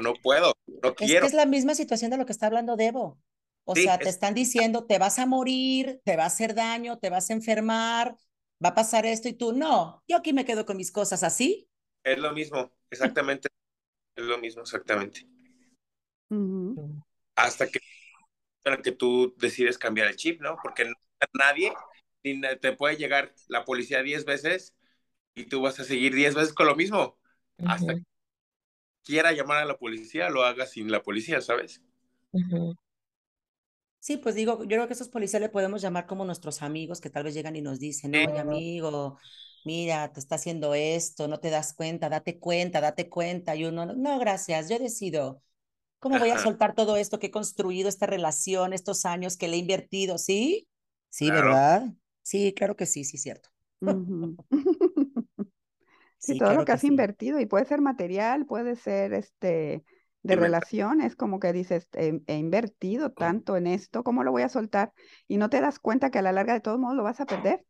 no 0.00 0.14
puedo, 0.22 0.54
no 0.82 0.94
quiero. 0.94 1.14
Es 1.14 1.20
que 1.20 1.26
es 1.26 1.34
la 1.34 1.46
misma 1.46 1.74
situación 1.74 2.10
de 2.10 2.18
lo 2.18 2.26
que 2.26 2.32
está 2.32 2.46
hablando 2.46 2.76
Debo. 2.76 3.18
O 3.64 3.74
sea, 3.74 3.98
te 3.98 4.10
están 4.10 4.34
diciendo, 4.34 4.84
te 4.84 4.98
vas 4.98 5.18
a 5.18 5.26
morir, 5.26 6.00
te 6.04 6.16
va 6.16 6.24
a 6.24 6.26
hacer 6.26 6.54
daño, 6.54 6.98
te 6.98 7.08
vas 7.08 7.30
a 7.30 7.32
enfermar, 7.32 8.16
va 8.62 8.68
a 8.68 8.74
pasar 8.74 9.06
esto 9.06 9.28
y 9.28 9.32
tú, 9.32 9.52
no, 9.52 10.02
yo 10.06 10.18
aquí 10.18 10.32
me 10.32 10.44
quedo 10.44 10.66
con 10.66 10.76
mis 10.76 10.92
cosas 10.92 11.22
así. 11.22 11.68
Es 12.04 12.18
lo 12.18 12.32
mismo, 12.32 12.70
exactamente. 12.90 13.48
Es 14.16 14.24
lo 14.24 14.38
mismo, 14.38 14.62
exactamente. 14.62 15.26
Hasta 17.36 17.68
que, 17.68 17.80
que 18.82 18.92
tú 18.92 19.34
decides 19.38 19.78
cambiar 19.78 20.08
el 20.08 20.16
chip, 20.16 20.40
¿no? 20.40 20.56
Porque 20.62 20.92
nadie 21.34 21.72
ni 22.22 22.40
te 22.58 22.72
puede 22.72 22.96
llegar 22.96 23.34
la 23.48 23.64
policía 23.64 24.02
diez 24.02 24.24
veces 24.24 24.74
y 25.34 25.44
tú 25.44 25.62
vas 25.62 25.78
a 25.80 25.84
seguir 25.84 26.14
diez 26.14 26.34
veces 26.34 26.54
con 26.54 26.66
lo 26.66 26.76
mismo. 26.76 27.18
Hasta 27.58 27.94
que 27.94 28.02
quiera 29.04 29.32
llamar 29.32 29.62
a 29.62 29.66
la 29.66 29.76
policía, 29.76 30.30
lo 30.30 30.44
haga 30.44 30.66
sin 30.66 30.90
la 30.90 31.02
policía, 31.02 31.40
¿sabes? 31.40 31.82
Sí, 33.98 34.18
pues 34.18 34.34
digo, 34.34 34.62
yo 34.64 34.68
creo 34.68 34.86
que 34.86 34.92
esos 34.92 35.08
policías 35.08 35.40
le 35.40 35.48
podemos 35.48 35.80
llamar 35.80 36.06
como 36.06 36.24
nuestros 36.24 36.62
amigos 36.62 37.00
que 37.00 37.10
tal 37.10 37.24
vez 37.24 37.34
llegan 37.34 37.56
y 37.56 37.62
nos 37.62 37.78
dicen, 37.78 38.14
oye 38.14 38.38
amigo, 38.38 39.18
mira, 39.64 40.12
te 40.12 40.20
está 40.20 40.36
haciendo 40.36 40.74
esto, 40.74 41.28
no 41.28 41.40
te 41.40 41.50
das 41.50 41.72
cuenta, 41.72 42.08
date 42.08 42.38
cuenta, 42.38 42.80
date 42.80 43.08
cuenta. 43.08 43.56
Y 43.56 43.64
uno, 43.64 43.86
no, 43.86 44.18
gracias, 44.18 44.68
yo 44.68 44.78
decido. 44.78 45.42
¿Cómo 45.98 46.18
voy 46.18 46.30
a 46.30 46.38
soltar 46.38 46.74
todo 46.74 46.96
esto 46.96 47.18
que 47.18 47.28
he 47.28 47.30
construido, 47.30 47.88
esta 47.88 48.06
relación, 48.06 48.72
estos 48.72 49.06
años 49.06 49.36
que 49.36 49.48
le 49.48 49.56
he 49.56 49.60
invertido? 49.60 50.18
¿Sí? 50.18 50.68
Sí, 51.08 51.30
¿verdad? 51.30 51.92
Sí, 52.22 52.52
claro 52.54 52.76
que 52.76 52.86
sí, 52.86 53.04
sí, 53.04 53.16
cierto. 53.16 53.48
sí, 56.18 56.38
todo 56.38 56.54
lo 56.54 56.64
que 56.64 56.72
has 56.72 56.84
invertido 56.84 57.40
y 57.40 57.46
puede 57.46 57.64
ser 57.64 57.80
material, 57.80 58.46
puede 58.46 58.76
ser 58.76 59.14
este 59.14 59.84
de 60.24 60.36
relaciones, 60.36 61.16
como 61.16 61.38
que 61.38 61.52
dices, 61.52 61.86
he, 61.92 62.34
invertido 62.34 63.12
tanto 63.12 63.58
en 63.58 63.66
esto, 63.66 64.02
¿cómo 64.02 64.24
lo 64.24 64.32
voy 64.32 64.40
a 64.40 64.48
soltar? 64.48 64.92
Y 65.28 65.36
no 65.36 65.50
te 65.50 65.60
das 65.60 65.78
cuenta 65.78 66.10
que 66.10 66.18
a 66.18 66.22
la 66.22 66.32
larga 66.32 66.54
de 66.54 66.60
todos 66.60 66.78
modos 66.78 66.96
lo 66.96 67.02
vas 67.02 67.20
a 67.20 67.26
perder. 67.26 67.64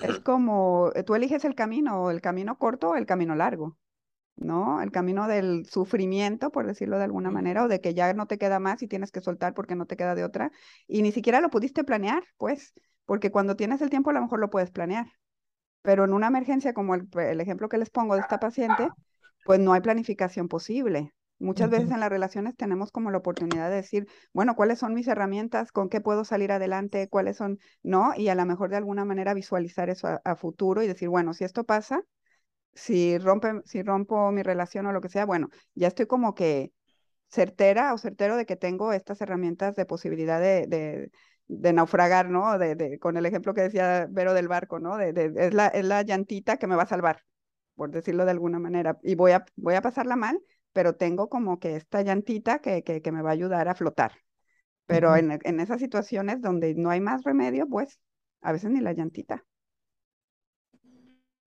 Es 0.00 0.20
como, 0.20 0.90
eh, 0.94 1.02
tú 1.04 1.14
eliges 1.14 1.44
el 1.44 1.54
camino, 1.54 2.10
el 2.10 2.20
camino 2.20 2.58
corto 2.58 2.90
o 2.90 2.96
el 2.96 3.06
camino 3.06 3.34
largo, 3.34 3.78
¿no? 4.36 4.82
El 4.82 4.92
camino 4.92 5.28
del 5.28 5.66
sufrimiento, 5.66 6.50
por 6.52 6.66
decirlo 6.66 6.98
de 6.98 7.04
alguna 7.04 7.30
manera, 7.30 7.64
o 7.64 7.68
de 7.68 7.80
que 7.80 7.94
ya 7.94 8.14
no 8.14 8.26
te 8.26 8.38
queda 8.38 8.60
más 8.60 8.82
y 8.82 8.88
tienes 8.88 9.12
que 9.12 9.20
soltar 9.22 9.54
porque 9.54 9.76
no 9.76 9.86
te 9.86 9.96
queda 9.96 10.14
de 10.14 10.24
otra. 10.24 10.52
Y 10.88 11.02
ni 11.02 11.12
siquiera 11.12 11.40
lo 11.40 11.50
pudiste 11.50 11.84
planear, 11.84 12.24
pues, 12.38 12.74
porque 13.06 13.30
cuando 13.32 13.56
tienes 13.56 13.82
el 13.82 13.90
tiempo 13.90 14.10
a 14.10 14.14
lo 14.14 14.22
mejor 14.22 14.40
lo 14.40 14.50
puedes 14.50 14.70
planear. 14.70 15.06
Pero 15.82 16.04
en 16.04 16.12
una 16.14 16.28
emergencia 16.28 16.74
como 16.74 16.94
el, 16.94 17.08
el 17.18 17.40
ejemplo 17.40 17.68
que 17.68 17.78
les 17.78 17.90
pongo 17.90 18.14
de 18.14 18.20
esta 18.22 18.40
paciente, 18.40 18.94
pues 19.44 19.60
no 19.60 19.72
hay 19.74 19.80
planificación 19.82 20.48
posible. 20.48 21.14
Muchas 21.38 21.68
veces 21.68 21.90
en 21.90 22.00
las 22.00 22.08
relaciones 22.08 22.56
tenemos 22.56 22.92
como 22.92 23.10
la 23.10 23.18
oportunidad 23.18 23.68
de 23.68 23.76
decir, 23.76 24.06
bueno, 24.32 24.54
¿cuáles 24.54 24.78
son 24.78 24.94
mis 24.94 25.08
herramientas? 25.08 25.72
¿Con 25.72 25.88
qué 25.88 26.00
puedo 26.00 26.24
salir 26.24 26.52
adelante? 26.52 27.08
¿Cuáles 27.08 27.36
son? 27.36 27.58
¿No? 27.82 28.12
Y 28.16 28.28
a 28.28 28.34
lo 28.34 28.46
mejor 28.46 28.70
de 28.70 28.76
alguna 28.76 29.04
manera 29.04 29.34
visualizar 29.34 29.90
eso 29.90 30.20
a, 30.24 30.36
futuro 30.36 30.82
y 30.82 30.86
decir, 30.86 31.08
bueno, 31.08 31.34
si 31.34 31.44
esto 31.44 31.64
pasa, 31.64 32.02
si, 32.74 33.18
rompe, 33.18 33.62
si 33.64 33.82
rompo 33.82 34.30
mi 34.32 34.42
relación 34.42 34.86
o 34.86 34.92
lo 34.92 35.00
que 35.00 35.08
sea, 35.08 35.26
bueno, 35.26 35.48
ya 35.74 35.88
estoy 35.88 36.06
como 36.06 36.34
que 36.34 36.72
certera 37.28 37.94
o 37.94 37.98
certero 37.98 38.36
de 38.36 38.46
que 38.46 38.56
tengo 38.56 38.92
estas 38.92 39.20
herramientas 39.20 39.76
de 39.76 39.86
posibilidad 39.86 40.40
de, 40.40 41.10
de, 41.48 41.72
naufragar, 41.72 42.30
¿no? 42.30 42.58
De, 42.58 42.74
de, 42.76 42.98
con 42.98 43.16
el 43.16 43.26
ejemplo 43.26 43.54
que 43.54 43.62
decía 43.62 44.06
Vero 44.10 44.34
del 44.34 44.48
barco, 44.48 44.78
¿no? 44.78 44.96
De, 44.96 45.32
es, 45.36 45.54
la, 45.54 45.66
es 45.68 45.84
la 45.84 46.02
llantita 46.02 46.56
que 46.58 46.66
me 46.66 46.76
va 46.76 46.84
a 46.84 46.86
salvar, 46.86 47.24
por 47.74 47.90
decirlo 47.90 48.24
de 48.24 48.30
alguna 48.30 48.58
manera. 48.58 48.98
Y 49.02 49.14
voy 49.16 49.32
a, 49.32 49.44
voy 49.56 49.74
a 49.74 49.82
pasarla 49.82 50.16
mal, 50.16 50.38
pero 50.74 50.96
tengo 50.96 51.30
como 51.30 51.58
que 51.58 51.76
esta 51.76 52.02
llantita 52.02 52.58
que, 52.58 52.82
que, 52.82 53.12
me 53.12 53.22
va 53.22 53.30
a 53.30 53.32
ayudar 53.32 53.68
a 53.68 53.74
flotar. 53.74 54.12
Pero 54.84 55.16
en, 55.16 55.38
en, 55.42 55.60
esas 55.60 55.80
situaciones 55.80 56.42
donde 56.42 56.74
no 56.74 56.90
hay 56.90 57.00
más 57.00 57.22
remedio, 57.22 57.66
pues 57.66 58.00
a 58.42 58.52
veces 58.52 58.70
ni 58.70 58.80
la 58.80 58.92
llantita. 58.92 59.46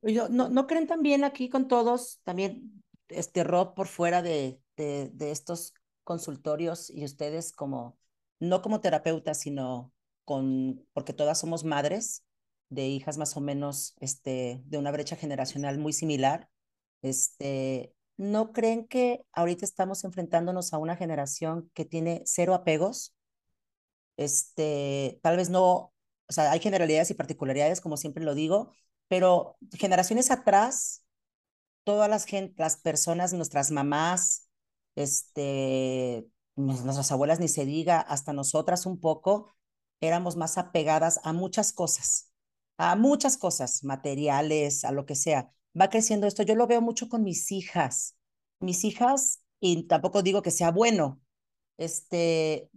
¿No, 0.01 0.49
¿No 0.49 0.65
creen 0.65 0.87
también 0.87 1.23
aquí 1.23 1.49
con 1.49 1.67
todos, 1.67 2.21
también 2.23 2.83
este 3.09 3.43
Rob 3.43 3.75
por 3.75 3.87
fuera 3.87 4.21
de, 4.21 4.59
de, 4.77 5.11
de 5.13 5.31
estos 5.31 5.73
consultorios 6.03 6.89
y 6.89 7.03
ustedes 7.03 7.51
como, 7.51 7.97
no 8.39 8.61
como 8.61 8.79
terapeutas, 8.79 9.39
sino 9.41 9.91
con, 10.23 10.87
porque 10.93 11.13
todas 11.13 11.39
somos 11.39 11.65
madres 11.65 12.23
de 12.69 12.87
hijas 12.87 13.17
más 13.17 13.35
o 13.35 13.41
menos 13.41 13.95
este, 13.99 14.61
de 14.65 14.77
una 14.77 14.91
brecha 14.91 15.17
generacional 15.17 15.77
muy 15.79 15.91
similar, 15.91 16.49
este, 17.01 17.93
¿no 18.17 18.51
creen 18.53 18.87
que 18.87 19.25
ahorita 19.33 19.65
estamos 19.65 20.03
enfrentándonos 20.03 20.73
a 20.73 20.77
una 20.79 20.95
generación 20.95 21.71
que 21.73 21.85
tiene 21.85 22.23
cero 22.25 22.53
apegos? 22.55 23.15
Este, 24.17 25.19
tal 25.21 25.37
vez 25.37 25.49
no, 25.49 25.63
o 25.67 25.93
sea, 26.29 26.51
hay 26.51 26.59
generalidades 26.59 27.11
y 27.11 27.13
particularidades, 27.13 27.81
como 27.81 27.97
siempre 27.97 28.23
lo 28.23 28.33
digo, 28.35 28.71
pero 29.07 29.57
generaciones 29.77 30.31
atrás, 30.31 31.03
todas 31.83 32.09
las, 32.09 32.25
las 32.57 32.77
personas, 32.77 33.33
nuestras 33.33 33.71
mamás, 33.71 34.49
este, 34.95 36.27
nuestras 36.55 37.11
abuelas 37.11 37.39
ni 37.39 37.47
se 37.47 37.65
diga, 37.65 38.01
hasta 38.01 38.33
nosotras 38.33 38.85
un 38.85 38.99
poco, 38.99 39.53
éramos 40.01 40.35
más 40.35 40.57
apegadas 40.57 41.19
a 41.23 41.33
muchas 41.33 41.73
cosas, 41.73 42.31
a 42.77 42.95
muchas 42.95 43.37
cosas, 43.37 43.83
materiales, 43.83 44.83
a 44.83 44.91
lo 44.91 45.05
que 45.05 45.15
sea 45.15 45.51
va 45.79 45.89
creciendo 45.89 46.27
esto. 46.27 46.43
Yo 46.43 46.55
lo 46.55 46.67
veo 46.67 46.81
mucho 46.81 47.09
con 47.09 47.23
mis 47.23 47.51
hijas. 47.51 48.15
Mis 48.59 48.83
hijas, 48.83 49.41
y 49.59 49.83
tampoco 49.83 50.23
digo 50.23 50.41
que 50.41 50.51
sea 50.51 50.71
bueno, 50.71 51.21
este, 51.77 52.69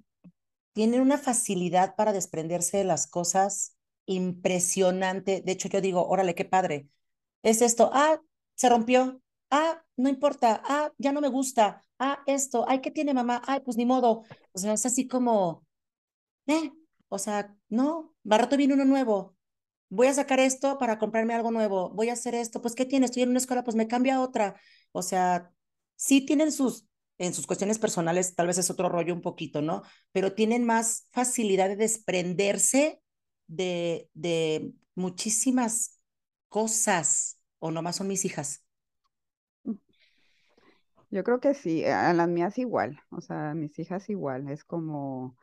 tienen 0.73 1.01
una 1.01 1.19
facilidad 1.19 1.97
para 1.97 2.13
desprenderse 2.13 2.79
de 2.79 2.85
las 2.85 3.07
cosas 3.07 3.77
impresionante. 4.07 5.43
De 5.43 5.53
hecho, 5.53 5.69
yo 5.69 5.81
digo, 5.81 6.07
órale, 6.07 6.35
qué 6.35 6.45
padre. 6.45 6.89
Es 7.43 7.63
esto, 7.63 7.91
ah, 7.93 8.21
se 8.55 8.69
rompió, 8.69 9.21
ah, 9.51 9.83
no 9.97 10.09
importa, 10.09 10.63
ah, 10.65 10.93
ya 10.99 11.13
no 11.13 11.21
me 11.21 11.29
gusta, 11.29 11.85
ah, 11.99 12.23
esto, 12.27 12.65
ay, 12.69 12.81
¿qué 12.81 12.91
tiene 12.91 13.15
mamá? 13.15 13.43
Ay, 13.47 13.61
pues 13.61 13.77
ni 13.77 13.87
modo. 13.87 14.25
O 14.53 14.59
sea, 14.59 14.75
es 14.75 14.85
así 14.87 15.07
como, 15.09 15.67
eh, 16.47 16.73
o 17.09 17.19
sea, 17.19 17.57
no, 17.69 18.15
barato 18.23 18.57
viene 18.57 18.75
uno 18.75 18.85
nuevo, 18.85 19.37
voy 19.91 20.07
a 20.07 20.15
sacar 20.15 20.41
esto 20.41 20.79
para 20.79 20.99
comprarme 20.99 21.35
algo 21.35 21.51
nuevo, 21.51 21.91
voy 21.91 22.09
a 22.09 22.15
hacer 22.15 22.35
esto, 22.35 22.63
pues 22.63 22.75
¿qué 22.75 22.87
tiene? 22.87 23.07
Estoy 23.07 23.25
en 23.25 23.31
una 23.31 23.39
escuela, 23.39 23.65
pues 23.65 23.77
me 23.77 23.89
cambio 23.89 24.15
a 24.15 24.21
otra. 24.21 24.59
O 24.93 25.03
sea, 25.03 25.53
sí 25.97 26.25
tienen 26.25 26.53
sus, 26.53 26.89
en 27.19 27.35
sus 27.35 27.47
cuestiones 27.47 27.79
personales, 27.79 28.35
tal 28.35 28.47
vez 28.47 28.59
es 28.59 28.71
otro 28.71 28.89
rollo 28.89 29.13
un 29.13 29.21
poquito, 29.21 29.61
¿no? 29.61 29.83
Pero 30.13 30.33
tienen 30.33 30.65
más 30.65 31.09
facilidad 31.11 31.69
de 31.69 31.77
desprenderse 31.77 33.03
de, 33.47 34.09
de 34.15 34.73
muchísimas 34.95 36.01
cosas, 36.49 37.41
o 37.59 37.71
nomás 37.71 37.97
son 37.97 38.09
mis 38.09 38.25
hijas. 38.25 38.65
Yo 41.11 41.25
creo 41.25 41.41
que 41.41 41.55
sí, 41.55 41.85
a 41.85 42.13
las 42.13 42.29
mías 42.29 42.57
igual, 42.59 43.01
o 43.11 43.21
sea, 43.21 43.51
a 43.51 43.55
mis 43.55 43.77
hijas 43.81 44.09
igual, 44.09 44.49
es 44.49 44.65
como, 44.65 45.37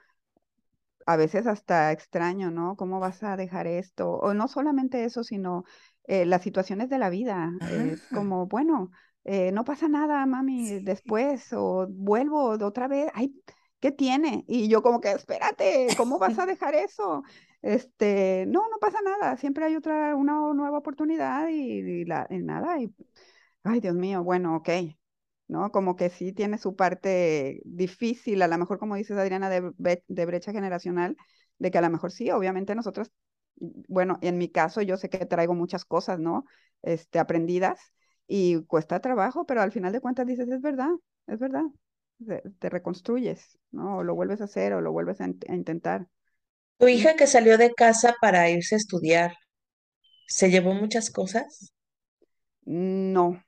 a 1.08 1.16
veces 1.16 1.48
hasta 1.48 1.92
extraño, 1.94 2.52
¿no? 2.52 2.76
¿Cómo 2.76 3.00
vas 3.00 3.24
a 3.24 3.38
dejar 3.38 3.66
esto? 3.66 4.12
O 4.12 4.34
no 4.34 4.48
solamente 4.50 5.06
eso, 5.06 5.24
sino 5.24 5.64
eh, 6.04 6.26
las 6.26 6.42
situaciones 6.44 6.90
de 6.90 7.00
la 7.00 7.10
vida. 7.10 7.54
Es 7.62 8.04
como, 8.14 8.46
bueno, 8.48 8.92
eh, 9.24 9.52
no 9.54 9.64
pasa 9.64 9.88
nada, 9.88 10.26
mami, 10.26 10.84
después, 10.84 11.54
o 11.54 11.88
vuelvo 11.90 12.58
de 12.58 12.66
otra 12.66 12.90
vez. 12.90 13.10
Ay, 13.14 13.34
¿qué 13.80 13.92
tiene? 13.92 14.44
Y 14.50 14.68
yo 14.68 14.82
como 14.82 15.00
que, 15.00 15.12
espérate, 15.12 15.88
¿cómo 15.96 16.20
vas 16.20 16.38
a 16.40 16.46
dejar 16.46 16.76
eso? 16.76 17.24
Este, 17.62 18.46
no, 18.48 18.70
no 18.70 18.78
pasa 18.80 19.00
nada, 19.02 19.38
siempre 19.38 19.66
hay 19.66 19.76
otra, 19.78 20.14
una 20.16 20.54
nueva 20.54 20.78
oportunidad 20.78 21.48
y, 21.48 22.04
la, 22.06 22.28
nada, 22.30 22.80
y, 22.82 22.94
ay, 23.64 23.80
Dios 23.80 23.96
mío, 23.96 24.24
bueno, 24.24 24.58
ok, 24.58 24.70
¿no? 25.48 25.72
Como 25.72 25.96
que 25.96 26.10
sí 26.10 26.34
tiene 26.34 26.58
su 26.58 26.76
parte 26.76 27.62
difícil, 27.66 28.42
a 28.42 28.48
lo 28.48 28.58
mejor 28.58 28.80
como 28.80 28.96
dices 28.96 29.18
Adriana, 29.18 29.50
de, 29.50 30.04
de 30.08 30.26
brecha 30.26 30.52
generacional, 30.52 31.16
de 31.60 31.72
que 31.72 31.78
a 31.78 31.82
lo 31.82 31.90
mejor 31.90 32.12
sí, 32.12 32.30
obviamente 32.32 32.76
nosotros, 32.76 33.12
bueno, 33.56 34.20
en 34.22 34.38
mi 34.38 34.50
caso 34.50 34.82
yo 34.82 34.98
sé 34.98 35.10
que 35.10 35.26
traigo 35.26 35.54
muchas 35.54 35.86
cosas, 35.86 36.20
¿no? 36.20 36.46
Este, 36.82 37.20
aprendidas 37.20 37.80
y 38.28 38.64
cuesta 38.66 39.00
trabajo, 39.00 39.46
pero 39.46 39.62
al 39.62 39.72
final 39.72 39.94
de 39.94 40.02
cuentas 40.02 40.28
dices, 40.28 40.48
es 40.50 40.62
verdad, 40.62 40.92
es 41.28 41.40
verdad, 41.40 41.64
te, 42.60 42.70
reconstruyes, 42.70 43.58
¿no? 43.72 43.98
O 43.98 44.04
lo 44.04 44.16
vuelves 44.16 44.42
a 44.42 44.46
hacer 44.46 44.74
o 44.74 44.82
lo 44.82 44.92
vuelves 44.92 45.22
a, 45.22 45.28
intentar. 45.54 46.08
Tu 46.78 46.88
hija 46.88 47.16
que 47.16 47.28
salió 47.28 47.58
de 47.58 47.74
casa 47.74 48.16
para 48.22 48.50
irse 48.50 48.76
a 48.76 48.78
estudiar, 48.78 49.34
¿se 50.28 50.52
llevó 50.52 50.74
muchas 50.74 51.10
cosas? 51.10 51.74
No. 52.66 53.42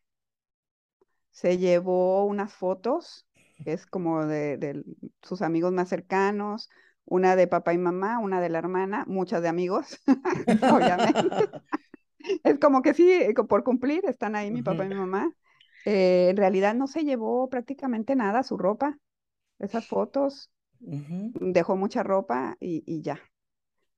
Se 1.39 1.57
llevó 1.57 2.25
unas 2.25 2.53
fotos, 2.53 3.25
que 3.63 3.71
es 3.71 3.85
como 3.85 4.25
de, 4.25 4.57
de 4.57 4.83
sus 5.21 5.41
amigos 5.41 5.71
más 5.71 5.87
cercanos, 5.87 6.69
una 7.05 7.37
de 7.37 7.47
papá 7.47 7.73
y 7.73 7.77
mamá, 7.77 8.19
una 8.19 8.41
de 8.41 8.49
la 8.49 8.57
hermana, 8.57 9.05
muchas 9.07 9.41
de 9.41 9.47
amigos, 9.47 10.01
obviamente. 10.73 11.49
es 12.43 12.59
como 12.59 12.81
que 12.81 12.93
sí, 12.93 13.09
por 13.47 13.63
cumplir, 13.63 14.05
están 14.05 14.35
ahí 14.35 14.51
mi 14.51 14.63
papá 14.63 14.83
y 14.83 14.89
mi 14.89 14.95
mamá. 14.95 15.33
Eh, 15.85 16.27
en 16.29 16.35
realidad 16.35 16.75
no 16.75 16.87
se 16.87 17.05
llevó 17.05 17.47
prácticamente 17.47 18.17
nada, 18.17 18.43
su 18.43 18.57
ropa, 18.57 18.99
esas 19.59 19.87
fotos, 19.87 20.51
dejó 20.81 21.77
mucha 21.77 22.03
ropa 22.03 22.57
y, 22.59 23.01
ya. 23.01 23.17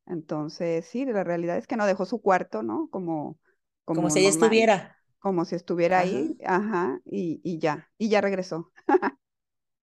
Entonces, 0.06 0.86
sí, 0.86 1.06
la 1.06 1.24
realidad 1.24 1.58
es 1.58 1.66
que 1.66 1.76
no 1.76 1.88
dejó 1.88 2.06
su 2.06 2.22
cuarto, 2.22 2.62
¿no? 2.62 2.88
Como, 2.92 3.40
como, 3.84 4.12
si 4.12 4.20
ella 4.20 4.30
estuviera. 4.30 5.01
Como 5.22 5.46
si 5.46 5.56
estuviera 5.56 6.00
ahí, 6.00 6.38
ajá, 6.46 7.00
y, 7.06 7.60
ya, 7.60 7.90
y 8.00 8.10
ya 8.10 8.22
regresó. 8.22 8.72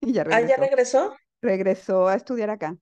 y 0.01 0.13
ya 0.13 0.25
regresó. 0.25 0.47
¿Ah, 0.47 0.49
ya 0.49 0.57
regresó? 0.59 1.17
Regresó 1.43 2.09
a 2.09 2.17
estudiar 2.17 2.51
acá. 2.51 2.79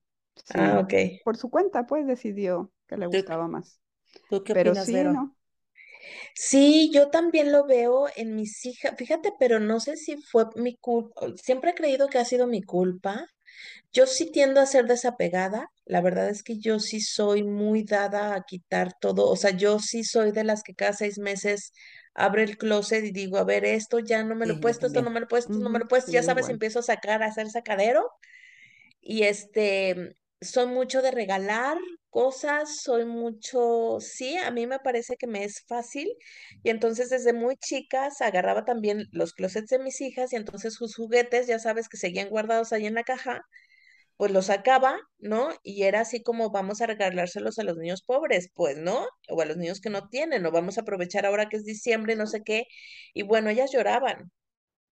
ah, 0.55 0.79
ok. 0.79 0.93
Por 1.23 1.37
su 1.37 1.49
cuenta, 1.49 1.85
pues 1.87 2.07
decidió 2.07 2.71
que 2.87 2.97
le 2.97 3.07
gustaba 3.07 3.47
más. 3.47 3.81
¿Tú 4.29 4.43
qué 4.43 4.53
Pero 4.55 4.75
sí, 4.75 5.03
¿no? 5.05 5.35
Sí, 6.35 6.91
yo 6.93 7.09
también 7.09 7.51
lo 7.51 7.65
veo 7.65 8.07
en 8.15 8.35
mis 8.35 8.65
hijas. 8.65 8.93
Fíjate, 8.97 9.31
pero 9.39 9.59
no 9.59 9.79
sé 9.79 9.97
si 9.97 10.17
fue 10.17 10.45
mi 10.55 10.75
culpa. 10.77 11.27
Siempre 11.41 11.71
he 11.71 11.75
creído 11.75 12.07
que 12.09 12.17
ha 12.19 12.25
sido 12.25 12.47
mi 12.47 12.61
culpa. 12.63 13.27
Yo 13.93 14.07
sí 14.07 14.31
tiendo 14.31 14.61
a 14.61 14.65
ser 14.67 14.85
desapegada. 14.87 15.69
La 15.85 16.01
verdad 16.01 16.29
es 16.29 16.43
que 16.43 16.59
yo 16.59 16.79
sí 16.79 17.01
soy 17.01 17.43
muy 17.43 17.83
dada 17.83 18.35
a 18.35 18.43
quitar 18.43 18.93
todo. 18.99 19.29
O 19.29 19.35
sea, 19.37 19.51
yo 19.51 19.79
sí 19.79 20.03
soy 20.03 20.31
de 20.31 20.43
las 20.43 20.63
que 20.63 20.75
cada 20.75 20.93
seis 20.93 21.19
meses 21.19 21.73
abre 22.15 22.43
el 22.43 22.57
closet 22.57 23.03
y 23.05 23.11
digo, 23.11 23.37
a 23.37 23.43
ver, 23.43 23.65
esto 23.65 23.99
ya 23.99 24.23
no 24.23 24.35
me 24.35 24.45
lo 24.45 24.55
he 24.55 24.59
puesto, 24.59 24.87
esto 24.87 25.01
no 25.01 25.09
me 25.09 25.19
lo 25.19 25.25
he 25.25 25.29
puesto, 25.29 25.51
esto 25.51 25.63
no 25.63 25.69
me 25.69 25.79
lo 25.79 25.85
he 25.85 25.87
puesto. 25.87 26.11
Ya 26.11 26.23
sabes, 26.23 26.49
empiezo 26.49 26.79
a 26.79 26.83
sacar, 26.83 27.23
a 27.23 27.27
hacer 27.27 27.49
sacadero. 27.49 28.09
Y 29.01 29.23
este, 29.23 30.15
soy 30.41 30.67
mucho 30.67 31.01
de 31.01 31.11
regalar 31.11 31.77
cosas, 32.09 32.81
soy 32.81 33.05
mucho, 33.05 33.97
sí, 33.99 34.37
a 34.37 34.51
mí 34.51 34.67
me 34.67 34.79
parece 34.79 35.15
que 35.17 35.27
me 35.27 35.43
es 35.43 35.63
fácil 35.67 36.07
y 36.61 36.69
entonces 36.69 37.09
desde 37.09 37.33
muy 37.33 37.57
chicas 37.57 38.21
agarraba 38.21 38.65
también 38.65 39.07
los 39.11 39.33
closets 39.33 39.69
de 39.69 39.79
mis 39.79 39.99
hijas 39.99 40.31
y 40.31 40.35
entonces 40.35 40.75
sus 40.75 40.95
juguetes, 40.95 41.47
ya 41.47 41.57
sabes 41.59 41.89
que 41.89 41.97
seguían 41.97 42.29
guardados 42.29 42.71
ahí 42.71 42.85
en 42.85 42.93
la 42.93 43.03
caja, 43.03 43.41
pues 44.17 44.31
los 44.31 44.47
sacaba, 44.47 44.99
¿no? 45.19 45.49
Y 45.63 45.83
era 45.83 46.01
así 46.01 46.23
como 46.23 46.51
vamos 46.51 46.81
a 46.81 46.87
regalárselos 46.87 47.59
a 47.59 47.63
los 47.63 47.77
niños 47.77 48.03
pobres, 48.03 48.49
pues, 48.53 48.77
¿no? 48.77 49.07
O 49.29 49.41
a 49.41 49.45
los 49.45 49.57
niños 49.57 49.81
que 49.81 49.89
no 49.89 50.07
tienen, 50.09 50.45
o 50.45 50.51
vamos 50.51 50.77
a 50.77 50.81
aprovechar 50.81 51.25
ahora 51.25 51.49
que 51.49 51.57
es 51.57 51.65
diciembre, 51.65 52.15
no 52.15 52.27
sé 52.27 52.41
qué. 52.43 52.65
Y 53.13 53.23
bueno, 53.23 53.49
ellas 53.49 53.71
lloraban, 53.73 54.31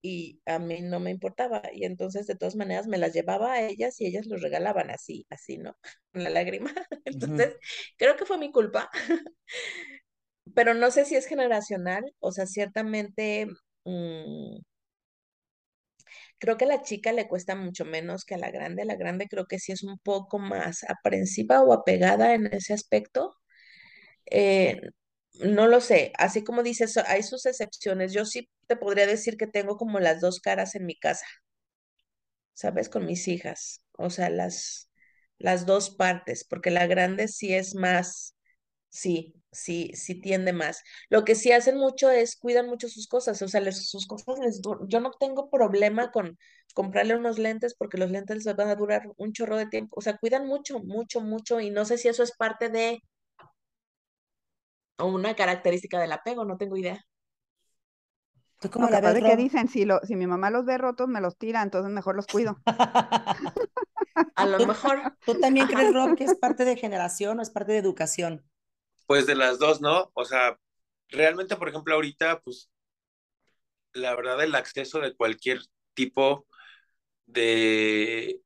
y 0.02 0.40
a 0.46 0.58
mí 0.58 0.80
no 0.82 1.00
me 1.00 1.10
importaba. 1.10 1.62
Y 1.72 1.84
entonces, 1.84 2.26
de 2.26 2.34
todas 2.36 2.56
maneras, 2.56 2.88
me 2.88 2.98
las 2.98 3.12
llevaba 3.14 3.54
a 3.54 3.62
ellas 3.62 4.00
y 4.00 4.06
ellas 4.06 4.26
los 4.26 4.42
regalaban 4.42 4.90
así, 4.90 5.26
así, 5.30 5.58
¿no? 5.58 5.76
Con 6.12 6.24
la 6.24 6.30
lágrima. 6.30 6.72
Entonces, 7.04 7.56
creo 7.96 8.16
que 8.16 8.26
fue 8.26 8.38
mi 8.38 8.50
culpa. 8.52 8.90
Pero 10.54 10.74
no 10.74 10.90
sé 10.90 11.04
si 11.04 11.14
es 11.14 11.26
generacional, 11.26 12.02
o 12.18 12.32
sea, 12.32 12.46
ciertamente 12.46 13.46
mm, 13.84 14.58
creo 16.42 16.58
que 16.58 16.66
a 16.66 16.68
la 16.68 16.82
chica 16.82 17.12
le 17.12 17.28
cuesta 17.28 17.54
mucho 17.56 17.86
menos 17.86 18.24
que 18.26 18.34
a 18.34 18.38
la 18.38 18.50
grande. 18.50 18.84
La 18.84 18.96
grande 18.96 19.28
creo 19.28 19.46
que 19.46 19.60
sí 19.60 19.72
es 19.72 19.84
un 19.84 19.98
poco 20.00 20.40
más 20.40 20.84
aprensiva 20.88 21.62
o 21.62 21.72
apegada 21.72 22.34
en 22.34 22.48
ese 22.48 22.74
aspecto. 22.74 23.36
Eh, 24.26 24.80
no 25.40 25.66
lo 25.68 25.80
sé, 25.80 26.12
así 26.18 26.44
como 26.44 26.62
dices, 26.62 26.96
hay 26.98 27.22
sus 27.22 27.46
excepciones. 27.46 28.12
Yo 28.12 28.24
sí 28.26 28.50
te 28.68 28.76
podría 28.76 29.06
decir 29.06 29.36
que 29.36 29.46
tengo 29.46 29.76
como 29.76 30.00
las 30.00 30.20
dos 30.20 30.40
caras 30.40 30.74
en 30.76 30.86
mi 30.86 30.98
casa, 30.98 31.26
¿sabes? 32.54 32.88
Con 32.88 33.06
mis 33.06 33.28
hijas, 33.28 33.82
o 33.92 34.10
sea, 34.10 34.30
las, 34.30 34.90
las 35.38 35.66
dos 35.66 35.90
partes, 35.90 36.44
porque 36.44 36.70
la 36.70 36.86
grande 36.86 37.28
sí 37.28 37.54
es 37.54 37.74
más, 37.74 38.34
sí, 38.92 39.34
sí, 39.50 39.90
sí 39.94 40.20
tiende 40.20 40.52
más. 40.52 40.84
Lo 41.08 41.24
que 41.24 41.34
sí 41.34 41.50
hacen 41.50 41.78
mucho 41.78 42.10
es 42.10 42.36
cuidan 42.36 42.66
mucho 42.68 42.88
sus 42.88 43.08
cosas, 43.08 43.40
o 43.40 43.48
sea, 43.48 43.72
sus 43.72 44.06
cosas 44.06 44.38
les 44.38 44.60
yo 44.86 45.00
no 45.00 45.12
tengo 45.18 45.50
problema 45.50 46.10
con 46.12 46.38
comprarle 46.74 47.16
unos 47.16 47.38
lentes 47.38 47.74
porque 47.74 47.98
los 47.98 48.10
lentes 48.10 48.44
les 48.44 48.56
van 48.56 48.68
a 48.68 48.76
durar 48.76 49.08
un 49.16 49.32
chorro 49.32 49.56
de 49.56 49.66
tiempo, 49.66 49.96
o 49.98 50.02
sea, 50.02 50.18
cuidan 50.18 50.46
mucho, 50.46 50.78
mucho, 50.80 51.20
mucho 51.22 51.58
y 51.60 51.70
no 51.70 51.84
sé 51.86 51.96
si 51.98 52.08
eso 52.08 52.22
es 52.22 52.32
parte 52.32 52.68
de 52.68 53.02
o 54.98 55.06
una 55.06 55.34
característica 55.34 55.98
del 55.98 56.12
apego, 56.12 56.44
no 56.44 56.58
tengo 56.58 56.76
idea. 56.76 57.02
¿Tú 58.60 58.70
cómo 58.70 58.88
la 58.88 59.00
ves, 59.00 59.24
que 59.24 59.36
dicen, 59.36 59.68
si, 59.68 59.84
lo, 59.84 60.00
si 60.00 60.14
mi 60.14 60.26
mamá 60.26 60.50
los 60.50 60.64
ve 60.64 60.78
rotos, 60.78 61.08
me 61.08 61.20
los 61.20 61.36
tira, 61.36 61.62
entonces 61.62 61.90
mejor 61.90 62.14
los 62.14 62.26
cuido. 62.26 62.58
A 64.36 64.46
lo 64.46 64.64
mejor. 64.66 65.16
¿Tú 65.24 65.40
también 65.40 65.66
crees, 65.66 65.92
Rob, 65.92 66.14
que 66.14 66.24
es 66.24 66.34
parte 66.40 66.64
de 66.64 66.76
generación 66.76 67.40
o 67.40 67.42
es 67.42 67.50
parte 67.50 67.72
de 67.72 67.78
educación? 67.78 68.44
Pues 69.06 69.26
de 69.26 69.34
las 69.34 69.58
dos, 69.58 69.80
¿no? 69.80 70.10
O 70.14 70.24
sea, 70.24 70.58
realmente, 71.08 71.56
por 71.56 71.68
ejemplo, 71.68 71.94
ahorita, 71.94 72.40
pues, 72.40 72.70
la 73.92 74.14
verdad, 74.14 74.42
el 74.42 74.54
acceso 74.54 75.00
de 75.00 75.14
cualquier 75.14 75.60
tipo 75.94 76.46
de, 77.26 78.40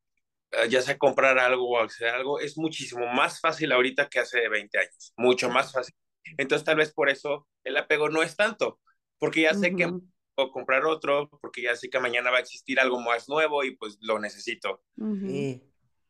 ya 0.69 0.81
sea 0.81 0.97
comprar 0.97 1.39
algo 1.39 1.69
o 1.69 1.79
acceder 1.79 2.13
a 2.13 2.17
algo, 2.17 2.39
es 2.39 2.57
muchísimo 2.57 3.05
más 3.07 3.39
fácil 3.39 3.71
ahorita 3.71 4.09
que 4.09 4.19
hace 4.19 4.47
20 4.47 4.77
años, 4.77 5.13
mucho 5.17 5.49
más 5.49 5.71
fácil. 5.71 5.95
Entonces 6.37 6.65
tal 6.65 6.77
vez 6.77 6.93
por 6.93 7.09
eso 7.09 7.47
el 7.63 7.77
apego 7.77 8.09
no 8.09 8.21
es 8.23 8.35
tanto, 8.35 8.79
porque 9.17 9.41
ya 9.41 9.53
sé 9.53 9.75
que 9.75 9.89
puedo 10.35 10.51
comprar 10.51 10.85
otro, 10.85 11.29
porque 11.41 11.61
ya 11.61 11.75
sé 11.75 11.89
que 11.89 11.99
mañana 11.99 12.31
va 12.31 12.37
a 12.37 12.41
existir 12.41 12.79
algo 12.79 12.99
más 12.99 13.29
nuevo 13.29 13.63
y 13.63 13.75
pues 13.75 13.97
lo 14.01 14.19
necesito. 14.19 14.83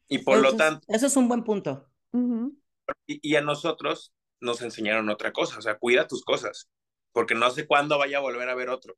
Y 0.09 0.19
por 0.19 0.39
lo 0.39 0.55
tanto... 0.55 0.85
Eso 0.87 1.07
es 1.07 1.15
un 1.15 1.27
buen 1.27 1.43
punto. 1.43 1.87
y, 3.05 3.19
y, 3.21 3.35
a 3.35 3.41
nosotros 3.41 4.13
nos 4.39 4.61
enseñaron 4.61 5.09
otra 5.09 5.33
cosa, 5.33 5.57
o 5.59 5.61
sea, 5.61 5.77
cuida 5.77 6.07
tus 6.07 6.23
cosas, 6.23 6.69
porque 7.11 7.35
no 7.35 7.49
sé 7.51 7.67
cuándo 7.67 7.97
vaya 7.97 8.17
a 8.17 8.21
volver 8.21 8.49
a 8.49 8.55
ver 8.55 8.69
otro, 8.69 8.97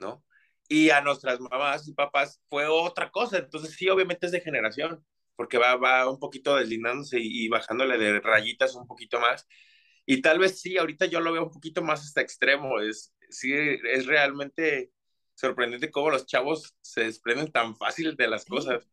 ¿no? 0.00 0.24
Y 0.68 0.90
a 0.90 1.00
nuestras 1.00 1.40
mamás 1.40 1.88
y 1.88 1.94
papás 1.94 2.40
fue 2.48 2.66
otra 2.66 3.10
cosa, 3.10 3.38
entonces 3.38 3.74
sí, 3.76 3.88
obviamente 3.88 4.26
es 4.26 4.32
de 4.32 4.40
generación, 4.40 5.04
porque 5.36 5.58
va, 5.58 5.76
va 5.76 6.10
un 6.10 6.18
poquito 6.18 6.56
deslindándose 6.56 7.18
y, 7.20 7.44
y 7.44 7.48
bajándole 7.48 7.98
de 7.98 8.20
rayitas 8.20 8.74
un 8.74 8.86
poquito 8.86 9.20
más, 9.20 9.46
y 10.06 10.22
tal 10.22 10.38
vez 10.38 10.60
sí, 10.60 10.78
ahorita 10.78 11.06
yo 11.06 11.20
lo 11.20 11.32
veo 11.32 11.44
un 11.44 11.50
poquito 11.50 11.82
más 11.82 12.02
hasta 12.02 12.20
extremo. 12.20 12.80
Es, 12.80 13.12
sí, 13.28 13.52
es 13.52 14.06
realmente 14.06 14.92
sorprendente 15.34 15.90
cómo 15.90 16.10
los 16.10 16.26
chavos 16.26 16.76
se 16.80 17.02
desprenden 17.04 17.50
tan 17.52 17.76
fácil 17.76 18.16
de 18.16 18.28
las 18.28 18.44
cosas. 18.46 18.88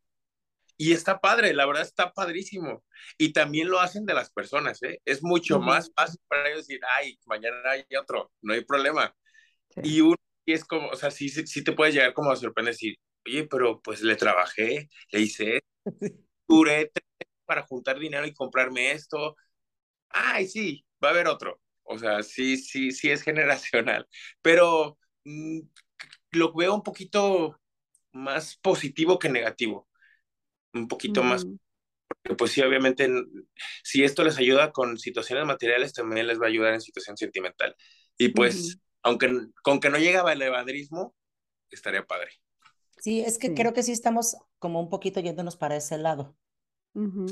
Y 0.84 0.91
está 0.91 1.21
padre, 1.21 1.53
la 1.53 1.65
verdad 1.65 1.84
está 1.84 2.11
padrísimo. 2.11 2.84
Y 3.17 3.31
también 3.31 3.69
lo 3.69 3.79
hacen 3.79 4.05
de 4.05 4.13
las 4.13 4.29
personas, 4.31 4.84
¿eh? 4.84 5.01
Es 5.05 5.23
mucho 5.23 5.57
más 5.61 5.89
fácil 5.95 6.19
para 6.27 6.49
ellos 6.49 6.67
decir, 6.67 6.81
ay, 6.97 7.17
mañana 7.25 7.71
hay 7.71 7.86
otro, 7.97 8.34
no 8.41 8.53
hay 8.53 8.65
problema. 8.65 9.15
Y 9.81 10.01
uno 10.01 10.17
y 10.45 10.51
es 10.51 10.65
como, 10.65 10.89
o 10.89 10.95
sea, 10.97 11.09
sí, 11.09 11.29
sí, 11.29 11.63
te 11.63 11.71
puedes 11.71 11.95
llegar 11.95 12.13
como 12.13 12.31
a 12.31 12.36
sorprender 12.36 12.73
decir, 12.73 12.97
oye, 13.25 13.47
pero 13.47 13.81
pues 13.81 14.01
le 14.01 14.17
trabajé, 14.17 14.89
le 15.11 15.21
hice, 15.21 15.61
duré 16.49 16.91
para 17.45 17.63
juntar 17.63 17.97
dinero 17.97 18.27
y 18.27 18.34
comprarme 18.34 18.91
esto. 18.91 19.38
Ay, 20.09 20.47
sí, 20.49 20.86
va 21.03 21.09
a 21.09 21.11
haber 21.11 21.27
otro. 21.29 21.61
O 21.84 21.97
sea, 21.97 22.23
sí, 22.23 22.57
sí, 22.57 22.91
sí 22.91 23.09
es 23.09 23.23
generacional. 23.23 24.05
Pero 24.41 24.97
mm, 25.23 25.61
lo 26.31 26.53
veo 26.53 26.75
un 26.75 26.84
poquito 26.84 27.57
más 28.11 28.57
positivo 28.57 29.17
que 29.19 29.29
negativo. 29.29 29.88
Un 30.74 30.88
poquito 30.88 31.24
más. 31.24 31.45
Porque 32.07 32.36
pues 32.36 32.51
sí, 32.51 32.61
obviamente, 32.61 33.09
si 33.84 34.03
esto 34.03 34.24
les 34.24 34.38
ayuda 34.38 34.71
con 34.71 34.97
situaciones 34.97 35.45
materiales, 35.45 35.93
también 35.93 36.28
les 36.28 36.39
va 36.39 36.45
a 36.45 36.49
ayudar 36.49 36.74
en 36.74 36.82
situación 36.82 37.17
sentimental. 37.17 37.76
Y 38.17 38.30
pues, 38.30 38.80
aunque 39.01 39.32
con 39.63 39.80
que 39.80 39.89
no 39.89 39.97
llegaba 39.97 40.34
el 40.34 40.41
evadrismo, 40.41 41.15
estaría 41.69 42.05
padre. 42.05 42.32
Sí, 42.99 43.21
es 43.21 43.38
que 43.38 43.53
creo 43.53 43.74
que 43.74 43.84
sí 43.84 43.91
estamos 43.91 44.38
como 44.59 44.80
un 44.80 44.89
poquito 44.89 45.19
yéndonos 45.19 45.57
para 45.57 45.76
ese 45.76 45.97
lado. 45.97 46.38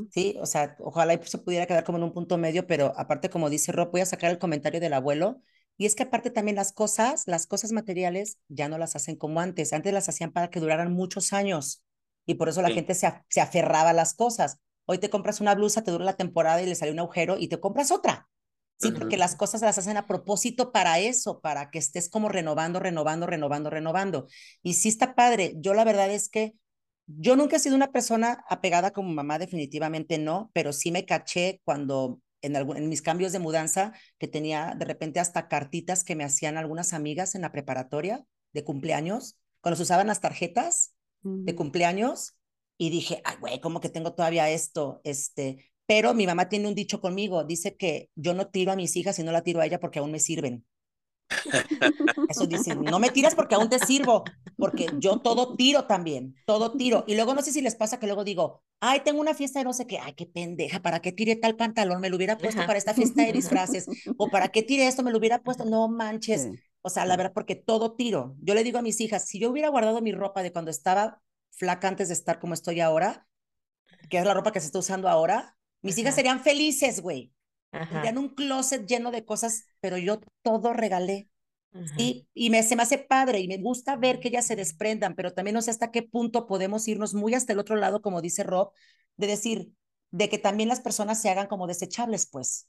Sí, 0.09 0.35
o 0.41 0.47
sea, 0.47 0.75
ojalá 0.79 1.21
se 1.23 1.37
pudiera 1.37 1.67
quedar 1.67 1.83
como 1.83 1.99
en 1.99 2.03
un 2.05 2.13
punto 2.13 2.37
medio, 2.37 2.65
pero 2.65 2.93
aparte, 2.97 3.29
como 3.29 3.49
dice 3.49 3.71
Rob, 3.71 3.91
voy 3.91 4.01
a 4.01 4.07
sacar 4.07 4.31
el 4.31 4.39
comentario 4.39 4.79
del 4.79 4.93
abuelo. 4.93 5.41
Y 5.77 5.85
es 5.85 5.95
que 5.95 6.03
aparte 6.03 6.31
también 6.31 6.55
las 6.55 6.73
cosas, 6.73 7.23
las 7.27 7.47
cosas 7.47 7.71
materiales 7.71 8.39
ya 8.49 8.67
no 8.69 8.77
las 8.77 8.95
hacen 8.95 9.15
como 9.15 9.39
antes. 9.39 9.71
Antes 9.71 9.93
las 9.93 10.09
hacían 10.09 10.31
para 10.31 10.49
que 10.49 10.59
duraran 10.59 10.91
muchos 10.91 11.31
años 11.31 11.83
y 12.25 12.35
por 12.35 12.49
eso 12.49 12.61
la 12.61 12.69
gente 12.69 12.93
se, 12.95 13.11
se 13.29 13.41
aferraba 13.41 13.91
a 13.91 13.93
las 13.93 14.13
cosas. 14.13 14.59
Hoy 14.85 14.97
te 14.97 15.09
compras 15.09 15.41
una 15.41 15.55
blusa, 15.55 15.83
te 15.83 15.91
dura 15.91 16.05
la 16.05 16.17
temporada 16.17 16.61
y 16.61 16.65
le 16.65 16.75
sale 16.75 16.91
un 16.91 16.99
agujero 16.99 17.37
y 17.37 17.47
te 17.47 17.59
compras 17.59 17.91
otra. 17.91 18.27
Sí, 18.77 18.91
porque 18.91 19.15
las 19.15 19.35
cosas 19.35 19.61
las 19.61 19.77
hacen 19.77 19.95
a 19.97 20.07
propósito 20.07 20.71
para 20.71 20.97
eso, 20.97 21.39
para 21.39 21.69
que 21.69 21.77
estés 21.77 22.09
como 22.09 22.29
renovando, 22.29 22.79
renovando, 22.79 23.27
renovando, 23.27 23.69
renovando. 23.69 24.27
Y 24.63 24.73
sí 24.73 24.89
está 24.89 25.13
padre. 25.13 25.53
Yo 25.57 25.75
la 25.75 25.83
verdad 25.83 26.09
es 26.09 26.29
que 26.29 26.55
yo 27.05 27.35
nunca 27.35 27.57
he 27.57 27.59
sido 27.59 27.75
una 27.75 27.91
persona 27.91 28.43
apegada 28.49 28.89
como 28.91 29.11
mamá, 29.11 29.37
definitivamente 29.37 30.17
no, 30.17 30.49
pero 30.53 30.73
sí 30.73 30.91
me 30.91 31.05
caché 31.05 31.61
cuando 31.63 32.21
en, 32.41 32.55
en 32.55 32.89
mis 32.89 33.03
cambios 33.03 33.31
de 33.31 33.39
mudanza, 33.39 33.93
que 34.17 34.27
tenía 34.27 34.73
de 34.75 34.85
repente 34.85 35.19
hasta 35.19 35.47
cartitas 35.47 36.03
que 36.03 36.15
me 36.15 36.23
hacían 36.23 36.57
algunas 36.57 36.93
amigas 36.93 37.35
en 37.35 37.41
la 37.41 37.51
preparatoria 37.51 38.23
de 38.53 38.63
cumpleaños, 38.63 39.37
cuando 39.61 39.77
se 39.77 39.83
usaban 39.83 40.07
las 40.07 40.21
tarjetas 40.21 40.93
de 41.23 41.55
cumpleaños, 41.55 42.35
y 42.77 42.89
dije, 42.89 43.21
ay, 43.23 43.35
güey, 43.39 43.61
¿cómo 43.61 43.79
que 43.79 43.89
tengo 43.89 44.13
todavía 44.13 44.49
esto? 44.49 45.01
Este, 45.03 45.71
pero 45.85 46.13
mi 46.13 46.25
mamá 46.25 46.49
tiene 46.49 46.67
un 46.67 46.73
dicho 46.73 46.99
conmigo, 46.99 47.43
dice 47.43 47.75
que 47.75 48.09
yo 48.15 48.33
no 48.33 48.47
tiro 48.47 48.71
a 48.71 48.75
mis 48.75 48.95
hijas 48.95 49.19
y 49.19 49.23
no 49.23 49.31
la 49.31 49.43
tiro 49.43 49.61
a 49.61 49.65
ella 49.65 49.79
porque 49.79 49.99
aún 49.99 50.11
me 50.11 50.19
sirven. 50.19 50.65
Eso 52.27 52.47
dice, 52.47 52.75
no 52.75 52.99
me 52.99 53.09
tiras 53.09 53.35
porque 53.35 53.55
aún 53.55 53.69
te 53.69 53.79
sirvo, 53.79 54.23
porque 54.57 54.87
yo 54.97 55.19
todo 55.19 55.55
tiro 55.55 55.85
también, 55.85 56.35
todo 56.45 56.71
tiro. 56.75 57.03
Y 57.07 57.15
luego 57.15 57.33
no 57.33 57.41
sé 57.41 57.51
si 57.51 57.61
les 57.61 57.75
pasa 57.75 57.99
que 57.99 58.07
luego 58.07 58.23
digo, 58.23 58.63
ay, 58.79 59.01
tengo 59.01 59.21
una 59.21 59.33
fiesta 59.33 59.59
de 59.59 59.65
no 59.65 59.73
sé 59.73 59.85
qué, 59.85 59.99
ay, 59.99 60.13
qué 60.13 60.25
pendeja, 60.25 60.81
¿para 60.81 61.01
qué 61.01 61.11
tiré 61.11 61.35
tal 61.35 61.55
pantalón? 61.55 62.01
Me 62.01 62.09
lo 62.09 62.15
hubiera 62.15 62.37
puesto 62.37 62.65
para 62.65 62.77
esta 62.77 62.93
fiesta 62.93 63.23
de 63.23 63.33
disfraces, 63.33 63.85
o 64.17 64.29
para 64.29 64.47
qué 64.49 64.63
tiré 64.63 64.87
esto, 64.87 65.03
me 65.03 65.11
lo 65.11 65.17
hubiera 65.17 65.43
puesto, 65.43 65.65
no 65.65 65.87
manches. 65.87 66.49
O 66.81 66.89
sea, 66.89 67.05
la 67.05 67.17
verdad, 67.17 67.33
porque 67.33 67.55
todo 67.55 67.95
tiro. 67.95 68.35
Yo 68.41 68.53
le 68.55 68.63
digo 68.63 68.79
a 68.79 68.81
mis 68.81 68.99
hijas, 69.01 69.25
si 69.27 69.39
yo 69.39 69.49
hubiera 69.51 69.69
guardado 69.69 70.01
mi 70.01 70.11
ropa 70.11 70.43
de 70.43 70.51
cuando 70.51 70.71
estaba 70.71 71.21
flaca 71.51 71.87
antes 71.87 72.07
de 72.07 72.13
estar 72.15 72.39
como 72.39 72.53
estoy 72.53 72.79
ahora, 72.79 73.27
que 74.09 74.17
es 74.19 74.25
la 74.25 74.33
ropa 74.33 74.51
que 74.51 74.59
se 74.59 74.67
está 74.67 74.79
usando 74.79 75.09
ahora, 75.09 75.57
mis 75.81 75.97
hijas 75.97 76.15
serían 76.15 76.41
felices, 76.41 77.01
güey. 77.01 77.33
Tendrían 77.89 78.17
un 78.17 78.29
closet 78.29 78.85
lleno 78.87 79.11
de 79.11 79.25
cosas, 79.25 79.65
pero 79.79 79.97
yo 79.97 80.21
todo 80.43 80.73
regalé. 80.73 81.29
Y, 81.95 82.27
y 82.33 82.49
me, 82.49 82.63
se 82.63 82.75
me 82.75 82.83
hace 82.83 82.97
padre 82.99 83.39
y 83.39 83.47
me 83.47 83.57
gusta 83.57 83.95
ver 83.97 84.19
que 84.19 84.29
ellas 84.29 84.47
se 84.47 84.55
desprendan, 84.55 85.15
pero 85.15 85.33
también 85.33 85.55
no 85.55 85.61
sé 85.61 85.71
hasta 85.71 85.91
qué 85.91 86.03
punto 86.03 86.47
podemos 86.47 86.87
irnos 86.87 87.13
muy 87.13 87.33
hasta 87.35 87.53
el 87.53 87.59
otro 87.59 87.75
lado, 87.75 88.01
como 88.01 88.21
dice 88.21 88.43
Rob, 88.43 88.73
de 89.17 89.27
decir, 89.27 89.71
de 90.11 90.29
que 90.29 90.37
también 90.39 90.69
las 90.69 90.81
personas 90.81 91.21
se 91.21 91.29
hagan 91.29 91.47
como 91.47 91.67
desechables, 91.67 92.27
pues. 92.31 92.67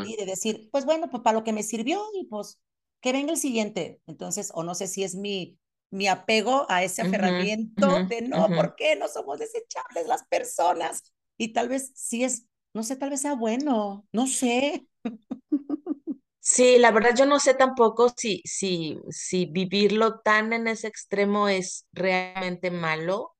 Y 0.00 0.16
de 0.16 0.26
decir, 0.26 0.68
pues 0.72 0.84
bueno, 0.84 1.08
pues 1.10 1.22
para 1.22 1.38
lo 1.38 1.44
que 1.44 1.52
me 1.52 1.62
sirvió 1.62 2.02
y 2.14 2.26
pues 2.26 2.60
que 3.04 3.12
venga 3.12 3.32
el 3.32 3.38
siguiente. 3.38 4.00
Entonces, 4.06 4.50
o 4.54 4.64
no 4.64 4.74
sé 4.74 4.86
si 4.86 5.04
es 5.04 5.14
mi, 5.14 5.58
mi 5.90 6.08
apego 6.08 6.64
a 6.70 6.82
ese 6.82 7.02
aferramiento 7.02 8.06
de 8.08 8.22
no, 8.22 8.48
¿por 8.48 8.76
qué 8.76 8.96
no 8.96 9.08
somos 9.08 9.38
desechables 9.38 10.06
las 10.06 10.24
personas? 10.26 11.12
Y 11.36 11.52
tal 11.52 11.68
vez 11.68 11.92
sí 11.94 12.24
es, 12.24 12.46
no 12.72 12.82
sé, 12.82 12.96
tal 12.96 13.10
vez 13.10 13.20
sea 13.20 13.34
bueno, 13.34 14.06
no 14.10 14.26
sé. 14.26 14.86
Sí, 16.40 16.78
la 16.78 16.90
verdad 16.92 17.14
yo 17.16 17.26
no 17.26 17.38
sé 17.40 17.54
tampoco 17.54 18.10
si, 18.16 18.40
si, 18.44 18.98
si 19.10 19.46
vivirlo 19.46 20.20
tan 20.20 20.52
en 20.54 20.66
ese 20.68 20.88
extremo 20.88 21.48
es 21.48 21.86
realmente 21.92 22.70
malo. 22.70 23.33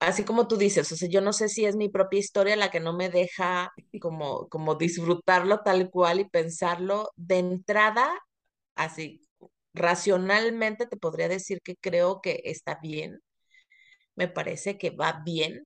Así 0.00 0.24
como 0.24 0.46
tú 0.46 0.56
dices, 0.56 0.90
o 0.92 0.96
sea, 0.96 1.08
yo 1.08 1.20
no 1.20 1.32
sé 1.32 1.48
si 1.48 1.64
es 1.64 1.74
mi 1.76 1.88
propia 1.88 2.20
historia 2.20 2.54
la 2.56 2.70
que 2.70 2.78
no 2.80 2.92
me 2.92 3.08
deja 3.10 3.72
como, 4.00 4.48
como 4.48 4.76
disfrutarlo 4.76 5.60
tal 5.62 5.90
cual 5.90 6.20
y 6.20 6.28
pensarlo 6.28 7.10
de 7.16 7.38
entrada, 7.38 8.08
así 8.76 9.22
racionalmente 9.74 10.86
te 10.86 10.96
podría 10.96 11.28
decir 11.28 11.60
que 11.62 11.76
creo 11.76 12.20
que 12.22 12.42
está 12.44 12.78
bien, 12.82 13.20
me 14.16 14.28
parece 14.28 14.78
que 14.78 14.90
va 14.90 15.22
bien, 15.24 15.64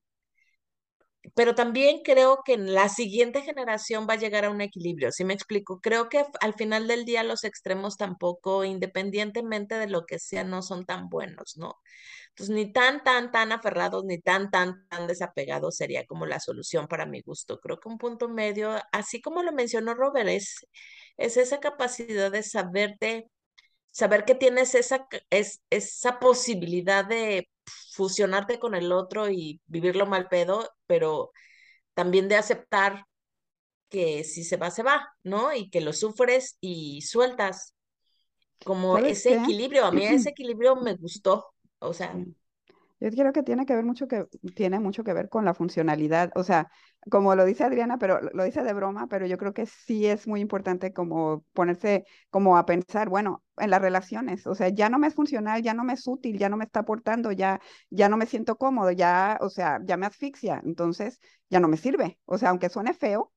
pero 1.35 1.55
también 1.55 2.01
creo 2.05 2.41
que 2.45 2.57
la 2.59 2.89
siguiente 2.89 3.43
generación 3.43 4.07
va 4.09 4.15
a 4.15 4.17
llegar 4.19 4.45
a 4.45 4.51
un 4.51 4.61
equilibrio, 4.61 5.13
¿sí 5.13 5.25
me 5.25 5.35
explico? 5.35 5.81
Creo 5.81 6.09
que 6.09 6.25
al 6.41 6.55
final 6.55 6.89
del 6.89 7.05
día 7.05 7.23
los 7.23 7.45
extremos 7.45 7.97
tampoco, 7.97 8.65
independientemente 8.65 9.77
de 9.77 9.89
lo 9.89 10.05
que 10.07 10.19
sea, 10.19 10.45
no 10.45 10.63
son 10.63 10.85
tan 10.85 11.09
buenos, 11.09 11.57
¿no? 11.57 11.77
Entonces, 12.31 12.55
ni 12.55 12.73
tan, 12.73 13.03
tan, 13.05 13.31
tan 13.31 13.53
aferrados, 13.53 14.05
ni 14.05 14.19
tan, 14.21 14.51
tan, 14.51 14.87
tan 14.89 15.07
desapegados 15.07 15.77
sería 15.77 16.07
como 16.07 16.27
la 16.27 16.41
solución 16.41 16.89
para 16.89 17.07
mi 17.07 17.21
gusto. 17.23 17.59
Creo 17.61 17.79
que 17.79 17.89
un 17.89 17.99
punto 17.99 18.29
medio, 18.29 18.77
así 18.93 19.21
como 19.21 19.43
lo 19.43 19.53
mencionó 19.53 19.95
Robert, 19.95 20.29
es, 20.29 20.67
es 21.17 21.37
esa 21.37 21.61
capacidad 21.61 22.31
de 22.33 22.43
saberte, 22.43 23.29
saber 23.93 24.25
que 24.25 24.35
tienes 24.35 24.75
esa, 24.75 25.07
es, 25.31 25.63
esa 25.71 26.19
posibilidad 26.19 27.05
de 27.05 27.49
fusionarte 27.93 28.59
con 28.59 28.75
el 28.75 28.91
otro 28.91 29.31
y 29.31 29.61
vivirlo 29.67 30.07
mal 30.07 30.29
pedo, 30.29 30.69
pero 30.87 31.31
también 31.95 32.29
de 32.29 32.37
aceptar 32.37 33.05
que 33.89 34.25
si 34.25 34.43
se 34.43 34.57
va, 34.57 34.71
se 34.71 34.83
va, 34.83 35.15
¿no? 35.23 35.55
Y 35.55 35.71
que 35.71 35.83
lo 35.83 35.93
sufres 35.93 36.57
y 36.61 37.03
sueltas. 37.03 37.75
Como 38.65 38.97
ese 38.97 39.35
equilibrio, 39.35 39.85
a 39.85 39.93
mí 39.93 40.05
ese 40.07 40.31
equilibrio 40.31 40.77
me 40.77 40.95
gustó, 40.95 41.53
o 41.79 41.93
sea. 41.93 42.17
Yo 43.11 43.23
creo 43.23 43.33
que 43.33 43.43
tiene 43.43 43.67
que 43.67 43.75
ver 43.75 43.85
mucho 43.85 44.07
que 44.09 44.27
tiene 44.55 44.79
mucho 44.79 45.03
que 45.05 45.13
ver 45.13 45.29
con 45.29 45.45
la 45.45 45.55
funcionalidad, 45.55 46.31
o 46.37 46.45
sea, 46.45 46.71
como 47.11 47.35
lo 47.35 47.45
dice 47.45 47.65
Adriana, 47.65 47.99
pero 47.99 48.21
lo 48.21 48.45
dice 48.45 48.63
de 48.63 48.73
broma, 48.73 49.09
pero 49.09 49.27
yo 49.27 49.39
creo 49.39 49.53
que 49.53 49.67
sí 49.67 50.07
es 50.07 50.27
muy 50.29 50.41
importante 50.41 50.93
como 50.93 51.45
ponerse 51.53 52.05
como 52.31 52.57
a 52.57 52.65
pensar, 52.67 53.09
bueno, 53.09 53.43
en 53.57 53.71
las 53.71 53.81
relaciones, 53.83 54.47
o 54.47 54.55
sea, 54.55 54.69
ya 54.69 54.89
no 54.89 54.99
me 54.99 55.09
es 55.09 55.15
funcional, 55.15 55.63
ya 55.63 55.75
no 55.75 55.85
me 55.85 55.95
es 55.95 56.07
útil, 56.07 56.39
ya 56.39 56.49
no 56.49 56.57
me 56.57 56.65
está 56.65 56.81
aportando, 56.81 57.33
ya 57.33 57.61
ya 57.91 58.09
no 58.09 58.17
me 58.17 58.27
siento 58.27 58.57
cómodo, 58.57 58.91
ya, 58.93 59.39
o 59.41 59.51
sea, 59.51 59.81
ya 59.85 59.97
me 59.97 60.07
asfixia, 60.07 60.63
entonces 60.65 61.19
ya 61.51 61.61
no 61.61 61.69
me 61.69 61.77
sirve, 61.79 62.21
o 62.25 62.39
sea, 62.39 62.51
aunque 62.51 62.69
suene 62.69 62.95
feo, 62.95 63.33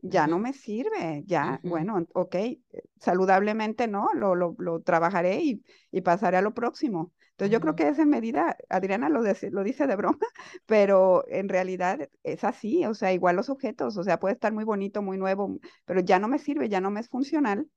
ya 0.00 0.26
no 0.26 0.38
me 0.38 0.52
sirve, 0.52 1.22
ya, 1.26 1.60
bueno, 1.64 2.06
ok, 2.14 2.36
saludablemente, 2.98 3.86
¿no? 3.88 4.08
Lo, 4.14 4.34
lo, 4.34 4.54
lo 4.58 4.80
trabajaré 4.82 5.40
y, 5.42 5.64
y 5.90 6.00
pasaré 6.00 6.38
a 6.38 6.42
lo 6.42 6.54
próximo 6.54 7.12
entonces 7.32 7.52
yo 7.52 7.60
creo 7.60 7.74
que 7.76 7.88
esa 7.88 8.04
medida, 8.04 8.56
Adriana 8.68 9.08
lo, 9.08 9.22
lo 9.22 9.64
dice 9.64 9.86
de 9.86 9.96
broma, 9.96 10.18
pero 10.66 11.24
en 11.28 11.48
realidad 11.48 12.08
es 12.22 12.44
así, 12.44 12.84
o 12.86 12.94
sea, 12.94 13.12
igual 13.12 13.36
los 13.36 13.50
objetos, 13.50 13.96
o 13.96 14.04
sea, 14.04 14.20
puede 14.20 14.34
estar 14.34 14.52
muy 14.52 14.64
bonito, 14.64 15.02
muy 15.02 15.18
nuevo, 15.18 15.58
pero 15.84 16.00
ya 16.00 16.18
no 16.18 16.28
me 16.28 16.38
sirve, 16.38 16.68
ya 16.68 16.80
no 16.80 16.90
me 16.90 17.00
es 17.00 17.08
funcional, 17.08 17.68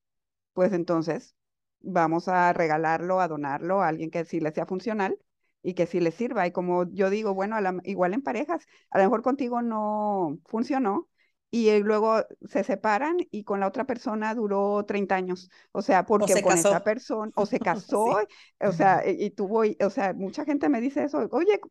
pues 0.54 0.74
entonces 0.74 1.36
vamos 1.82 2.28
a 2.28 2.54
regalarlo, 2.54 3.20
a 3.22 3.28
donarlo 3.28 3.82
a 3.82 3.88
alguien 3.90 4.12
que 4.12 4.26
sí 4.26 4.40
le 4.40 4.52
sea 4.52 4.66
funcional 4.66 5.18
y 5.62 5.74
que 5.74 5.86
sí 5.88 6.00
le 6.00 6.12
sirva. 6.12 6.48
Y 6.48 6.52
como 6.52 6.86
yo 6.92 7.10
digo, 7.10 7.34
bueno, 7.34 7.58
igual 7.84 8.14
en 8.14 8.22
parejas, 8.24 8.66
a 8.92 8.98
lo 9.00 9.04
mejor 9.06 9.22
contigo 9.24 9.62
no 9.62 10.40
funcionó, 10.46 11.10
y 11.56 11.82
luego 11.84 12.18
se 12.50 12.66
separan 12.66 13.16
y 13.32 13.46
con 13.46 13.62
la 13.62 13.68
otra 13.68 13.86
persona 13.86 14.36
duró 14.36 14.84
30 14.86 15.16
años. 15.16 15.50
O 15.72 15.82
sea, 15.82 16.06
porque 16.06 16.42
con 16.42 16.58
esa 16.58 16.84
persona, 16.84 17.32
o 17.36 17.46
se 17.46 17.60
casó, 17.62 18.20
o 18.60 18.72
sea, 18.74 19.04
y, 19.08 19.30
tuvo, 19.30 19.62
o 19.62 19.90
sea, 19.90 20.14
mucha 20.14 20.44
gente 20.44 20.68
me 20.68 20.82
dice 20.82 21.06
eso, 21.06 21.30
oye, 21.32 21.62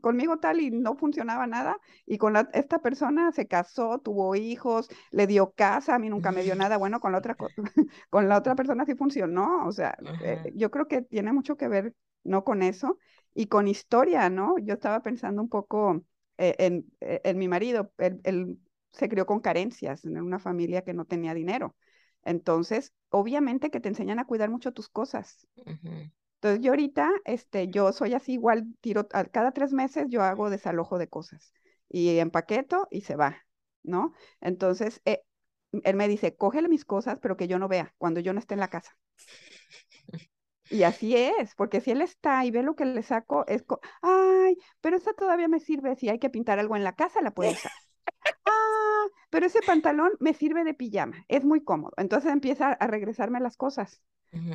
conmigo 0.00 0.38
tal 0.38 0.60
y 0.60 0.70
no 0.70 0.94
funcionaba 0.94 1.48
nada, 1.48 1.80
y 2.06 2.16
con 2.16 2.36
esta 2.52 2.78
persona 2.78 3.32
se 3.32 3.48
casó, 3.48 3.98
tuvo 3.98 4.36
hijos, 4.36 4.88
le 5.10 5.26
dio 5.26 5.50
casa, 5.50 5.96
a 5.96 5.98
mí 5.98 6.08
nunca 6.10 6.30
me 6.30 6.44
dio 6.44 6.54
nada, 6.70 6.76
bueno, 6.76 7.00
con 7.00 7.10
la 7.10 7.18
otra, 7.18 7.36
con 8.10 8.28
la 8.28 8.38
otra 8.38 8.54
persona 8.54 8.84
sí 8.84 8.94
funcionó, 8.94 9.66
o 9.66 9.72
sea, 9.72 9.98
eh, 10.22 10.52
yo 10.54 10.70
creo 10.70 10.86
que 10.86 11.02
tiene 11.02 11.32
mucho 11.32 11.56
que 11.56 11.66
ver, 11.66 11.92
no 12.22 12.44
con 12.44 12.62
eso, 12.62 12.98
y 13.34 13.46
con 13.46 13.66
historia, 13.66 14.30
¿no? 14.30 14.58
Yo 14.58 14.74
estaba 14.74 15.00
pensando 15.00 15.42
un 15.42 15.48
poco... 15.48 16.04
Eh, 16.36 16.56
en, 16.58 16.84
eh, 17.00 17.20
en, 17.22 17.38
mi 17.38 17.46
marido, 17.46 17.92
el 17.96 18.58
se 18.94 19.08
crió 19.08 19.26
con 19.26 19.40
carencias, 19.40 20.04
en 20.04 20.20
una 20.20 20.38
familia 20.38 20.82
que 20.82 20.94
no 20.94 21.04
tenía 21.04 21.34
dinero. 21.34 21.74
Entonces, 22.22 22.92
obviamente 23.10 23.70
que 23.70 23.80
te 23.80 23.88
enseñan 23.88 24.18
a 24.18 24.24
cuidar 24.24 24.50
mucho 24.50 24.72
tus 24.72 24.88
cosas. 24.88 25.46
Entonces, 26.36 26.60
yo 26.62 26.72
ahorita, 26.72 27.10
este, 27.24 27.68
yo 27.68 27.92
soy 27.92 28.14
así 28.14 28.34
igual, 28.34 28.66
tiro, 28.80 29.08
cada 29.08 29.52
tres 29.52 29.72
meses 29.72 30.06
yo 30.08 30.22
hago 30.22 30.50
desalojo 30.50 30.98
de 30.98 31.08
cosas 31.08 31.52
y 31.88 32.18
empaqueto 32.18 32.86
y 32.90 33.02
se 33.02 33.16
va, 33.16 33.36
¿no? 33.82 34.12
Entonces, 34.40 35.00
eh, 35.04 35.22
él 35.82 35.96
me 35.96 36.08
dice, 36.08 36.36
cógele 36.36 36.68
mis 36.68 36.84
cosas, 36.84 37.18
pero 37.20 37.36
que 37.36 37.48
yo 37.48 37.58
no 37.58 37.68
vea 37.68 37.94
cuando 37.98 38.20
yo 38.20 38.32
no 38.32 38.38
esté 38.38 38.54
en 38.54 38.60
la 38.60 38.68
casa. 38.68 38.96
Y 40.70 40.82
así 40.82 41.16
es, 41.16 41.54
porque 41.56 41.80
si 41.80 41.90
él 41.90 42.00
está 42.00 42.44
y 42.44 42.50
ve 42.50 42.62
lo 42.62 42.74
que 42.74 42.84
le 42.84 43.02
saco, 43.02 43.44
es, 43.46 43.64
ay, 44.02 44.56
pero 44.80 44.96
esa 44.96 45.12
todavía 45.12 45.48
me 45.48 45.60
sirve, 45.60 45.94
si 45.96 46.08
hay 46.08 46.18
que 46.18 46.30
pintar 46.30 46.58
algo 46.58 46.74
en 46.76 46.84
la 46.84 46.94
casa, 46.94 47.20
la 47.20 47.32
puedo 47.32 47.50
usar 47.50 47.72
pero 49.34 49.46
ese 49.46 49.62
pantalón 49.62 50.12
me 50.20 50.34
sirve 50.34 50.64
de 50.64 50.74
pijama, 50.74 51.24
es 51.28 51.44
muy 51.44 51.62
cómodo. 51.64 51.92
Entonces 51.96 52.32
empieza 52.32 52.72
a 52.72 52.86
regresarme 52.86 53.40
las 53.40 53.56
cosas. 53.56 54.02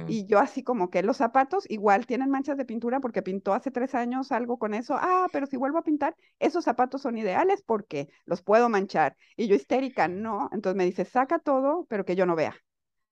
Y 0.06 0.26
yo 0.28 0.40
así 0.40 0.64
como 0.64 0.90
que 0.90 1.04
los 1.04 1.18
zapatos 1.18 1.66
igual 1.70 2.08
tienen 2.08 2.30
manchas 2.32 2.58
de 2.58 2.66
pintura 2.66 3.00
porque 3.00 3.22
pintó 3.22 3.54
hace 3.54 3.72
tres 3.72 3.96
años 3.96 4.32
algo 4.32 4.60
con 4.60 4.74
eso. 4.74 4.96
Ah, 4.98 5.28
pero 5.32 5.46
si 5.48 5.58
vuelvo 5.58 5.78
a 5.80 5.84
pintar, 5.84 6.16
esos 6.40 6.66
zapatos 6.66 7.02
son 7.04 7.18
ideales 7.18 7.64
porque 7.64 8.10
los 8.26 8.42
puedo 8.42 8.70
manchar. 8.70 9.18
Y 9.38 9.48
yo 9.48 9.56
histérica, 9.56 10.08
no. 10.08 10.50
Entonces 10.54 10.78
me 10.78 10.86
dice, 10.86 11.06
saca 11.06 11.40
todo, 11.40 11.86
pero 11.90 12.06
que 12.06 12.16
yo 12.16 12.26
no 12.26 12.36
vea. 12.36 12.56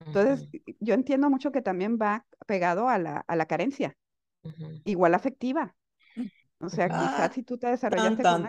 Entonces, 0.06 0.50
yo 0.80 0.94
entiendo 0.96 1.30
mucho 1.30 1.52
que 1.52 1.62
también 1.62 1.98
va 2.02 2.26
pegado 2.48 2.90
a 2.90 2.98
la, 3.00 3.24
a 3.28 3.36
la 3.36 3.46
carencia, 3.48 3.98
igual 4.84 5.14
afectiva. 5.16 5.76
O 6.60 6.70
sea, 6.70 6.88
quizás 6.88 7.20
ah, 7.20 7.32
si 7.32 7.44
tú 7.44 7.60
te 7.60 7.68
desarrollaste 7.68 8.24
con, 8.24 8.42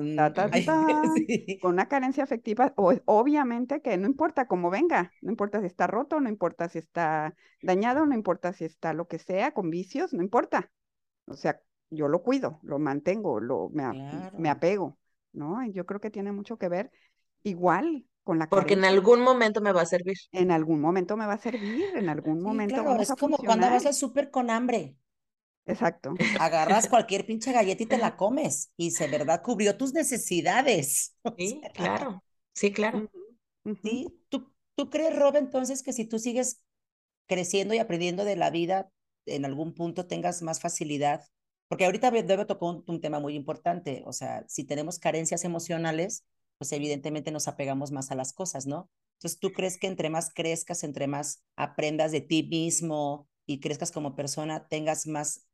una 0.00 0.32
carencia, 0.32 0.74
con 1.62 1.72
una 1.72 1.86
carencia 1.86 2.24
afectiva, 2.24 2.72
o, 2.76 2.92
obviamente 3.04 3.80
que 3.82 3.96
no 3.96 4.08
importa 4.08 4.48
cómo 4.48 4.68
venga, 4.68 5.12
no 5.22 5.30
importa 5.30 5.60
si 5.60 5.66
está 5.66 5.86
roto, 5.86 6.18
no 6.18 6.28
importa 6.28 6.68
si 6.68 6.78
está 6.78 7.36
dañado, 7.62 8.04
no 8.04 8.14
importa 8.14 8.52
si 8.52 8.64
está 8.64 8.94
lo 8.94 9.06
que 9.06 9.18
sea, 9.18 9.52
con 9.52 9.70
vicios, 9.70 10.12
no 10.12 10.24
importa. 10.24 10.72
O 11.26 11.34
sea, 11.34 11.60
yo 11.88 12.08
lo 12.08 12.22
cuido, 12.22 12.58
lo 12.64 12.80
mantengo, 12.80 13.38
lo, 13.38 13.68
me, 13.68 14.32
me 14.36 14.50
apego, 14.50 14.98
¿no? 15.32 15.64
Yo 15.66 15.86
creo 15.86 16.00
que 16.00 16.10
tiene 16.10 16.32
mucho 16.32 16.58
que 16.58 16.68
ver 16.68 16.90
igual 17.44 18.06
con 18.24 18.40
la 18.40 18.48
Porque 18.48 18.74
en 18.74 18.84
algún 18.84 19.20
momento 19.20 19.60
me 19.60 19.72
va 19.72 19.82
a 19.82 19.86
servir. 19.86 20.16
En 20.32 20.50
algún 20.50 20.80
momento 20.80 21.16
me 21.16 21.26
va 21.26 21.34
a 21.34 21.38
servir, 21.38 21.84
en 21.94 22.08
algún 22.08 22.42
momento. 22.42 22.82
Claro, 22.82 23.00
es 23.00 23.12
como 23.14 23.36
cuando 23.38 23.68
vas 23.68 23.86
al 23.86 23.94
súper 23.94 24.30
con 24.30 24.50
hambre. 24.50 24.96
Exacto. 25.70 26.14
Agarras 26.38 26.88
cualquier 26.90 27.26
pinche 27.26 27.52
galleta 27.52 27.82
y 27.82 27.86
te 27.86 27.98
la 27.98 28.16
comes 28.16 28.70
y 28.76 28.90
se 28.90 29.08
verdad 29.08 29.42
cubrió 29.42 29.76
tus 29.76 29.92
necesidades. 29.92 31.16
Sí, 31.38 31.60
claro. 31.74 32.22
Sí, 32.52 32.72
claro. 32.72 33.10
¿Sí? 33.82 34.06
¿Tú, 34.28 34.52
¿Tú 34.74 34.90
crees, 34.90 35.16
Rob, 35.16 35.36
entonces 35.36 35.82
que 35.82 35.92
si 35.92 36.04
tú 36.04 36.18
sigues 36.18 36.62
creciendo 37.26 37.74
y 37.74 37.78
aprendiendo 37.78 38.24
de 38.24 38.36
la 38.36 38.50
vida, 38.50 38.90
en 39.26 39.44
algún 39.44 39.74
punto 39.74 40.06
tengas 40.06 40.42
más 40.42 40.60
facilidad? 40.60 41.24
Porque 41.68 41.84
ahorita 41.84 42.10
debe 42.10 42.44
tocar 42.44 42.68
un, 42.68 42.84
un 42.86 43.00
tema 43.00 43.20
muy 43.20 43.34
importante. 43.34 44.02
O 44.06 44.12
sea, 44.12 44.44
si 44.48 44.64
tenemos 44.64 44.98
carencias 44.98 45.44
emocionales, 45.44 46.24
pues 46.58 46.72
evidentemente 46.72 47.30
nos 47.30 47.48
apegamos 47.48 47.92
más 47.92 48.10
a 48.10 48.14
las 48.14 48.32
cosas, 48.32 48.66
¿no? 48.66 48.90
Entonces, 49.14 49.38
¿tú 49.38 49.52
crees 49.52 49.78
que 49.78 49.86
entre 49.86 50.10
más 50.10 50.32
crezcas, 50.32 50.82
entre 50.82 51.06
más 51.06 51.42
aprendas 51.56 52.10
de 52.10 52.22
ti 52.22 52.42
mismo 52.42 53.28
y 53.46 53.60
crezcas 53.60 53.92
como 53.92 54.16
persona, 54.16 54.66
tengas 54.68 55.06
más 55.06 55.46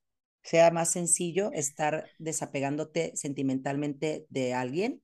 sea 0.47 0.71
más 0.71 0.93
sencillo 0.93 1.51
estar 1.53 2.09
desapegándote 2.19 3.13
sentimentalmente 3.17 4.27
de 4.29 4.55
alguien? 4.55 5.03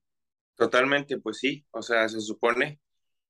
Totalmente, 0.55 1.17
pues 1.19 1.39
sí, 1.39 1.65
o 1.71 1.81
sea, 1.81 2.07
se 2.07 2.21
supone 2.21 2.79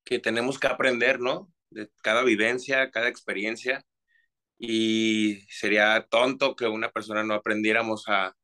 que 0.04 0.18
tenemos 0.20 0.58
que 0.58 0.68
aprender, 0.68 1.20
¿no? 1.20 1.52
De 1.70 1.90
cada 2.02 2.22
vivencia, 2.22 2.90
cada 2.90 3.08
experiencia, 3.08 3.84
y 4.58 5.40
sería 5.48 6.06
tonto 6.08 6.54
que 6.54 6.66
una 6.66 6.90
persona 6.90 7.24
no 7.24 7.34
aprendiéramos 7.34 8.04
a, 8.08 8.36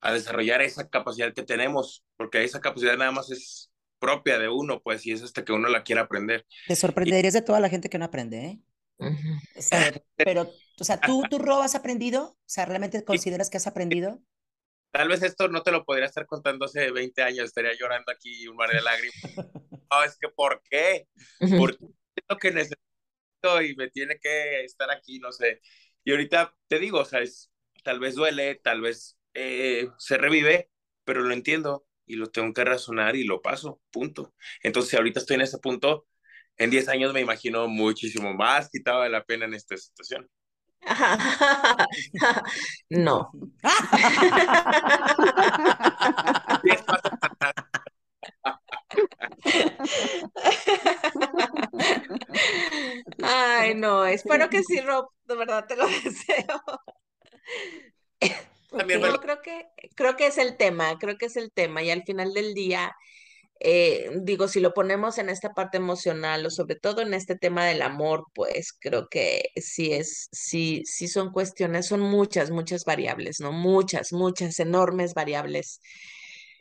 a 0.00 0.12
desarrollar 0.12 0.62
esa 0.62 0.88
capacidad 0.88 1.34
que 1.34 1.42
tenemos, 1.42 2.04
porque 2.16 2.44
esa 2.44 2.60
capacidad 2.60 2.96
nada 2.96 3.12
más 3.12 3.30
es 3.30 3.70
propia 3.98 4.38
de 4.38 4.48
uno, 4.48 4.80
pues, 4.80 5.04
y 5.06 5.12
es 5.12 5.22
hasta 5.22 5.44
que 5.44 5.52
uno 5.52 5.68
la 5.68 5.82
quiera 5.82 6.02
aprender. 6.02 6.46
Te 6.66 6.76
sorprenderías 6.76 7.34
de 7.34 7.42
toda 7.42 7.60
la 7.60 7.68
gente 7.68 7.90
que 7.90 7.98
no 7.98 8.06
aprende, 8.06 8.44
¿eh? 8.44 8.60
pero, 10.16 10.50
o 10.80 10.84
sea, 10.84 11.00
¿tú, 11.00 11.22
¿tú, 11.30 11.38
Rob, 11.38 11.62
has 11.62 11.74
aprendido? 11.74 12.22
O 12.24 12.48
sea, 12.48 12.66
¿realmente 12.66 13.04
consideras 13.04 13.50
que 13.50 13.56
has 13.56 13.66
aprendido? 13.66 14.20
Tal 14.90 15.08
vez 15.08 15.22
esto 15.22 15.48
no 15.48 15.62
te 15.62 15.70
lo 15.70 15.84
podría 15.84 16.06
estar 16.06 16.26
contando 16.26 16.64
hace 16.64 16.90
20 16.90 17.22
años, 17.22 17.44
estaría 17.46 17.74
llorando 17.78 18.10
aquí 18.10 18.48
un 18.48 18.56
mar 18.56 18.70
de 18.70 18.82
lágrimas. 18.82 19.14
No, 19.90 20.04
es 20.04 20.18
que 20.18 20.28
¿por 20.28 20.60
qué? 20.68 21.08
Porque 21.56 21.86
es 22.14 22.24
lo 22.28 22.36
que 22.36 22.50
necesito 22.50 23.62
y 23.62 23.74
me 23.74 23.88
tiene 23.88 24.18
que 24.18 24.62
estar 24.62 24.90
aquí, 24.90 25.18
no 25.18 25.32
sé. 25.32 25.62
Y 26.04 26.10
ahorita 26.10 26.54
te 26.66 26.78
digo, 26.78 27.00
o 27.00 27.04
sea, 27.06 27.20
es, 27.20 27.50
tal 27.84 27.98
vez 27.98 28.14
duele, 28.14 28.56
tal 28.56 28.82
vez 28.82 29.18
eh, 29.32 29.88
se 29.96 30.18
revive, 30.18 30.70
pero 31.04 31.22
lo 31.22 31.32
entiendo 31.32 31.86
y 32.04 32.16
lo 32.16 32.26
tengo 32.26 32.52
que 32.52 32.64
razonar 32.64 33.16
y 33.16 33.24
lo 33.24 33.40
paso, 33.40 33.80
punto. 33.90 34.34
Entonces, 34.62 34.94
ahorita 34.94 35.20
estoy 35.20 35.36
en 35.36 35.42
ese 35.42 35.58
punto 35.58 36.07
en 36.58 36.70
10 36.70 36.88
años 36.88 37.12
me 37.12 37.20
imagino 37.20 37.68
muchísimo 37.68 38.34
más 38.34 38.68
quitado 38.68 39.02
de 39.02 39.10
la 39.10 39.24
pena 39.24 39.46
en 39.46 39.54
esta 39.54 39.76
situación. 39.76 40.28
no. 42.90 43.30
Ay, 53.22 53.74
no, 53.74 54.06
espero 54.06 54.48
que 54.48 54.62
sí, 54.62 54.80
Rob, 54.80 55.08
de 55.24 55.36
verdad 55.36 55.66
te 55.66 55.76
lo 55.76 55.86
deseo. 56.04 56.62
También 58.70 59.00
creo 59.00 59.42
que 59.42 59.66
creo 59.94 60.16
que 60.16 60.26
es 60.26 60.38
el 60.38 60.56
tema, 60.56 60.98
creo 60.98 61.16
que 61.16 61.26
es 61.26 61.36
el 61.36 61.52
tema 61.52 61.82
y 61.82 61.90
al 61.90 62.02
final 62.04 62.34
del 62.34 62.54
día 62.54 62.94
eh, 63.60 64.10
digo, 64.22 64.46
si 64.48 64.60
lo 64.60 64.72
ponemos 64.72 65.18
en 65.18 65.28
esta 65.28 65.52
parte 65.52 65.78
emocional 65.78 66.46
o 66.46 66.50
sobre 66.50 66.76
todo 66.76 67.00
en 67.02 67.12
este 67.14 67.36
tema 67.36 67.64
del 67.66 67.82
amor, 67.82 68.24
pues 68.34 68.72
creo 68.72 69.08
que 69.08 69.50
sí 69.56 69.92
es, 69.92 70.28
sí, 70.32 70.82
sí 70.84 71.08
son 71.08 71.32
cuestiones, 71.32 71.86
son 71.86 72.00
muchas, 72.00 72.50
muchas 72.50 72.84
variables, 72.84 73.40
¿no? 73.40 73.52
Muchas, 73.52 74.12
muchas, 74.12 74.60
enormes 74.60 75.14
variables. 75.14 75.80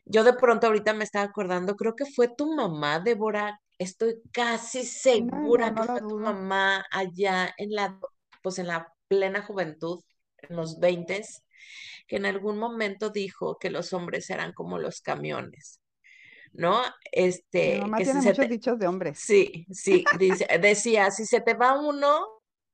Yo 0.05 0.23
de 0.23 0.33
pronto 0.33 0.67
ahorita 0.67 0.93
me 0.93 1.03
estaba 1.03 1.25
acordando, 1.25 1.75
creo 1.75 1.95
que 1.95 2.05
fue 2.05 2.29
tu 2.29 2.55
mamá, 2.55 2.99
Débora, 2.99 3.59
estoy 3.77 4.15
casi 4.31 4.83
segura 4.85 5.73
que 5.75 5.83
fue 5.83 5.99
tu 6.01 6.17
mamá 6.19 6.85
allá 6.91 7.53
en 7.57 7.71
la, 7.73 7.99
pues 8.41 8.59
en 8.59 8.67
la 8.67 8.93
plena 9.07 9.43
juventud, 9.43 10.01
en 10.37 10.55
los 10.55 10.79
veintes, 10.79 11.43
que 12.07 12.17
en 12.17 12.25
algún 12.25 12.57
momento 12.57 13.09
dijo 13.09 13.57
que 13.59 13.69
los 13.69 13.93
hombres 13.93 14.29
eran 14.29 14.53
como 14.53 14.79
los 14.79 15.01
camiones 15.01 15.81
¿no? 16.53 16.81
Este, 17.11 17.75
Mi 17.75 17.81
mamá 17.81 17.97
tiene 17.97 18.21
muchos 18.21 18.49
dichos 18.49 18.79
de 18.79 18.87
hombres. 18.87 19.19
Sí, 19.19 19.65
sí, 19.71 20.03
dice, 20.19 20.47
decía, 20.59 21.11
si 21.11 21.25
se 21.25 21.41
te 21.41 21.53
va 21.53 21.79
uno, 21.79 22.25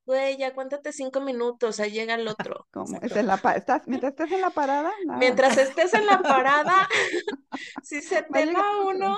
güey, 0.06 0.38
ya 0.38 0.54
cuéntate 0.54 0.92
cinco 0.92 1.22
minutos, 1.22 1.80
ahí 1.80 1.92
llega 1.92 2.16
el 2.16 2.28
otro. 2.28 2.68
¿Cómo? 2.72 3.00
en 3.02 3.28
la 3.28 3.36
¿Estás, 3.56 3.88
mientras 3.88 4.12
estés 4.12 4.32
en 4.32 4.42
la 4.42 4.50
parada. 4.50 4.92
Mientras 5.18 5.58
estés 5.58 5.94
en 5.94 6.06
la 6.06 6.22
parada, 6.22 6.88
si 7.84 8.02
se 8.02 8.24
te 8.24 8.54
va 8.54 8.86
uno, 8.86 9.18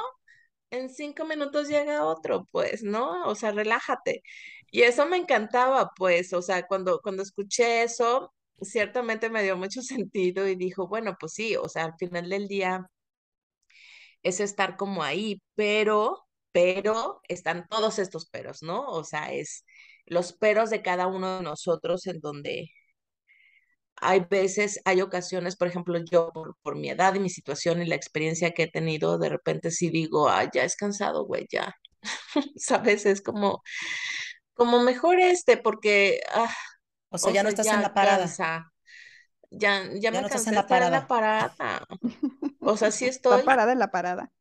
en 0.71 0.89
cinco 0.89 1.25
minutos 1.25 1.67
llega 1.67 2.05
otro, 2.05 2.47
pues, 2.51 2.83
¿no? 2.83 3.25
O 3.25 3.35
sea, 3.35 3.51
relájate. 3.51 4.23
Y 4.71 4.81
eso 4.81 5.05
me 5.05 5.17
encantaba, 5.17 5.91
pues, 5.95 6.33
o 6.33 6.41
sea, 6.41 6.67
cuando, 6.67 6.99
cuando 7.01 7.23
escuché 7.23 7.83
eso, 7.83 8.33
ciertamente 8.61 9.29
me 9.29 9.43
dio 9.43 9.57
mucho 9.57 9.81
sentido 9.81 10.47
y 10.47 10.55
dijo, 10.55 10.87
bueno, 10.87 11.15
pues 11.19 11.33
sí, 11.33 11.55
o 11.55 11.69
sea, 11.69 11.85
al 11.85 11.95
final 11.97 12.29
del 12.29 12.47
día 12.47 12.85
es 14.25 14.39
estar 14.39 14.75
como 14.77 15.03
ahí, 15.03 15.41
pero, 15.55 16.25
pero 16.51 17.21
están 17.27 17.67
todos 17.69 17.99
estos 17.99 18.27
peros, 18.29 18.63
¿no? 18.63 18.85
O 18.87 19.03
sea, 19.03 19.31
es 19.31 19.65
los 20.07 20.33
peros 20.33 20.71
de 20.71 20.81
cada 20.81 21.07
uno 21.07 21.37
de 21.37 21.43
nosotros 21.43 22.07
en 22.07 22.19
donde 22.21 22.71
hay 23.97 24.21
veces, 24.29 24.81
hay 24.85 25.01
ocasiones, 25.01 25.55
por 25.55 25.67
ejemplo, 25.67 25.97
yo 26.11 26.31
por, 26.33 26.57
por 26.63 26.75
mi 26.75 26.89
edad 26.89 27.13
y 27.15 27.19
mi 27.19 27.29
situación 27.29 27.81
y 27.81 27.85
la 27.85 27.95
experiencia 27.95 28.51
que 28.51 28.63
he 28.63 28.71
tenido, 28.71 29.17
de 29.19 29.29
repente 29.29 29.71
sí 29.71 29.89
digo, 29.89 30.27
ah, 30.27 30.49
ya 30.51 30.63
es 30.63 30.75
cansado, 30.75 31.25
güey, 31.25 31.45
ya. 31.51 31.75
¿Sabes? 32.57 33.05
Es 33.05 33.21
como, 33.21 33.61
como 34.53 34.81
mejor 34.81 35.19
este, 35.19 35.57
porque... 35.57 36.21
Ah, 36.33 36.53
o 37.09 37.17
sea, 37.19 37.31
ya 37.31 37.43
no 37.43 37.49
estás 37.49 37.67
en 37.67 37.81
la 37.81 37.93
parada. 37.93 38.27
Ya, 39.51 39.83
ya, 39.93 40.11
me 40.11 40.27
cansé 40.27 40.51
de 40.51 40.57
estar 40.57 40.83
en 40.83 40.91
la 40.91 41.07
parada. 41.07 41.85
O 42.65 42.77
sea, 42.77 42.91
sí 42.91 43.05
estoy. 43.05 43.39
Está 43.39 43.45
parada 43.45 43.71
en 43.71 43.79
la 43.79 43.91
parada. 43.91 44.31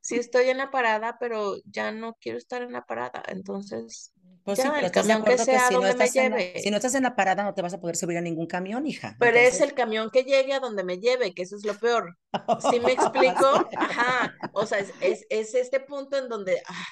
Sí 0.00 0.16
estoy 0.16 0.48
en 0.48 0.58
la 0.58 0.70
parada, 0.70 1.18
pero 1.18 1.56
ya 1.64 1.92
no 1.92 2.16
quiero 2.20 2.38
estar 2.38 2.62
en 2.62 2.72
la 2.72 2.86
parada. 2.86 3.22
Entonces, 3.26 4.12
pues 4.44 4.60
sí, 4.60 4.68
pero 4.72 4.86
el 4.86 4.92
camión 4.92 5.24
que 5.24 5.36
sea 5.36 5.68
donde 5.70 5.94
me 5.94 6.08
lleve. 6.08 6.54
si 6.62 6.70
no 6.70 6.76
estás 6.76 6.94
en 6.94 7.02
la 7.02 7.14
parada, 7.14 7.42
no 7.42 7.52
te 7.52 7.60
vas 7.60 7.74
a 7.74 7.80
poder 7.80 7.96
subir 7.96 8.16
a 8.16 8.22
ningún 8.22 8.46
camión, 8.46 8.86
hija. 8.86 9.16
Pero 9.18 9.36
es 9.36 9.60
el 9.60 9.74
camión 9.74 10.08
que 10.10 10.22
llegue 10.22 10.54
a 10.54 10.60
donde 10.60 10.84
me 10.84 10.98
lleve, 10.98 11.34
que 11.34 11.42
eso 11.42 11.56
es 11.56 11.64
lo 11.64 11.74
peor. 11.78 12.16
¿Sí 12.70 12.80
me 12.80 12.92
explico? 12.92 13.68
Ajá. 13.76 14.34
O 14.52 14.64
sea, 14.64 14.78
es, 14.78 14.94
es, 15.00 15.26
es 15.28 15.54
este 15.54 15.80
punto 15.80 16.16
en 16.16 16.28
donde. 16.28 16.62
Ah, 16.66 16.86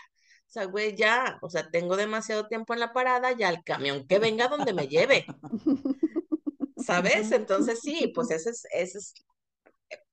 o 0.46 0.48
sea, 0.48 0.64
güey, 0.64 0.94
ya, 0.94 1.38
o 1.42 1.48
sea, 1.48 1.70
tengo 1.70 1.96
demasiado 1.96 2.46
tiempo 2.46 2.74
en 2.74 2.80
la 2.80 2.92
parada, 2.92 3.32
ya 3.32 3.48
el 3.48 3.64
camión 3.64 4.06
que 4.06 4.18
venga 4.18 4.48
donde 4.48 4.72
me 4.72 4.88
lleve. 4.88 5.24
¿Sabes? 6.76 7.32
Entonces 7.32 7.80
sí, 7.80 8.12
pues 8.14 8.30
ese 8.30 8.50
es, 8.50 8.66
ese 8.72 8.98
es 8.98 9.14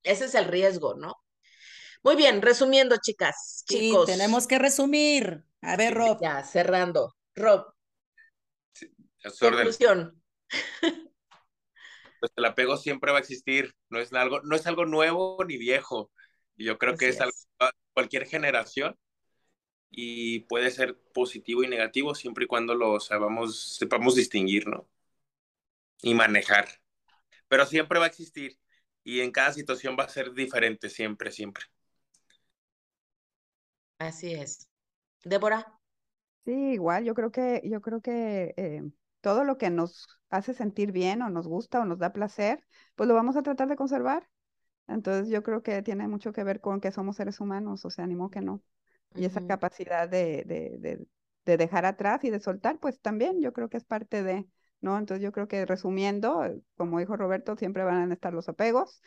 ese 0.04 0.26
es 0.26 0.36
el 0.36 0.46
riesgo, 0.46 0.96
¿no? 0.96 1.16
Muy 2.04 2.16
bien, 2.16 2.42
resumiendo, 2.42 2.98
chicas, 3.02 3.64
chicos. 3.68 4.06
tenemos 4.06 4.46
que 4.46 4.60
resumir. 4.60 5.46
A 5.62 5.78
ver, 5.78 5.94
Rob. 5.94 6.20
Ya, 6.22 6.44
cerrando. 6.44 7.16
Rob. 7.36 7.74
conclusión. 9.40 10.22
Pues 12.20 12.32
el 12.38 12.46
apego 12.46 12.78
siempre 12.78 13.12
va 13.12 13.18
a 13.18 13.20
existir, 13.20 13.76
no 13.90 14.00
es 14.00 14.14
algo, 14.14 14.40
no 14.44 14.56
es 14.56 14.66
algo 14.66 14.86
nuevo 14.86 15.44
ni 15.46 15.58
viejo. 15.58 16.10
Yo 16.56 16.78
creo 16.78 16.96
que 16.96 17.10
es, 17.10 17.20
algo 17.20 17.34
cualquier 17.94 18.26
generación 18.26 18.98
y 19.90 20.40
puede 20.42 20.72
ser 20.72 20.98
positivo 21.14 21.64
y 21.64 21.68
negativo 21.68 22.16
siempre 22.16 22.46
y 22.46 22.48
cuando 22.48 22.76
lo 22.76 23.00
sabamos, 23.02 23.76
sepamos 23.78 24.16
distinguir, 24.16 24.68
¿no? 24.68 24.90
Y 26.02 26.14
manejar. 26.14 26.70
Pero 27.50 27.66
siempre 27.66 28.00
va 28.00 28.06
a 28.06 28.10
existir 28.10 28.58
y 29.04 29.22
en 29.22 29.32
cada 29.32 29.54
situación 29.54 29.96
va 30.00 30.06
a 30.06 30.10
ser 30.10 30.34
diferente, 30.34 30.90
siempre, 30.90 31.32
siempre. 31.32 31.66
Así 34.00 34.34
es. 34.34 34.68
Débora. 35.24 35.80
Sí, 36.46 36.52
igual, 36.74 37.06
yo 37.06 37.14
creo 37.14 37.32
que, 37.32 37.62
yo 37.64 37.82
creo 37.82 38.02
que 38.02 38.54
eh, 38.58 38.84
todo 39.22 39.46
lo 39.46 39.58
que 39.58 39.70
nos 39.70 40.08
hace 40.30 40.54
sentir 40.54 40.92
bien 40.92 41.22
o 41.22 41.30
nos 41.30 41.48
gusta 41.48 41.80
o 41.80 41.86
nos 41.86 42.00
da 42.00 42.12
placer, 42.12 42.66
pues 42.96 43.08
lo 43.08 43.16
vamos 43.16 43.38
a 43.38 43.44
tratar 43.44 43.70
de 43.70 43.78
conservar. 43.78 44.30
Entonces 44.88 45.30
yo 45.30 45.44
creo 45.44 45.64
que 45.64 45.82
tiene 45.82 46.08
mucho 46.10 46.34
que 46.34 46.44
ver 46.44 46.60
con 46.60 46.82
que 46.82 46.92
somos 46.92 47.16
seres 47.16 47.40
humanos, 47.40 47.86
o 47.86 47.90
sea, 47.90 48.04
animo 48.04 48.30
que 48.30 48.42
no. 48.42 48.62
Y 49.16 49.26
esa 49.26 49.46
capacidad 49.48 50.10
de, 50.10 50.44
de, 50.46 51.08
de, 51.46 51.58
dejar 51.58 51.86
atrás 51.86 52.24
y 52.26 52.30
de 52.32 52.40
soltar, 52.42 52.80
pues 52.80 53.00
también 53.00 53.42
yo 53.42 53.54
creo 53.54 53.70
que 53.70 53.78
es 53.78 53.86
parte 53.86 54.24
de, 54.24 54.46
¿no? 54.84 54.98
Entonces 54.98 55.24
yo 55.24 55.32
creo 55.32 55.48
que 55.48 55.66
resumiendo, 55.66 56.44
como 56.76 57.00
dijo 57.00 57.16
Roberto, 57.16 57.56
siempre 57.56 57.84
van 57.84 58.12
a 58.12 58.14
estar 58.14 58.34
los 58.34 58.50
apegos 58.50 59.02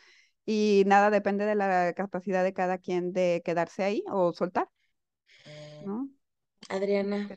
y 0.45 0.83
nada 0.87 1.09
depende 1.09 1.45
de 1.45 1.55
la 1.55 1.93
capacidad 1.93 2.43
de 2.43 2.53
cada 2.53 2.79
quien 2.79 3.13
de 3.13 3.41
quedarse 3.45 3.83
ahí 3.83 4.03
o 4.11 4.33
soltar, 4.33 4.67
¿no? 5.85 6.09
Adriana. 6.69 7.29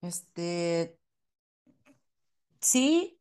Este, 0.00 0.98
sí, 2.60 3.20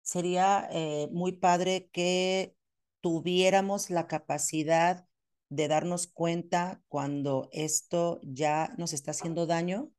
sería 0.00 0.68
eh, 0.72 1.08
muy 1.12 1.32
padre 1.32 1.90
que 1.92 2.56
tuviéramos 3.00 3.90
la 3.90 4.06
capacidad 4.06 5.06
de 5.50 5.68
darnos 5.68 6.06
cuenta 6.06 6.82
cuando 6.88 7.50
esto 7.52 8.20
ya 8.22 8.72
nos 8.78 8.94
está 8.94 9.10
haciendo 9.10 9.46
daño 9.46 9.90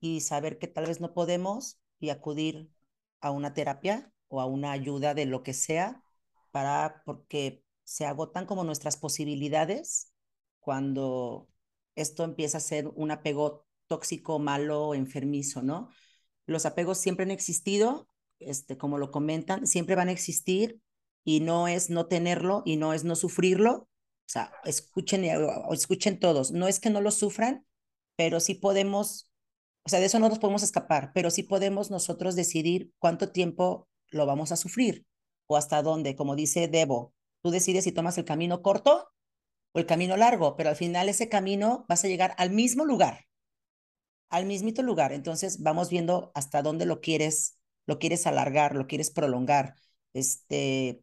y 0.00 0.20
saber 0.20 0.58
que 0.58 0.66
tal 0.66 0.86
vez 0.86 1.00
no 1.00 1.14
podemos 1.14 1.78
y 2.04 2.10
acudir 2.10 2.70
a 3.20 3.30
una 3.30 3.54
terapia 3.54 4.12
o 4.28 4.40
a 4.40 4.46
una 4.46 4.72
ayuda 4.72 5.14
de 5.14 5.26
lo 5.26 5.42
que 5.42 5.54
sea 5.54 6.02
para 6.50 7.02
porque 7.04 7.64
se 7.84 8.06
agotan 8.06 8.46
como 8.46 8.64
nuestras 8.64 8.96
posibilidades 8.96 10.12
cuando 10.60 11.48
esto 11.94 12.24
empieza 12.24 12.58
a 12.58 12.60
ser 12.60 12.88
un 12.94 13.10
apego 13.10 13.66
tóxico, 13.86 14.38
malo, 14.38 14.94
enfermizo, 14.94 15.62
¿no? 15.62 15.88
Los 16.46 16.66
apegos 16.66 16.98
siempre 16.98 17.24
han 17.24 17.30
existido, 17.30 18.08
este, 18.38 18.76
como 18.76 18.98
lo 18.98 19.10
comentan, 19.10 19.66
siempre 19.66 19.94
van 19.94 20.08
a 20.08 20.12
existir 20.12 20.80
y 21.24 21.40
no 21.40 21.68
es 21.68 21.90
no 21.90 22.06
tenerlo 22.06 22.62
y 22.64 22.76
no 22.76 22.94
es 22.94 23.04
no 23.04 23.16
sufrirlo. 23.16 23.72
O 24.26 24.28
sea, 24.28 24.52
escuchen, 24.64 25.24
escuchen 25.70 26.18
todos, 26.18 26.50
no 26.50 26.66
es 26.66 26.80
que 26.80 26.90
no 26.90 27.00
lo 27.00 27.10
sufran, 27.10 27.66
pero 28.16 28.40
sí 28.40 28.54
podemos, 28.54 29.30
o 29.84 29.88
sea, 29.90 30.00
de 30.00 30.06
eso 30.06 30.18
no 30.18 30.28
nos 30.28 30.38
podemos 30.38 30.62
escapar, 30.62 31.12
pero 31.14 31.30
sí 31.30 31.42
podemos 31.42 31.90
nosotros 31.90 32.36
decidir 32.36 32.92
cuánto 32.98 33.32
tiempo 33.32 33.88
lo 34.10 34.26
vamos 34.26 34.52
a 34.52 34.56
sufrir 34.56 35.06
o 35.46 35.56
hasta 35.56 35.82
dónde, 35.82 36.16
como 36.16 36.36
dice 36.36 36.68
Debo, 36.68 37.12
tú 37.42 37.50
decides 37.50 37.84
si 37.84 37.92
tomas 37.92 38.16
el 38.18 38.24
camino 38.24 38.62
corto 38.62 39.10
o 39.72 39.78
el 39.78 39.86
camino 39.86 40.16
largo, 40.16 40.56
pero 40.56 40.70
al 40.70 40.76
final 40.76 41.08
ese 41.08 41.28
camino 41.28 41.84
vas 41.88 42.04
a 42.04 42.08
llegar 42.08 42.34
al 42.38 42.50
mismo 42.50 42.84
lugar, 42.84 43.26
al 44.30 44.46
mismito 44.46 44.82
lugar. 44.82 45.12
Entonces 45.12 45.62
vamos 45.62 45.90
viendo 45.90 46.32
hasta 46.34 46.62
dónde 46.62 46.86
lo 46.86 47.00
quieres, 47.00 47.58
lo 47.86 47.98
quieres 47.98 48.26
alargar, 48.26 48.74
lo 48.74 48.86
quieres 48.86 49.10
prolongar. 49.10 49.74
Este, 50.14 51.02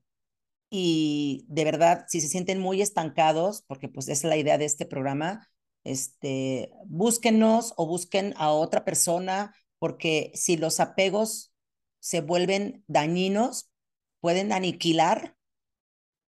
y 0.70 1.46
de 1.50 1.66
verdad, 1.66 2.06
si 2.08 2.22
se 2.22 2.30
sienten 2.30 2.60
muy 2.60 2.82
estancados, 2.82 3.64
porque 3.68 3.90
pues 3.90 4.08
es 4.10 4.24
la 4.24 4.38
idea 4.38 4.58
de 4.58 4.66
este 4.66 4.86
programa, 4.86 5.48
este, 5.84 6.72
búsquenos 6.86 7.74
o 7.78 7.88
busquen 7.88 8.34
a 8.38 8.52
otra 8.52 8.86
persona, 8.86 9.56
porque 9.80 10.32
si 10.36 10.58
los 10.58 10.80
apegos 10.80 11.54
se 12.00 12.22
vuelven 12.22 12.84
dañinos, 12.88 13.72
pueden 14.20 14.52
aniquilar 14.52 15.38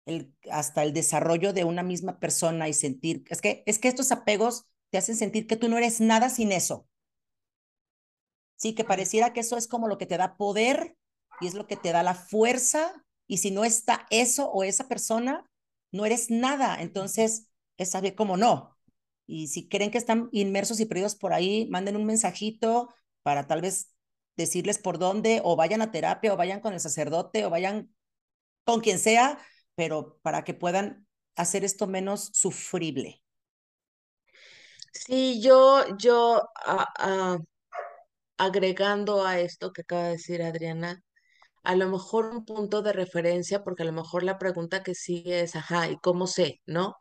el, 0.05 0.33
hasta 0.49 0.83
el 0.83 0.93
desarrollo 0.93 1.53
de 1.53 1.63
una 1.63 1.83
misma 1.83 2.19
persona 2.19 2.69
y 2.69 2.73
sentir, 2.73 3.23
es 3.29 3.41
que, 3.41 3.63
es 3.65 3.79
que 3.79 3.87
estos 3.87 4.11
apegos 4.11 4.65
te 4.89 4.97
hacen 4.97 5.15
sentir 5.15 5.47
que 5.47 5.55
tú 5.55 5.69
no 5.69 5.77
eres 5.77 6.01
nada 6.01 6.29
sin 6.29 6.51
eso. 6.51 6.87
Sí, 8.55 8.75
que 8.75 8.83
pareciera 8.83 9.33
que 9.33 9.39
eso 9.39 9.57
es 9.57 9.67
como 9.67 9.87
lo 9.87 9.97
que 9.97 10.05
te 10.05 10.17
da 10.17 10.37
poder 10.37 10.95
y 11.39 11.47
es 11.47 11.55
lo 11.55 11.65
que 11.65 11.77
te 11.77 11.91
da 11.91 12.03
la 12.03 12.13
fuerza 12.13 13.03
y 13.27 13.37
si 13.37 13.49
no 13.49 13.63
está 13.63 14.05
eso 14.09 14.51
o 14.51 14.63
esa 14.63 14.87
persona, 14.87 15.49
no 15.91 16.05
eres 16.05 16.29
nada. 16.29 16.81
Entonces, 16.81 17.47
es 17.77 17.89
saber 17.89 18.13
cómo 18.13 18.37
no. 18.37 18.77
Y 19.31 19.47
si 19.47 19.69
creen 19.69 19.91
que 19.91 19.97
están 19.97 20.27
inmersos 20.33 20.81
y 20.81 20.85
perdidos 20.85 21.15
por 21.15 21.31
ahí, 21.31 21.65
manden 21.69 21.95
un 21.95 22.05
mensajito 22.05 22.93
para 23.23 23.47
tal 23.47 23.61
vez 23.61 23.95
decirles 24.35 24.77
por 24.77 24.99
dónde, 24.99 25.39
o 25.45 25.55
vayan 25.55 25.81
a 25.81 25.89
terapia, 25.89 26.33
o 26.33 26.37
vayan 26.37 26.59
con 26.59 26.73
el 26.73 26.81
sacerdote, 26.81 27.45
o 27.45 27.49
vayan 27.49 27.95
con 28.65 28.81
quien 28.81 28.99
sea, 28.99 29.39
pero 29.75 30.19
para 30.21 30.43
que 30.43 30.53
puedan 30.53 31.07
hacer 31.37 31.63
esto 31.63 31.87
menos 31.87 32.31
sufrible. 32.33 33.23
Sí, 34.93 35.41
yo, 35.41 35.85
yo 35.97 36.41
agregando 38.37 39.25
a 39.25 39.39
esto 39.39 39.71
que 39.71 39.83
acaba 39.83 40.03
de 40.03 40.11
decir 40.11 40.43
Adriana, 40.43 41.01
a 41.63 41.75
lo 41.75 41.89
mejor 41.89 42.25
un 42.27 42.45
punto 42.45 42.81
de 42.81 42.93
referencia, 42.93 43.63
porque 43.63 43.83
a 43.83 43.85
lo 43.85 43.93
mejor 43.93 44.23
la 44.23 44.37
pregunta 44.39 44.83
que 44.83 44.95
sigue 44.95 45.41
es, 45.41 45.55
ajá, 45.55 45.89
¿y 45.89 45.97
cómo 45.99 46.27
sé? 46.27 46.61
¿No? 46.65 47.00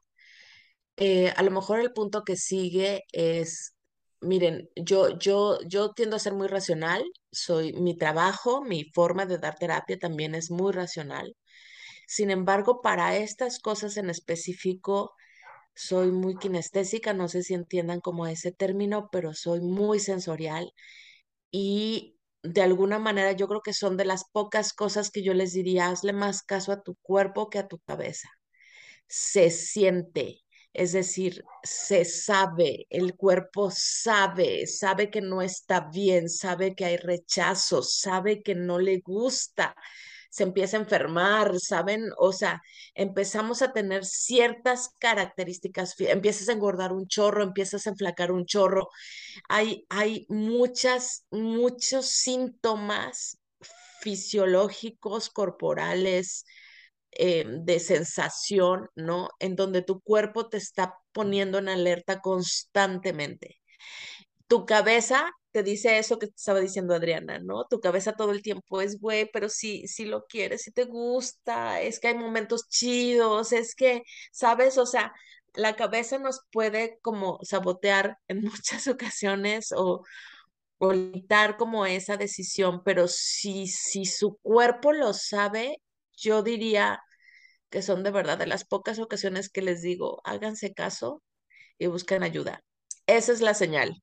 Eh, 1.01 1.32
a 1.36 1.42
lo 1.42 1.51
mejor 1.51 1.80
el 1.80 1.92
punto 1.94 2.24
que 2.24 2.36
sigue 2.36 3.05
es, 3.12 3.74
miren, 4.20 4.70
yo, 4.76 5.18
yo, 5.18 5.59
yo 5.66 5.92
tiendo 5.94 6.16
a 6.16 6.20
ser 6.20 6.34
muy 6.34 6.48
racional, 6.48 7.03
soy 7.32 7.72
mi 7.74 7.96
trabajo, 7.98 8.62
mi 8.62 8.84
forma 8.92 9.26
de 9.26 9.38
dar 9.38 9.57
terapia 9.59 9.98
también 9.98 10.34
es 10.34 10.51
muy 10.51 10.72
racional. 10.72 11.36
Sin 12.09 12.30
embargo, 12.30 12.82
para 12.82 13.16
estas 13.16 13.61
cosas 13.61 13.96
en 13.98 14.11
específico, 14.11 15.14
soy 15.74 16.12
muy 16.12 16.36
kinestésica, 16.38 17.14
no 17.14 17.28
sé 17.28 17.42
si 17.44 17.55
entiendan 17.55 18.01
como 18.01 18.26
ese 18.26 18.53
término, 18.53 19.09
pero 19.12 19.34
soy 19.34 19.61
muy 19.62 20.01
sensorial 20.01 20.72
y 21.53 22.18
de 22.42 22.62
alguna 22.62 22.98
manera 22.98 23.32
yo 23.32 23.48
creo 23.48 23.62
que 23.62 23.74
son 23.74 23.96
de 23.96 24.05
las 24.07 24.24
pocas 24.32 24.72
cosas 24.74 25.11
que 25.11 25.22
yo 25.22 25.34
les 25.34 25.53
diría, 25.53 25.88
hazle 25.90 26.12
más 26.12 26.42
caso 26.42 26.72
a 26.72 26.82
tu 26.82 26.96
cuerpo 27.03 27.51
que 27.51 27.59
a 27.59 27.68
tu 27.68 27.78
cabeza. 27.80 28.28
Se 29.09 29.51
siente, 29.51 30.40
es 30.72 30.92
decir, 30.92 31.44
se 31.62 32.04
sabe, 32.04 32.86
el 32.90 33.16
cuerpo 33.16 33.70
sabe, 33.74 34.66
sabe 34.66 35.10
que 35.10 35.20
no 35.20 35.42
está 35.42 35.80
bien, 35.92 36.28
sabe 36.28 36.74
que 36.74 36.84
hay 36.84 36.96
rechazo, 36.96 37.82
sabe 37.82 38.42
que 38.42 38.54
no 38.54 38.78
le 38.78 39.00
gusta, 39.00 39.74
se 40.30 40.44
empieza 40.44 40.76
a 40.76 40.80
enfermar, 40.80 41.58
¿saben? 41.58 42.10
O 42.16 42.32
sea, 42.32 42.62
empezamos 42.94 43.62
a 43.62 43.72
tener 43.72 44.04
ciertas 44.04 44.90
características, 45.00 45.94
empiezas 45.98 46.48
a 46.48 46.52
engordar 46.52 46.92
un 46.92 47.08
chorro, 47.08 47.42
empiezas 47.42 47.86
a 47.86 47.90
enflacar 47.90 48.30
un 48.30 48.46
chorro. 48.46 48.88
Hay, 49.48 49.86
hay 49.88 50.26
muchas, 50.28 51.26
muchos 51.32 52.06
síntomas 52.06 53.38
fisiológicos, 54.00 55.30
corporales, 55.30 56.46
eh, 57.12 57.44
de 57.48 57.80
sensación, 57.80 58.88
¿no? 58.96 59.30
En 59.38 59.56
donde 59.56 59.82
tu 59.82 60.00
cuerpo 60.00 60.48
te 60.48 60.56
está 60.58 60.94
poniendo 61.12 61.58
en 61.58 61.68
alerta 61.68 62.20
constantemente. 62.20 63.58
Tu 64.48 64.66
cabeza 64.66 65.30
te 65.52 65.62
dice 65.62 65.98
eso 65.98 66.18
que 66.18 66.26
estaba 66.26 66.61
diciendo 66.61 66.94
Adriana, 66.94 67.38
¿no? 67.40 67.64
Tu 67.66 67.80
cabeza 67.80 68.14
todo 68.14 68.32
el 68.32 68.42
tiempo 68.42 68.80
es, 68.80 69.00
güey, 69.00 69.28
pero 69.32 69.48
sí, 69.48 69.86
sí 69.88 70.04
lo 70.04 70.26
quieres, 70.26 70.62
si 70.62 70.72
te 70.72 70.84
gusta, 70.84 71.80
es 71.82 72.00
que 72.00 72.08
hay 72.08 72.14
momentos 72.18 72.68
chidos, 72.68 73.52
es 73.52 73.74
que, 73.74 74.02
¿sabes? 74.32 74.78
O 74.78 74.86
sea, 74.86 75.12
la 75.54 75.76
cabeza 75.76 76.18
nos 76.18 76.40
puede 76.52 76.98
como 77.02 77.38
sabotear 77.42 78.18
en 78.28 78.42
muchas 78.42 78.86
ocasiones 78.88 79.72
o, 79.76 80.04
o 80.78 80.92
como 81.58 81.86
esa 81.86 82.16
decisión, 82.16 82.82
pero 82.84 83.08
si, 83.08 83.66
si 83.66 84.04
su 84.04 84.38
cuerpo 84.42 84.92
lo 84.92 85.12
sabe, 85.12 85.82
yo 86.20 86.42
diría 86.42 87.02
que 87.70 87.82
son 87.82 88.02
de 88.02 88.10
verdad 88.10 88.38
de 88.38 88.46
las 88.46 88.64
pocas 88.64 88.98
ocasiones 88.98 89.50
que 89.50 89.62
les 89.62 89.82
digo, 89.82 90.20
háganse 90.24 90.74
caso 90.74 91.22
y 91.78 91.86
busquen 91.86 92.22
ayuda. 92.22 92.64
Esa 93.06 93.32
es 93.32 93.40
la 93.40 93.54
señal. 93.54 94.02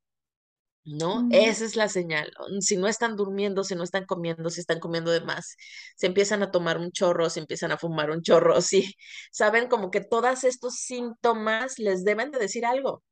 ¿no? 0.87 1.27
Esa 1.31 1.65
es 1.65 1.75
la 1.75 1.89
señal. 1.89 2.31
Si 2.61 2.77
no 2.77 2.87
están 2.87 3.17
durmiendo, 3.17 3.63
si 3.63 3.75
no 3.75 3.83
están 3.83 4.05
comiendo, 4.05 4.49
si 4.49 4.61
están 4.61 4.79
comiendo 4.79 5.11
de 5.11 5.21
más, 5.21 5.57
si 5.97 6.05
empiezan 6.05 6.43
a 6.43 6.51
tomar 6.51 6.77
un 6.77 6.91
chorro, 6.91 7.29
si 7.29 7.41
empiezan 7.41 7.71
a 7.73 7.77
fumar 7.77 8.09
un 8.09 8.21
chorro, 8.21 8.61
si 8.61 8.95
saben 9.31 9.67
como 9.67 9.91
que 9.91 10.01
todos 10.01 10.43
estos 10.45 10.75
síntomas 10.75 11.77
les 11.79 12.03
deben 12.05 12.31
de 12.31 12.39
decir 12.39 12.65
algo. 12.65 13.03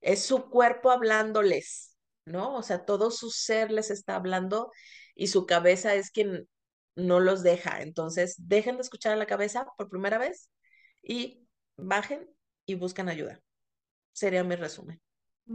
Es 0.00 0.24
su 0.24 0.48
cuerpo 0.50 0.90
hablándoles, 0.90 1.96
¿no? 2.24 2.56
O 2.56 2.62
sea, 2.62 2.84
todo 2.84 3.10
su 3.10 3.30
ser 3.30 3.72
les 3.72 3.90
está 3.90 4.16
hablando 4.16 4.70
y 5.14 5.26
su 5.28 5.46
cabeza 5.46 5.94
es 5.94 6.10
quien 6.10 6.48
no 6.96 7.20
los 7.20 7.42
deja. 7.42 7.82
Entonces, 7.82 8.36
dejen 8.38 8.76
de 8.76 8.82
escuchar 8.82 9.12
a 9.12 9.16
la 9.16 9.26
cabeza 9.26 9.66
por 9.76 9.88
primera 9.88 10.18
vez 10.18 10.50
y 11.02 11.46
bajen 11.76 12.28
y 12.66 12.74
buscan 12.74 13.08
ayuda. 13.08 13.40
sería 14.12 14.44
mi 14.44 14.56
resumen. 14.56 15.00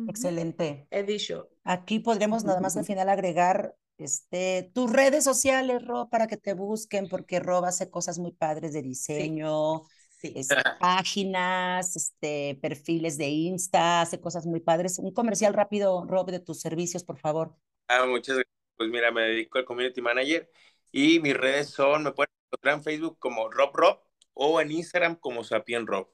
Excelente. 0.07 0.87
He 0.89 1.03
dicho. 1.03 1.49
Aquí 1.63 1.99
podremos 1.99 2.43
nada 2.43 2.59
más 2.59 2.75
al 2.77 2.85
final 2.85 3.09
agregar 3.09 3.75
este, 3.97 4.71
tus 4.73 4.91
redes 4.91 5.23
sociales, 5.23 5.85
Ro, 5.85 6.09
para 6.09 6.27
que 6.27 6.37
te 6.37 6.53
busquen, 6.53 7.07
porque 7.07 7.39
Rob 7.39 7.65
hace 7.65 7.89
cosas 7.89 8.19
muy 8.19 8.31
padres 8.31 8.73
de 8.73 8.81
diseño, 8.81 9.83
sí. 10.19 10.33
Este, 10.35 10.55
páginas, 10.79 11.95
este, 11.95 12.59
perfiles 12.61 13.17
de 13.17 13.27
Insta, 13.27 14.01
hace 14.01 14.19
cosas 14.19 14.45
muy 14.45 14.59
padres. 14.59 14.99
Un 14.99 15.13
comercial 15.13 15.53
rápido, 15.53 16.05
Rob, 16.05 16.29
de 16.29 16.39
tus 16.39 16.59
servicios, 16.59 17.03
por 17.03 17.17
favor. 17.17 17.55
Ah, 17.87 18.05
muchas 18.05 18.35
gracias. 18.35 18.53
Pues 18.75 18.89
mira, 18.89 19.11
me 19.11 19.21
dedico 19.21 19.57
al 19.57 19.65
community 19.65 20.01
manager 20.01 20.49
y 20.97 21.19
mis 21.19 21.35
redes 21.35 21.71
son, 21.71 22.03
me 22.03 22.13
pueden 22.13 22.31
encontrar 22.47 22.75
en 22.75 22.83
Facebook 22.83 23.19
como 23.19 23.51
Rob 23.51 23.75
Rob 23.75 23.99
o 24.33 24.61
en 24.61 24.71
Instagram 24.71 25.17
como 25.17 25.43
Sapien 25.43 25.85
Rob. 25.85 26.07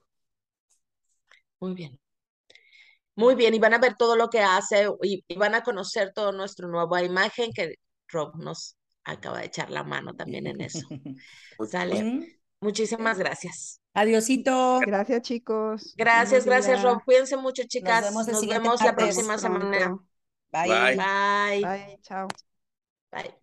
Muy 1.60 1.76
bien. 1.76 2.00
Muy 3.14 3.36
bien, 3.36 3.54
y 3.54 3.60
van 3.60 3.76
a 3.76 3.78
ver 3.78 3.94
todo 3.96 4.16
lo 4.16 4.32
que 4.32 4.40
hace 4.40 4.88
y, 5.04 5.24
van 5.36 5.54
a 5.54 5.62
conocer 5.62 6.14
todo 6.16 6.32
nuestro 6.32 6.68
nueva 6.68 7.04
imagen 7.04 7.52
que 7.54 7.76
Rob 8.08 8.36
nos 8.38 8.76
acaba 9.04 9.42
de 9.42 9.46
echar 9.46 9.70
la 9.70 9.84
mano 9.84 10.16
también 10.16 10.48
en 10.48 10.62
eso. 10.62 10.80
¿Sale? 11.70 12.42
Muchísimas 12.60 13.20
gracias. 13.20 13.82
Adiosito. 13.94 14.80
Gracias, 14.80 15.22
chicos. 15.22 15.94
Gracias, 15.96 16.44
gracias, 16.44 16.82
Rob. 16.82 17.04
Cuídense 17.06 17.38
mucho, 17.38 17.62
chicas. 17.68 18.12
Nos 18.12 18.48
vemos, 18.48 18.82
la 18.82 18.96
próxima 18.96 19.38
semana. 19.38 20.00
Bye. 20.52 20.96
Bye. 20.96 21.62
Bye. 21.62 22.00
Chao. 22.02 22.28
Bye. 23.12 23.41